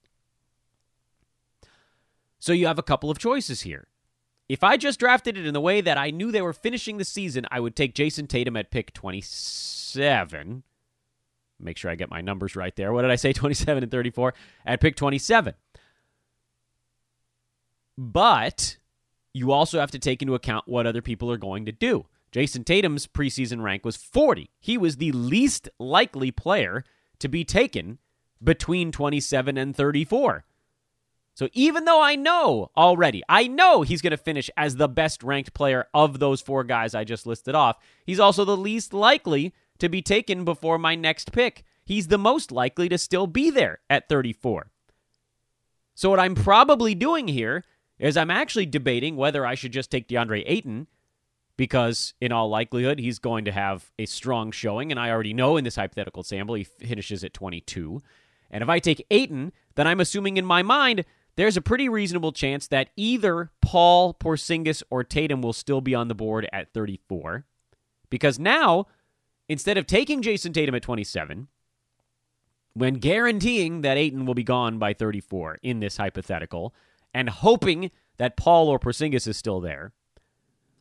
So 2.40 2.54
you 2.54 2.68
have 2.68 2.80
a 2.80 2.84
couple 2.84 3.12
of 3.12 3.20
choices 3.20 3.62
here. 3.62 3.88
If 4.48 4.64
I 4.64 4.78
just 4.78 5.00
drafted 5.00 5.38
it 5.38 5.46
in 5.46 5.54
the 5.54 5.60
way 5.60 5.82
that 5.82 5.98
I 5.98 6.12
knew 6.12 6.32
they 6.32 6.42
were 6.42 6.54
finishing 6.54 6.98
the 6.98 7.04
season, 7.04 7.46
I 7.52 7.60
would 7.60 7.76
take 7.76 7.96
Jayson 7.96 8.28
Tatum 8.28 8.56
at 8.56 8.72
pick 8.72 8.94
27. 8.94 10.64
Make 11.60 11.78
sure 11.78 11.92
I 11.92 11.96
get 11.96 12.10
my 12.10 12.22
numbers 12.22 12.56
right 12.56 12.76
there. 12.76 12.94
What 12.94 13.02
did 13.02 13.12
I 13.12 13.16
say? 13.16 13.34
27 13.34 13.84
and 13.84 13.92
34 13.92 14.34
at 14.66 14.80
pick 14.80 14.96
27. 14.96 15.54
But 17.98 18.78
you 19.34 19.52
also 19.52 19.80
have 19.82 19.92
to 19.92 20.00
take 20.00 20.22
into 20.22 20.36
account 20.36 20.66
what 20.66 20.88
other 20.88 21.02
people 21.02 21.30
are 21.30 21.38
going 21.38 21.66
to 21.66 21.74
do. 21.74 22.06
Jayson 22.36 22.66
Tatum's 22.66 23.08
preseason 23.08 23.62
rank 23.62 23.86
was 23.86 23.96
40. 23.96 24.50
He 24.60 24.78
was 24.78 24.98
the 24.98 25.14
least 25.14 25.70
likely 25.80 26.32
player 26.32 26.84
to 27.20 27.30
be 27.30 27.46
taken 27.46 28.00
between 28.44 28.92
27 28.92 29.58
and 29.58 29.74
34. 29.74 30.44
So 31.34 31.48
even 31.54 31.86
though 31.86 32.02
I 32.02 32.18
know 32.18 32.72
already, 32.76 33.24
I 33.30 33.48
know 33.48 33.84
he's 33.84 34.02
going 34.02 34.12
to 34.12 34.18
finish 34.18 34.50
as 34.58 34.76
the 34.76 34.90
best 34.90 35.24
ranked 35.24 35.54
player 35.54 35.86
of 35.94 36.20
those 36.20 36.42
four 36.42 36.66
guys 36.66 36.94
I 36.94 37.06
just 37.06 37.26
listed 37.26 37.56
off, 37.56 37.78
he's 38.06 38.20
also 38.20 38.44
the 38.44 38.58
least 38.58 38.94
likely 38.94 39.54
to 39.80 39.88
be 39.88 40.02
taken 40.02 40.44
before 40.44 40.78
my 40.78 40.94
next 40.94 41.32
pick. 41.32 41.64
He's 41.86 42.10
the 42.10 42.18
most 42.18 42.52
likely 42.52 42.90
to 42.90 42.98
still 42.98 43.28
be 43.28 43.50
there 43.50 43.80
at 43.90 44.10
34. 44.10 44.72
So 45.94 46.10
what 46.10 46.20
I'm 46.20 46.36
probably 46.36 46.96
doing 46.96 47.30
here 47.30 47.64
is 47.98 48.18
I'm 48.18 48.32
actually 48.32 48.66
debating 48.66 49.16
whether 49.16 49.46
I 49.46 49.56
should 49.56 49.72
just 49.72 49.90
take 49.90 50.10
DeAndre 50.10 50.44
Ayton 50.46 50.88
because 51.58 52.14
in 52.20 52.32
all 52.32 52.50
likelihood 52.50 53.00
he's 53.00 53.20
going 53.20 53.46
to 53.46 53.52
have 53.52 53.92
a 53.98 54.06
strong 54.06 54.52
showing. 54.52 54.92
And 54.92 55.00
i 55.00 55.10
already 55.10 55.34
know 55.34 55.58
in 55.58 55.64
this 55.64 55.76
hypothetical 55.76 56.24
sample 56.24 56.56
he 56.56 56.64
finishes 56.64 57.24
at 57.24 57.34
22 57.34 58.02
and 58.52 58.62
if 58.62 58.70
i 58.70 58.80
take 58.80 59.06
ayton 59.10 59.52
then 59.76 59.88
i'm 59.88 60.00
assuming 60.00 60.38
in 60.38 60.46
my 60.46 60.62
mind 60.62 61.06
there's 61.36 61.58
a 61.58 61.62
pretty 61.62 61.90
reasonable 61.90 62.32
chance 62.32 62.68
that 62.68 62.90
either 62.96 63.52
paul 63.62 64.14
porzingis 64.14 64.84
or 64.90 65.04
tatum 65.04 65.42
will 65.42 65.54
still 65.54 65.82
be 65.82 65.96
on 65.96 66.08
the 66.08 66.16
board 66.16 66.48
at 66.54 66.72
34 66.74 67.46
because 68.10 68.38
now 68.38 68.86
instead 69.50 69.78
of 69.78 69.88
taking 69.88 70.22
jayson 70.22 70.54
tatum 70.54 70.76
at 70.76 70.84
27 70.84 71.48
when 72.76 72.96
guaranteeing 72.96 73.82
that 73.82 73.98
Ayton 73.98 74.26
will 74.26 74.34
be 74.34 74.44
gone 74.44 74.78
by 74.78 74.94
34 74.94 75.60
in 75.64 75.80
this 75.80 75.98
hypothetical 75.98 76.76
and 77.14 77.30
hoping 77.30 77.90
that 78.18 78.36
Paul 78.36 78.68
or 78.68 78.78
Porzingis 78.78 79.28
is 79.28 79.38
still 79.38 79.62
there, 79.62 79.94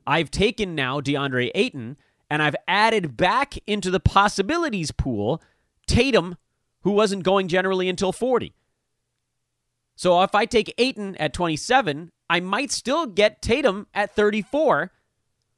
I've 0.07 0.31
taken 0.31 0.75
now 0.75 1.01
DeAndre 1.01 1.51
Ayton 1.55 1.97
and 2.31 2.43
I've 2.43 2.57
added 2.67 3.17
back 3.17 3.57
into 3.67 3.91
the 3.91 4.01
possibilities 4.01 4.91
pool 4.91 5.43
Tatum, 5.87 6.37
who 6.83 6.91
wasn't 6.93 7.23
going 7.23 7.49
generally 7.49 7.89
until 7.89 8.13
40. 8.13 8.55
So 9.97 10.23
if 10.23 10.35
I 10.35 10.45
take 10.45 10.75
Ayton 10.79 11.17
at 11.17 11.33
27, 11.33 12.11
I 12.29 12.41
might 12.41 12.73
still 12.73 13.07
get 13.07 13.43
Tatum 13.43 13.87
at 13.95 14.15
34. 14.15 14.91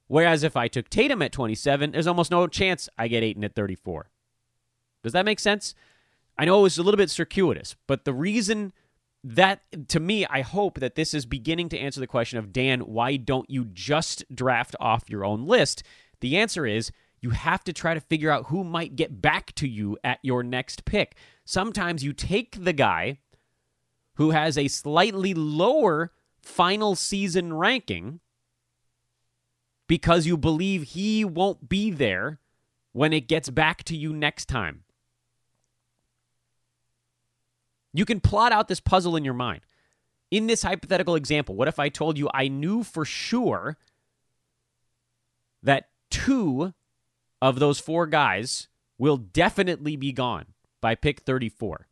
Whereas 0.09 0.43
if 0.43 0.57
I 0.57 0.69
took 0.69 0.89
Tatum 0.89 1.23
at 1.23 1.33
27, 1.33 1.93
there's 1.93 2.07
almost 2.07 2.31
no 2.31 2.47
chance 2.47 2.89
I 2.99 3.09
get 3.09 3.23
Ayton 3.23 3.45
at 3.45 3.55
34. 3.55 4.11
Does 5.03 5.13
that 5.13 5.25
make 5.25 5.41
sense? 5.41 5.75
I 6.39 6.45
know 6.45 6.61
it 6.61 6.63
was 6.65 6.79
a 6.79 6.83
little 6.83 6.99
bit 6.99 7.11
circuitous, 7.11 7.77
but 7.87 8.05
the 8.05 8.13
reason 8.13 8.73
that, 9.29 9.89
to 9.89 9.99
me, 9.99 10.25
I 10.27 10.43
hope 10.43 10.79
that 10.79 10.95
this 10.95 11.13
is 11.13 11.27
beginning 11.27 11.69
to 11.71 11.79
answer 11.79 11.99
the 11.99 12.07
question 12.07 12.39
of 12.39 12.53
Dan, 12.53 12.81
why 12.81 13.17
don't 13.17 13.51
you 13.51 13.65
just 13.65 14.25
draft 14.33 14.77
off 14.79 15.11
your 15.11 15.25
own 15.25 15.47
list? 15.47 15.83
The 16.21 16.37
answer 16.37 16.65
is 16.65 16.93
you 17.21 17.31
have 17.31 17.65
to 17.65 17.73
try 17.73 17.95
to 17.95 18.01
figure 18.01 18.31
out 18.31 18.47
who 18.47 18.63
might 18.63 18.95
get 18.95 19.21
back 19.21 19.53
to 19.57 19.67
you 19.67 19.99
at 20.05 20.21
your 20.23 20.45
next 20.45 20.85
pick. 20.85 21.17
Sometimes 21.45 22.05
you 22.05 22.13
take 22.13 22.65
the 22.65 22.73
guy 22.73 23.19
who 24.15 24.31
has 24.31 24.57
a 24.57 24.69
slightly 24.69 25.35
lower 25.35 26.13
final 26.41 26.95
season 26.95 27.53
ranking 27.53 28.21
because 29.89 30.25
you 30.25 30.37
believe 30.37 30.83
he 30.85 31.25
won't 31.25 31.69
be 31.69 31.91
there 31.91 32.39
when 32.93 33.13
it 33.13 33.29
gets 33.29 33.51
back 33.51 33.83
to 33.85 33.97
you 33.97 34.13
next 34.13 34.47
time. 34.47 34.85
You 37.97 38.05
can 38.05 38.21
plot 38.21 38.53
out 38.53 38.69
this 38.69 38.81
puzzle 38.81 39.17
in 39.17 39.25
your 39.25 39.35
mind. 39.35 39.63
In 40.31 40.47
this 40.47 40.63
hypothetical 40.63 41.15
example, 41.15 41.55
what 41.55 41.69
if 41.69 41.79
I 41.79 41.89
told 41.89 42.19
you 42.19 42.29
I 42.35 42.49
knew 42.49 42.83
for 42.83 43.05
sure 43.05 43.79
that 45.63 45.89
two 46.11 46.75
of 47.41 47.59
those 47.59 47.79
four 47.79 48.07
guys 48.07 48.69
will 48.99 49.17
definitely 49.17 49.97
be 49.97 50.13
gone 50.13 50.47
by 50.81 50.95
pick 50.95 51.21
34? 51.23 51.89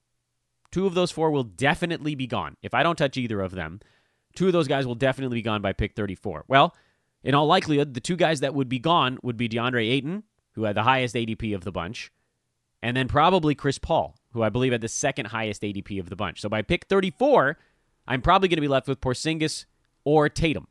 Two 0.70 0.86
of 0.86 0.94
those 0.94 1.12
four 1.12 1.30
will 1.30 1.44
definitely 1.44 2.14
be 2.14 2.26
gone. 2.26 2.56
If 2.60 2.74
I 2.74 2.82
don't 2.82 2.96
touch 2.96 3.16
either 3.16 3.40
of 3.40 3.52
them, 3.52 3.80
two 4.34 4.48
of 4.48 4.52
those 4.52 4.68
guys 4.68 4.86
will 4.86 4.96
definitely 4.96 5.38
be 5.38 5.42
gone 5.42 5.62
by 5.62 5.72
pick 5.72 5.94
34. 5.94 6.44
Well, 6.48 6.74
in 7.22 7.34
all 7.34 7.46
likelihood, 7.46 7.94
the 7.94 8.00
two 8.00 8.16
guys 8.16 8.40
that 8.40 8.54
would 8.54 8.68
be 8.68 8.80
gone 8.80 9.18
would 9.22 9.36
be 9.36 9.48
DeAndre 9.48 9.88
Ayton, 9.90 10.24
who 10.52 10.64
had 10.64 10.76
the 10.76 10.82
highest 10.82 11.14
ADP 11.14 11.54
of 11.54 11.64
the 11.64 11.72
bunch, 11.72 12.10
and 12.82 12.96
then 12.96 13.08
probably 13.08 13.54
Chris 13.54 13.78
Paul, 13.78 14.16
who 14.34 14.42
I 14.42 14.50
believe 14.50 14.72
had 14.72 14.80
the 14.80 14.88
second 14.88 15.28
highest 15.28 15.62
ADP 15.62 15.98
of 15.98 16.10
the 16.10 16.16
bunch. 16.16 16.40
So 16.40 16.48
by 16.48 16.60
pick 16.60 16.84
34, 16.86 17.56
I'm 18.06 18.20
probably 18.20 18.48
going 18.48 18.58
to 18.58 18.60
be 18.60 18.68
left 18.68 18.88
with 18.88 19.00
Porzingis 19.00 19.64
or 20.04 20.28
Tatum. 20.28 20.66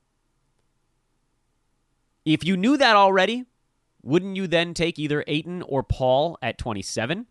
If 2.26 2.44
you 2.44 2.56
knew 2.56 2.78
that 2.78 2.96
already, 2.96 3.46
wouldn't 4.04 4.36
you 4.36 4.48
then 4.48 4.74
take 4.74 5.00
either 5.00 5.24
Ayton 5.28 5.62
or 5.64 5.82
Paul 5.82 6.38
at 6.42 6.58
27? 6.58 7.26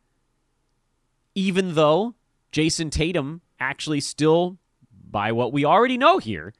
Even 1.34 1.74
though 1.74 2.14
Jayson 2.50 2.90
Tatum 2.90 3.42
actually 3.60 4.00
still, 4.00 4.58
by 5.10 5.32
what 5.32 5.52
we 5.52 5.64
already 5.64 5.98
know 5.98 6.18
here, 6.18 6.54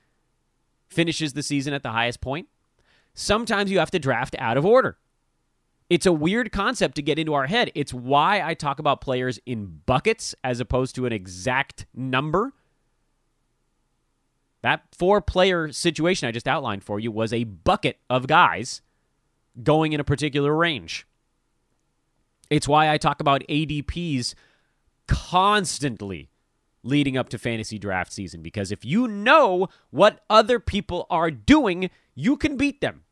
finishes 0.89 1.33
the 1.33 1.43
season 1.43 1.73
at 1.73 1.83
the 1.83 1.91
highest 1.91 2.21
point. 2.21 2.49
Sometimes 3.15 3.71
you 3.71 3.79
have 3.79 3.91
to 3.91 3.99
draft 3.99 4.37
out 4.39 4.57
of 4.57 4.67
order. 4.67 4.99
It's 5.93 6.07
a 6.07 6.13
weird 6.13 6.53
concept 6.53 6.95
to 6.95 7.03
get 7.03 7.19
into 7.19 7.35
our 7.35 7.47
head. 7.47 7.71
It's 7.75 7.93
why 7.93 8.41
I 8.41 8.55
talk 8.55 8.79
about 8.79 9.03
players 9.03 9.39
in 9.45 9.83
buckets 9.85 10.35
as 10.43 10.59
opposed 10.59 10.95
to 10.95 11.05
an 11.05 11.13
exact 11.13 11.85
number. 11.95 12.55
That 14.63 14.85
four 14.97 15.21
player 15.21 15.71
situation 15.71 16.27
I 16.27 16.33
just 16.33 16.49
outlined 16.49 16.83
for 16.83 16.99
you 16.99 17.13
was 17.13 17.31
a 17.31 17.45
bucket 17.45 17.99
of 18.09 18.27
guys 18.27 18.81
going 19.63 19.93
in 19.93 20.01
a 20.01 20.05
particular 20.05 20.57
range. 20.57 21.07
It's 22.49 22.67
why 22.67 22.91
I 22.91 22.97
talk 22.97 23.21
about 23.21 23.45
ADPs 23.51 24.35
constantly 25.07 26.31
leading 26.83 27.19
up 27.19 27.29
to 27.29 27.39
fantasy 27.39 27.79
draft 27.79 28.15
season 28.15 28.41
because 28.41 28.73
if 28.73 28.83
you 28.83 29.07
know 29.07 29.69
what 29.91 30.25
other 30.31 30.59
people 30.59 31.07
are 31.11 31.31
doing, 31.31 31.91
you 32.15 32.39
can 32.39 32.57
beat 32.57 32.81
them. 32.81 33.03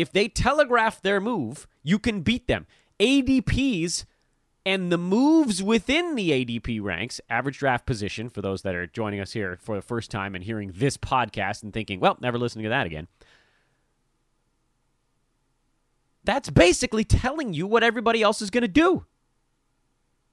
If 0.00 0.12
they 0.12 0.28
telegraph 0.28 1.02
their 1.02 1.20
move, 1.20 1.66
you 1.82 1.98
can 1.98 2.22
beat 2.22 2.46
them. 2.46 2.66
ADPs 3.00 4.04
and 4.66 4.92
the 4.92 4.98
moves 4.98 5.62
within 5.62 6.14
the 6.14 6.30
ADP 6.30 6.82
ranks, 6.82 7.20
average 7.30 7.58
draft 7.58 7.86
position, 7.86 8.28
for 8.28 8.42
those 8.42 8.62
that 8.62 8.74
are 8.74 8.86
joining 8.86 9.20
us 9.20 9.32
here 9.32 9.56
for 9.60 9.76
the 9.76 9.82
first 9.82 10.10
time 10.10 10.34
and 10.34 10.44
hearing 10.44 10.72
this 10.74 10.96
podcast 10.96 11.62
and 11.62 11.72
thinking, 11.72 12.00
well, 12.00 12.18
never 12.20 12.38
listening 12.38 12.64
to 12.64 12.68
that 12.68 12.86
again. 12.86 13.08
That's 16.24 16.50
basically 16.50 17.04
telling 17.04 17.54
you 17.54 17.66
what 17.66 17.82
everybody 17.82 18.20
else 18.20 18.42
is 18.42 18.50
going 18.50 18.62
to 18.62 18.68
do 18.68 19.06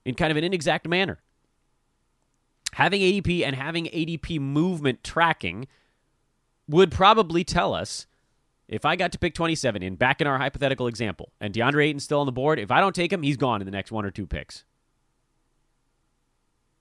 in 0.03 0.15
kind 0.15 0.31
of 0.31 0.37
an 0.37 0.43
inexact 0.43 0.87
manner. 0.87 1.19
Having 2.73 3.01
ADP 3.01 3.45
and 3.45 3.55
having 3.55 3.85
ADP 3.85 4.41
movement 4.41 5.01
tracking 5.01 5.67
would 6.67 6.91
probably 6.91 7.45
tell 7.45 7.73
us 7.73 8.05
if 8.67 8.85
I 8.85 8.95
got 8.95 9.11
to 9.11 9.19
pick 9.19 9.33
27 9.33 9.83
in 9.83 9.95
back 9.95 10.21
in 10.21 10.27
our 10.27 10.37
hypothetical 10.37 10.87
example 10.87 11.31
and 11.39 11.53
DeAndre 11.53 11.85
Ayton's 11.85 12.03
still 12.03 12.19
on 12.19 12.25
the 12.25 12.31
board, 12.31 12.59
if 12.59 12.71
I 12.71 12.79
don't 12.81 12.95
take 12.95 13.13
him, 13.13 13.21
he's 13.21 13.37
gone 13.37 13.61
in 13.61 13.65
the 13.65 13.71
next 13.71 13.91
one 13.91 14.05
or 14.05 14.11
two 14.11 14.25
picks. 14.25 14.63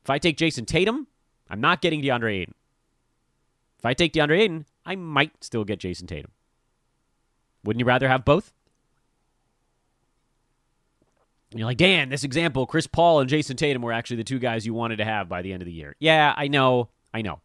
If 0.02 0.10
I 0.10 0.18
take 0.18 0.36
Jayson 0.36 0.66
Tatum, 0.66 1.06
I'm 1.48 1.60
not 1.60 1.80
getting 1.80 2.02
DeAndre 2.02 2.42
Ayton. 2.42 2.54
If 3.78 3.86
I 3.86 3.94
take 3.94 4.12
DeAndre 4.12 4.40
Ayton, 4.40 4.66
I 4.86 4.96
might 4.96 5.44
still 5.44 5.64
get 5.64 5.80
Jayson 5.80 6.06
Tatum. 6.06 6.30
Wouldn't 7.64 7.80
you 7.80 7.86
rather 7.86 8.08
have 8.08 8.24
both? 8.24 8.52
And 11.50 11.58
you're 11.58 11.66
like, 11.66 11.78
Dan, 11.78 12.08
this 12.08 12.24
example, 12.24 12.66
Chris 12.66 12.86
Paul 12.86 13.20
and 13.20 13.30
Jayson 13.30 13.56
Tatum 13.56 13.80
were 13.80 13.92
actually 13.92 14.16
the 14.16 14.24
two 14.24 14.38
guys 14.38 14.66
you 14.66 14.74
wanted 14.74 14.96
to 14.96 15.04
have 15.04 15.28
by 15.28 15.40
the 15.40 15.52
end 15.52 15.62
of 15.62 15.66
the 15.66 15.72
year. 15.72 15.94
Yeah, 16.00 16.34
I 16.36 16.48
know. 16.48 16.88
I 17.12 17.22
know. 17.22 17.40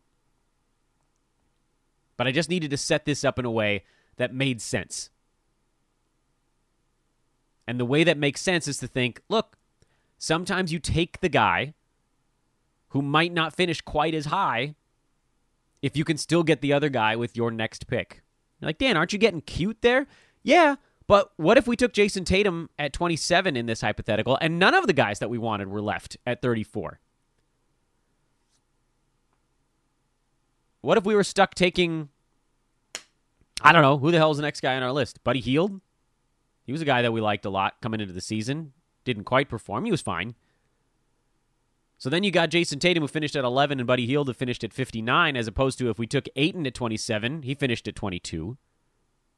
But 2.17 2.27
I 2.27 2.31
just 2.31 2.49
needed 2.49 2.71
to 2.71 2.77
set 2.77 3.05
this 3.05 3.23
up 3.23 3.37
in 3.37 3.45
a 3.45 3.51
way 3.51 3.83
that 4.19 4.33
made 4.33 4.61
sense. 4.61 5.09
And 7.65 7.79
the 7.79 7.85
way 7.85 8.03
that 8.03 8.17
makes 8.17 8.41
sense 8.41 8.67
is 8.67 8.77
to 8.79 8.87
think 8.87 9.21
look, 9.29 9.57
sometimes 10.19 10.71
you 10.71 10.77
take 10.77 11.21
the 11.21 11.29
guy 11.29 11.73
who 12.89 13.01
might 13.01 13.33
not 13.33 13.55
finish 13.55 13.81
quite 13.81 14.13
as 14.13 14.25
high 14.25 14.75
if 15.81 15.95
you 15.95 16.03
can 16.03 16.17
still 16.17 16.43
get 16.43 16.61
the 16.61 16.73
other 16.73 16.89
guy 16.89 17.15
with 17.15 17.37
your 17.37 17.49
next 17.49 17.87
pick. 17.87 18.21
You're 18.59 18.67
like, 18.67 18.77
Dan, 18.77 18.97
aren't 18.97 19.13
you 19.13 19.19
getting 19.19 19.41
cute 19.41 19.81
there? 19.81 20.05
Yeah, 20.43 20.75
but 21.07 21.31
what 21.37 21.57
if 21.57 21.67
we 21.67 21.77
took 21.77 21.93
Jayson 21.93 22.25
Tatum 22.25 22.69
at 22.77 22.91
27 22.91 23.55
in 23.55 23.67
this 23.67 23.81
hypothetical 23.81 24.37
and 24.41 24.59
none 24.59 24.73
of 24.73 24.85
the 24.85 24.93
guys 24.93 25.19
that 25.19 25.29
we 25.29 25.37
wanted 25.37 25.69
were 25.69 25.81
left 25.81 26.17
at 26.25 26.41
34? 26.41 26.99
What 30.81 30.97
if 30.97 31.05
we 31.05 31.15
were 31.15 31.23
stuck 31.23 31.55
taking, 31.55 32.09
I 33.61 33.71
don't 33.71 33.81
know, 33.81 33.97
who 33.97 34.11
the 34.11 34.17
hell 34.17 34.31
is 34.31 34.37
the 34.37 34.43
next 34.43 34.61
guy 34.61 34.75
on 34.75 34.83
our 34.83 34.91
list? 34.91 35.23
Buddy 35.23 35.41
Hield? 35.41 35.81
He 36.65 36.71
was 36.71 36.81
a 36.81 36.85
guy 36.85 37.01
that 37.01 37.11
we 37.11 37.19
liked 37.19 37.45
a 37.45 37.49
lot 37.49 37.81
coming 37.81 37.99
into 37.99 38.13
the 38.13 38.21
season. 38.21 38.73
Didn't 39.03 39.23
quite 39.23 39.49
perform. 39.49 39.85
He 39.85 39.91
was 39.91 40.01
fine. 40.01 40.35
So 41.97 42.09
then 42.09 42.23
you 42.23 42.31
got 42.31 42.49
Jayson 42.49 42.79
Tatum, 42.79 43.01
who 43.01 43.07
finished 43.07 43.35
at 43.35 43.43
11, 43.43 43.79
and 43.79 43.87
Buddy 43.87 44.05
Hield, 44.05 44.27
who 44.27 44.33
finished 44.33 44.63
at 44.63 44.71
59, 44.71 45.35
as 45.35 45.47
opposed 45.47 45.77
to 45.79 45.89
if 45.89 45.99
we 45.99 46.07
took 46.07 46.29
Ayton 46.35 46.65
at 46.65 46.73
27, 46.73 47.41
he 47.41 47.53
finished 47.53 47.87
at 47.87 47.95
22 47.95 48.57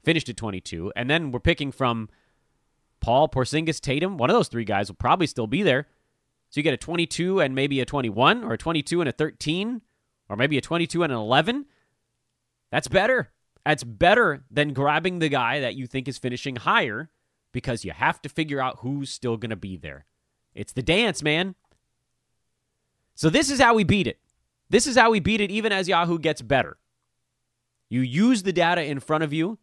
finished 0.04 0.30
at 0.30 0.38
22. 0.38 0.92
And 0.96 1.10
then 1.10 1.32
we're 1.32 1.40
picking 1.40 1.72
from 1.72 2.10
Paul, 3.00 3.30
Porzingis, 3.30 3.80
Tatum. 3.80 4.18
One 4.18 4.30
of 4.30 4.36
those 4.36 4.48
three 4.48 4.66
guys 4.66 4.90
will 4.90 4.96
probably 4.96 5.28
still 5.28 5.48
be 5.48 5.64
there. 5.64 5.88
So 6.50 6.60
you 6.60 6.64
get 6.64 6.74
a 6.74 6.78
22 6.78 7.40
and 7.40 7.56
maybe 7.56 7.80
a 7.80 7.86
21, 7.86 8.44
or 8.44 8.54
a 8.54 8.58
22 8.58 9.02
and 9.02 9.10
a 9.10 9.14
13, 9.14 9.82
or 10.30 10.36
maybe 10.36 10.58
a 10.58 10.62
22 10.62 11.04
and 11.04 11.12
an 11.12 11.20
11. 11.20 11.66
That's 12.72 12.88
better. 12.88 13.32
That's 13.66 13.84
better 13.84 14.44
than 14.50 14.74
grabbing 14.74 15.20
the 15.20 15.30
guy 15.30 15.60
that 15.60 15.76
you 15.76 15.88
think 15.88 16.08
is 16.08 16.18
finishing 16.18 16.56
higher 16.56 17.10
because 17.52 17.86
you 17.86 17.92
have 17.92 18.22
to 18.22 18.30
figure 18.30 18.62
out 18.62 18.80
who's 18.80 19.10
still 19.10 19.38
going 19.38 19.50
to 19.52 19.56
be 19.56 19.78
there. 19.78 20.06
It's 20.56 20.74
the 20.74 20.82
dance, 20.82 21.22
man. 21.22 21.56
So 23.16 23.30
this 23.30 23.52
is 23.52 23.60
how 23.60 23.76
we 23.76 23.84
beat 23.84 24.08
it. 24.08 24.20
This 24.70 24.88
is 24.88 24.98
how 24.98 25.12
we 25.12 25.20
beat 25.20 25.42
it 25.42 25.52
even 25.52 25.72
as 25.72 25.88
Yahoo 25.88 26.18
gets 26.18 26.42
better. 26.42 26.78
You 27.90 28.02
use 28.02 28.44
the 28.44 28.54
data 28.54 28.84
in 28.84 29.00
front 29.00 29.24
of 29.24 29.34
you 29.34 29.60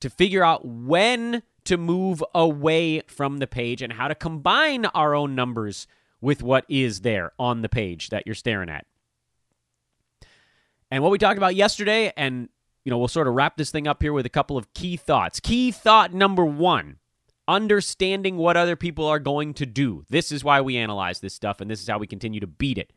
to 0.00 0.08
figure 0.08 0.44
out 0.44 0.64
when 0.64 1.42
to 1.64 1.76
move 1.76 2.22
away 2.34 3.00
from 3.08 3.38
the 3.38 3.46
page 3.46 3.82
and 3.82 3.92
how 3.92 4.08
to 4.08 4.14
combine 4.14 4.86
our 4.86 5.14
own 5.14 5.34
numbers 5.34 5.86
with 6.20 6.42
what 6.42 6.64
is 6.68 7.00
there 7.00 7.32
on 7.38 7.62
the 7.62 7.68
page 7.68 8.10
that 8.10 8.24
you're 8.24 8.34
staring 8.34 8.70
at. 8.70 8.86
And 10.90 11.02
what 11.02 11.10
we 11.10 11.18
talked 11.18 11.38
about 11.38 11.54
yesterday, 11.54 12.12
and 12.16 12.48
you 12.84 12.90
know, 12.90 12.98
we'll 12.98 13.08
sort 13.08 13.26
of 13.26 13.34
wrap 13.34 13.56
this 13.56 13.70
thing 13.70 13.88
up 13.88 14.02
here 14.02 14.12
with 14.12 14.26
a 14.26 14.30
couple 14.30 14.56
of 14.56 14.72
key 14.72 14.96
thoughts. 14.96 15.40
Key 15.40 15.72
thought 15.72 16.14
number 16.14 16.44
one 16.44 16.98
understanding 17.48 18.36
what 18.36 18.56
other 18.56 18.76
people 18.76 19.06
are 19.06 19.18
going 19.18 19.54
to 19.54 19.66
do. 19.66 20.04
This 20.08 20.32
is 20.32 20.42
why 20.42 20.60
we 20.60 20.76
analyze 20.76 21.20
this 21.20 21.34
stuff, 21.34 21.60
and 21.60 21.70
this 21.70 21.80
is 21.80 21.88
how 21.88 21.98
we 21.98 22.06
continue 22.06 22.40
to 22.40 22.46
beat 22.46 22.78
it. 22.78 22.92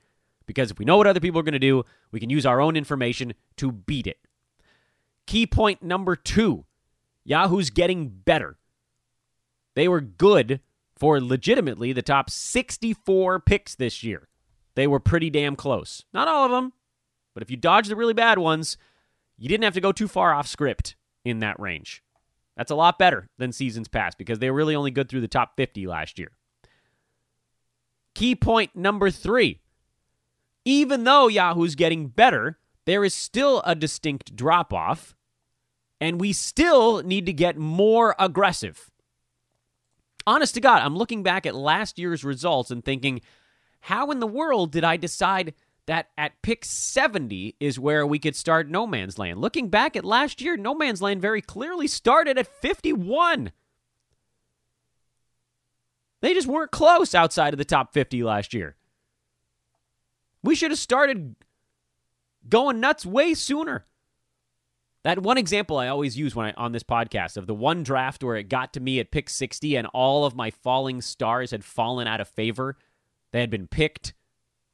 Because 0.46 0.72
if 0.72 0.80
we 0.80 0.86
know 0.86 0.98
what 0.98 1.08
other 1.08 1.20
people 1.20 1.40
are 1.40 1.44
going 1.44 1.54
to 1.54 1.60
do, 1.60 1.84
we 2.12 2.20
can 2.20 2.30
use 2.30 2.46
our 2.46 2.60
own 2.60 2.76
information 2.76 3.34
to 3.58 3.72
beat 3.72 4.08
it. 4.08 4.18
Key 5.28 5.46
point 5.46 5.84
number 5.84 6.16
two 6.16 6.66
Yahoo's 7.24 7.70
getting 7.70 8.10
better. 8.10 8.58
They 9.76 9.88
were 9.88 10.02
good 10.02 10.62
for 10.96 11.22
legitimately 11.22 11.94
the 11.94 12.02
top 12.02 12.30
64 12.30 13.40
picks 13.42 13.76
this 13.76 14.04
year. 14.04 14.28
They 14.74 14.88
were 14.88 15.00
pretty 15.00 15.30
damn 15.30 15.56
close. 15.56 16.04
Not 16.14 16.28
all 16.28 16.46
of 16.46 16.52
them, 16.52 16.74
but 17.40 17.44
if 17.46 17.50
you 17.50 17.56
dodge 17.56 17.88
the 17.88 17.96
really 17.96 18.14
bad 18.14 18.38
ones, 18.38 18.76
you 19.38 19.48
didn't 19.48 19.64
have 19.64 19.74
to 19.76 19.80
go 19.80 19.94
too 19.94 20.10
far 20.10 20.34
off 20.34 20.46
script 20.46 20.98
in 21.24 21.40
that 21.40 21.58
range. 21.58 22.04
That's 22.58 22.70
a 22.70 22.76
lot 22.76 23.00
better 23.00 23.30
than 23.38 23.54
seasons 23.54 23.88
past 23.88 24.18
because 24.18 24.40
they 24.40 24.52
were 24.52 24.58
really 24.58 24.76
only 24.76 24.92
good 24.92 25.08
through 25.08 25.22
the 25.22 25.30
top 25.30 25.56
50 25.56 25.88
last 25.88 26.20
year. 26.20 26.34
Key 28.14 28.36
point 28.36 28.76
number 28.76 29.10
three 29.10 29.62
even 30.66 31.06
though 31.06 31.30
Yahoo's 31.30 31.76
getting 31.76 32.08
better, 32.08 32.60
there 32.86 33.06
is 33.06 33.16
still 33.16 33.62
a 33.66 33.74
distinct 33.74 34.36
drop 34.36 34.74
off, 34.74 35.16
and 36.02 36.20
we 36.20 36.34
still 36.34 37.02
need 37.04 37.26
to 37.26 37.32
get 37.32 37.58
more 37.58 38.18
aggressive. 38.20 38.92
Honest 40.28 40.56
to 40.56 40.60
God, 40.60 40.82
I'm 40.82 40.98
looking 40.98 41.24
back 41.24 41.46
at 41.46 41.56
last 41.56 41.98
year's 41.98 42.26
results 42.26 42.70
and 42.70 42.84
thinking, 42.84 43.22
how 43.80 44.12
in 44.12 44.20
the 44.20 44.28
world 44.28 44.74
did 44.74 44.84
I 44.84 44.98
decide 44.98 45.54
that 45.90 46.10
at 46.20 46.40
pick 46.44 46.64
70 46.64 47.56
is 47.60 47.80
where 47.80 48.06
we 48.06 48.20
could 48.20 48.36
start 48.36 48.70
No 48.70 48.86
Man's 48.86 49.18
Land? 49.18 49.40
Looking 49.40 49.70
back 49.70 49.96
at 49.96 50.06
last 50.06 50.40
year, 50.40 50.56
No 50.56 50.76
Man's 50.76 51.02
Land 51.02 51.20
very 51.20 51.42
clearly 51.42 51.88
started 51.88 52.38
at 52.38 52.46
51. 52.46 53.52
They 56.22 56.36
just 56.36 56.46
weren't 56.46 56.70
close 56.70 57.16
outside 57.16 57.56
of 57.56 57.58
the 57.58 57.66
top 57.66 57.92
50 57.92 58.22
last 58.22 58.54
year. 58.54 58.76
We 60.44 60.54
should 60.54 60.70
have 60.70 60.80
started 60.80 61.36
going 62.48 62.80
nuts 62.80 63.04
way 63.04 63.34
sooner. 63.34 63.88
That 65.04 65.24
one 65.24 65.40
example 65.40 65.80
I 65.80 65.88
always 65.88 66.16
use 66.16 66.36
when 66.36 66.46
I 66.46 66.52
on 66.52 66.72
this 66.72 66.84
podcast 66.84 67.36
of 67.36 67.48
the 67.48 67.56
one 67.56 67.82
draft 67.82 68.24
where 68.24 68.36
it 68.36 68.48
got 68.48 68.74
to 68.74 68.80
me 68.80 69.00
at 69.00 69.10
pick 69.10 69.28
60 69.28 69.76
and 69.76 69.88
all 69.88 70.24
of 70.24 70.36
my 70.36 70.52
falling 70.52 71.02
stars 71.02 71.50
had 71.50 71.66
fallen 71.66 72.08
out 72.08 72.22
of 72.22 72.28
favor. 72.28 72.78
They 73.32 73.40
had 73.40 73.50
been 73.50 73.66
picked, 73.66 74.14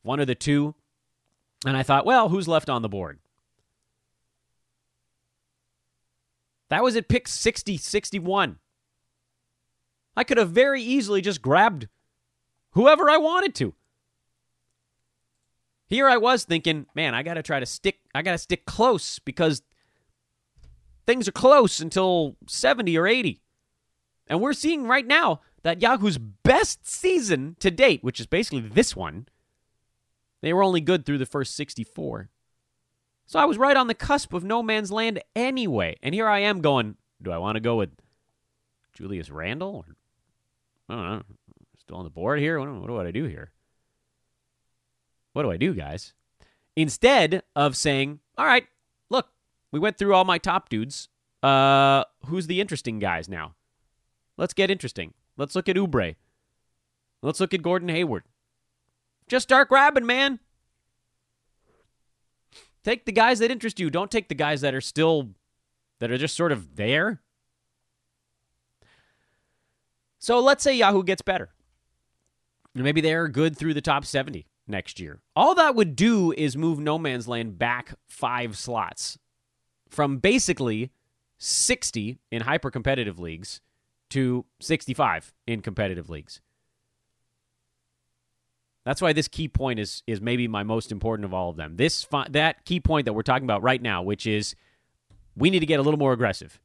one 0.01 0.19
of 0.19 0.27
the 0.27 0.35
two. 0.35 0.75
And 1.65 1.75
I 1.75 1.83
thought, 1.83 2.05
well, 2.05 2.29
who's 2.29 2.47
left 2.47 2.69
on 2.69 2.83
the 2.83 2.89
board? 2.89 3.19
That 6.69 6.83
was 6.83 6.95
at 6.95 7.07
pick 7.07 7.27
60, 7.27 7.77
61. 7.77 8.59
I 10.15 10.23
could 10.23 10.37
have 10.37 10.51
very 10.51 10.81
easily 10.81 11.21
just 11.21 11.41
grabbed 11.41 11.87
whoever 12.71 13.09
I 13.09 13.17
wanted 13.17 13.55
to. 13.55 13.73
Here 15.87 16.07
I 16.07 16.17
was 16.17 16.43
thinking, 16.43 16.85
man, 16.95 17.13
I 17.13 17.21
got 17.23 17.35
to 17.35 17.43
try 17.43 17.59
to 17.59 17.65
stick 17.65 17.99
I 18.13 18.21
got 18.21 18.31
to 18.31 18.37
stick 18.37 18.65
close 18.65 19.19
because 19.19 19.61
things 21.05 21.27
are 21.27 21.33
close 21.33 21.79
until 21.79 22.37
70 22.47 22.97
or 22.97 23.07
80. 23.07 23.41
And 24.27 24.41
we're 24.41 24.53
seeing 24.53 24.87
right 24.87 25.05
now 25.05 25.41
that 25.61 25.81
Yahoo's 25.81 26.17
best 26.17 26.87
season 26.87 27.55
to 27.59 27.69
date, 27.69 28.03
which 28.03 28.19
is 28.19 28.25
basically 28.25 28.61
this 28.61 28.95
one, 28.95 29.27
they 30.45 30.53
were 30.53 30.63
only 30.63 30.81
good 30.81 31.05
through 31.05 31.17
the 31.17 31.25
first 31.25 31.55
64. 31.55 32.29
So 33.25 33.39
I 33.39 33.45
was 33.45 33.57
right 33.57 33.75
on 33.75 33.87
the 33.87 33.95
cusp 33.95 34.31
of 34.31 34.43
no 34.43 34.61
man's 34.61 34.91
land 34.91 35.21
anyway. 35.35 35.97
And 36.03 36.13
here 36.13 36.27
I 36.27 36.39
am 36.39 36.61
going, 36.61 36.97
do 37.19 37.31
I 37.31 37.39
want 37.39 37.55
to 37.55 37.59
go 37.59 37.77
with 37.77 37.89
Julius 38.93 39.31
Randle? 39.31 39.83
Or, 39.87 39.95
I 40.87 40.95
don't 40.95 41.09
know. 41.09 41.23
Still 41.79 41.97
on 41.97 42.03
the 42.03 42.11
board 42.11 42.39
here? 42.39 42.59
What, 42.59 42.69
what 42.69 42.87
do 42.87 42.99
I 42.99 43.11
do 43.11 43.25
here? 43.25 43.51
What 45.33 45.43
do 45.43 45.51
I 45.51 45.57
do, 45.57 45.73
guys? 45.73 46.13
Instead 46.75 47.41
of 47.55 47.75
saying, 47.75 48.19
all 48.37 48.45
right, 48.45 48.67
look, 49.09 49.29
we 49.71 49.79
went 49.79 49.97
through 49.97 50.13
all 50.13 50.25
my 50.25 50.37
top 50.37 50.69
dudes. 50.69 51.09
Uh, 51.41 52.03
who's 52.25 52.47
the 52.47 52.61
interesting 52.61 52.99
guys 52.99 53.27
now? 53.27 53.55
Let's 54.37 54.53
get 54.53 54.69
interesting. 54.69 55.13
Let's 55.37 55.55
look 55.55 55.67
at 55.67 55.75
Oubre. 55.75 56.15
Let's 57.21 57.39
look 57.39 57.53
at 57.53 57.63
Gordon 57.63 57.89
Hayward. 57.89 58.23
Just 59.27 59.43
start 59.43 59.69
grabbing, 59.69 60.05
man. 60.05 60.39
Take 62.83 63.05
the 63.05 63.11
guys 63.11 63.39
that 63.39 63.49
interest 63.49 63.79
you. 63.79 63.89
Don't 63.89 64.11
take 64.11 64.29
the 64.29 64.35
guys 64.35 64.61
that 64.61 64.75
are 64.75 64.81
still, 64.81 65.29
that 65.99 66.11
are 66.11 66.17
just 66.17 66.35
sort 66.35 66.51
of 66.51 66.75
there. 66.75 67.21
So 70.19 70.39
let's 70.39 70.63
say 70.63 70.75
Yahoo 70.75 71.03
gets 71.03 71.21
better. 71.21 71.49
Maybe 72.75 73.01
they're 73.01 73.27
good 73.27 73.57
through 73.57 73.73
the 73.73 73.81
top 73.81 74.05
70 74.05 74.45
next 74.67 74.99
year. 74.99 75.21
All 75.35 75.55
that 75.55 75.75
would 75.75 75.95
do 75.95 76.31
is 76.33 76.57
move 76.57 76.77
No 76.77 76.97
Man's 76.97 77.27
Land 77.27 77.57
back 77.57 77.95
five 78.07 78.57
slots 78.57 79.17
from 79.89 80.17
basically 80.17 80.91
60 81.37 82.19
in 82.31 82.41
hyper 82.41 82.69
competitive 82.69 83.19
leagues 83.19 83.61
to 84.09 84.45
65 84.59 85.33
in 85.47 85.61
competitive 85.61 86.09
leagues. 86.09 86.41
That's 88.85 89.01
why 89.01 89.13
this 89.13 89.27
key 89.27 89.47
point 89.47 89.79
is 89.79 90.03
is 90.07 90.21
maybe 90.21 90.47
my 90.47 90.63
most 90.63 90.91
important 90.91 91.25
of 91.25 91.33
all 91.33 91.49
of 91.49 91.57
them. 91.57 91.75
This 91.75 92.07
that 92.29 92.65
key 92.65 92.79
point 92.79 93.05
that 93.05 93.13
we're 93.13 93.23
talking 93.23 93.45
about 93.45 93.63
right 93.63 93.81
now, 93.81 94.03
which 94.03 94.27
is 94.27 94.55
we 95.35 95.49
need 95.49 95.59
to 95.59 95.65
get 95.65 95.79
a 95.79 95.83
little 95.83 95.99
more 95.99 96.13
aggressive. 96.13 96.59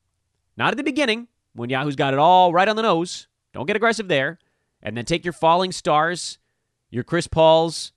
Not 0.56 0.72
at 0.72 0.76
the 0.76 0.84
beginning 0.84 1.28
when 1.54 1.70
Yahoo's 1.70 1.96
got 1.96 2.12
it 2.12 2.18
all 2.18 2.52
right 2.52 2.68
on 2.68 2.76
the 2.76 2.82
nose. 2.82 3.26
Don't 3.52 3.66
get 3.66 3.76
aggressive 3.76 4.08
there. 4.08 4.38
And 4.82 4.96
then 4.96 5.04
take 5.04 5.24
your 5.24 5.32
falling 5.32 5.72
stars 5.72 6.38
your 6.90 7.04
Chris 7.04 7.26
Pauls, 7.26 7.92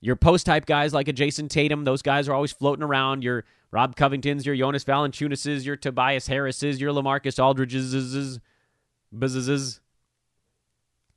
your 0.00 0.16
post 0.16 0.46
type 0.46 0.66
guys 0.66 0.92
like 0.94 1.08
a 1.08 1.12
Jayson 1.12 1.48
Tatum, 1.48 1.84
those 1.84 2.02
guys 2.02 2.28
are 2.28 2.34
always 2.34 2.52
floating 2.52 2.82
around. 2.82 3.24
Your 3.24 3.44
Rob 3.70 3.96
Covingtons, 3.96 4.44
your 4.44 4.56
Jonas 4.56 4.84
Valanciunas, 4.84 5.64
your 5.64 5.76
Tobias 5.76 6.26
Harrises, 6.26 6.80
your 6.80 6.92
LaMarcus 6.92 7.42
Aldridges, 7.42 8.40
buzzes. 9.12 9.80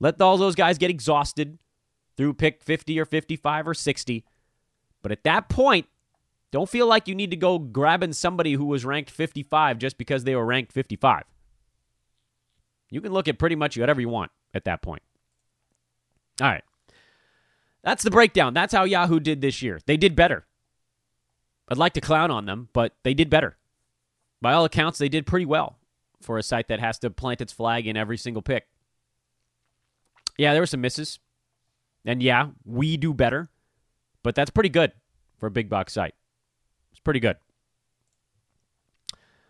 Let 0.00 0.20
all 0.20 0.36
those 0.36 0.54
guys 0.54 0.78
get 0.78 0.90
exhausted 0.90 1.58
through 2.16 2.34
pick 2.34 2.62
50 2.62 2.98
or 3.00 3.04
55 3.04 3.68
or 3.68 3.74
60. 3.74 4.24
But 5.02 5.12
at 5.12 5.24
that 5.24 5.48
point, 5.48 5.86
don't 6.50 6.68
feel 6.68 6.86
like 6.86 7.08
you 7.08 7.14
need 7.14 7.30
to 7.30 7.36
go 7.36 7.58
grabbing 7.58 8.12
somebody 8.12 8.52
who 8.52 8.66
was 8.66 8.84
ranked 8.84 9.10
55 9.10 9.78
just 9.78 9.98
because 9.98 10.24
they 10.24 10.36
were 10.36 10.46
ranked 10.46 10.72
55. 10.72 11.24
You 12.90 13.00
can 13.00 13.12
look 13.12 13.26
at 13.26 13.38
pretty 13.38 13.56
much 13.56 13.76
whatever 13.76 14.00
you 14.00 14.08
want 14.08 14.30
at 14.54 14.64
that 14.64 14.82
point. 14.82 15.02
All 16.40 16.48
right. 16.48 16.64
That's 17.82 18.04
the 18.04 18.10
breakdown. 18.10 18.54
That's 18.54 18.72
how 18.72 18.84
Yahoo 18.84 19.20
did 19.20 19.40
this 19.40 19.62
year. 19.62 19.80
They 19.86 19.96
did 19.96 20.16
better. 20.16 20.46
I'd 21.68 21.76
like 21.76 21.94
to 21.94 22.00
clown 22.00 22.30
on 22.30 22.46
them, 22.46 22.68
but 22.72 22.94
they 23.02 23.14
did 23.14 23.30
better. 23.30 23.56
By 24.40 24.52
all 24.52 24.64
accounts, 24.64 24.98
they 24.98 25.08
did 25.08 25.26
pretty 25.26 25.46
well 25.46 25.78
for 26.20 26.38
a 26.38 26.42
site 26.42 26.68
that 26.68 26.80
has 26.80 26.98
to 27.00 27.10
plant 27.10 27.40
its 27.40 27.52
flag 27.52 27.86
in 27.86 27.96
every 27.96 28.16
single 28.16 28.42
pick. 28.42 28.68
Yeah, 30.38 30.52
there 30.52 30.62
were 30.62 30.66
some 30.66 30.80
misses. 30.80 31.18
And 32.04 32.22
yeah, 32.22 32.48
we 32.64 32.96
do 32.96 33.14
better, 33.14 33.48
but 34.22 34.34
that's 34.34 34.50
pretty 34.50 34.68
good 34.68 34.92
for 35.38 35.46
a 35.46 35.50
big 35.50 35.68
box 35.68 35.92
site. 35.92 36.14
It's 36.92 37.00
pretty 37.00 37.20
good. 37.20 37.36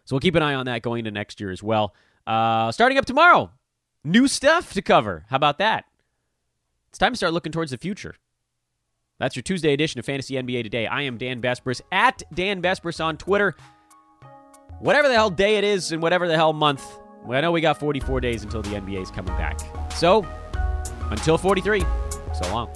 So 0.05 0.15
we'll 0.15 0.21
keep 0.21 0.35
an 0.35 0.43
eye 0.43 0.55
on 0.55 0.67
that 0.67 0.83
going 0.83 1.01
into 1.01 1.11
next 1.11 1.41
year 1.41 1.51
as 1.51 1.63
well. 1.63 1.95
Uh, 2.27 2.71
starting 2.73 2.99
up 2.99 3.07
tomorrow, 3.07 3.51
new 4.05 4.29
stuff 4.29 4.73
to 4.75 4.83
cover. 4.83 5.25
How 5.29 5.37
about 5.37 5.59
that? 5.59 5.85
It's 6.89 6.99
time 6.99 7.13
to 7.13 7.17
start 7.17 7.33
looking 7.33 7.53
towards 7.53 7.71
the 7.71 7.79
future. 7.79 8.15
That's 9.19 9.37
your 9.37 9.43
Tuesday 9.43 9.73
edition 9.73 9.99
of 9.99 10.05
Fantasy 10.05 10.35
NBA 10.35 10.63
Today. 10.65 10.87
I 10.87 11.03
am 11.03 11.19
Dan 11.19 11.41
Besbris 11.41 11.81
at 11.91 12.23
Dan 12.33 12.61
Besbris 12.61 13.03
on 13.03 13.17
Twitter. 13.17 13.55
Whatever 14.81 15.09
the 15.09 15.15
hell 15.15 15.31
day 15.31 15.57
it 15.57 15.65
is 15.65 15.93
and 15.93 16.03
whatever 16.03 16.29
the 16.29 16.37
hell 16.37 16.53
month, 16.53 16.85
I 17.29 17.41
know 17.41 17.53
we 17.53 17.61
got 17.61 17.79
44 17.79 18.21
days 18.21 18.43
until 18.43 18.61
the 18.63 18.71
NBA 18.71 19.03
is 19.03 19.11
coming 19.11 19.35
back. 19.37 19.61
So, 19.93 20.27
until 21.11 21.39
43, 21.39 21.85
so 22.35 22.53
long. 22.53 22.69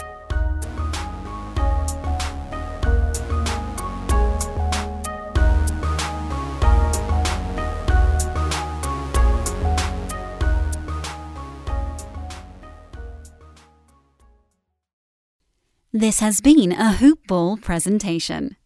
This 15.92 16.20
has 16.20 16.40
been 16.40 16.70
a 16.70 16.92
Hoopball 16.92 17.60
presentation. 17.60 18.56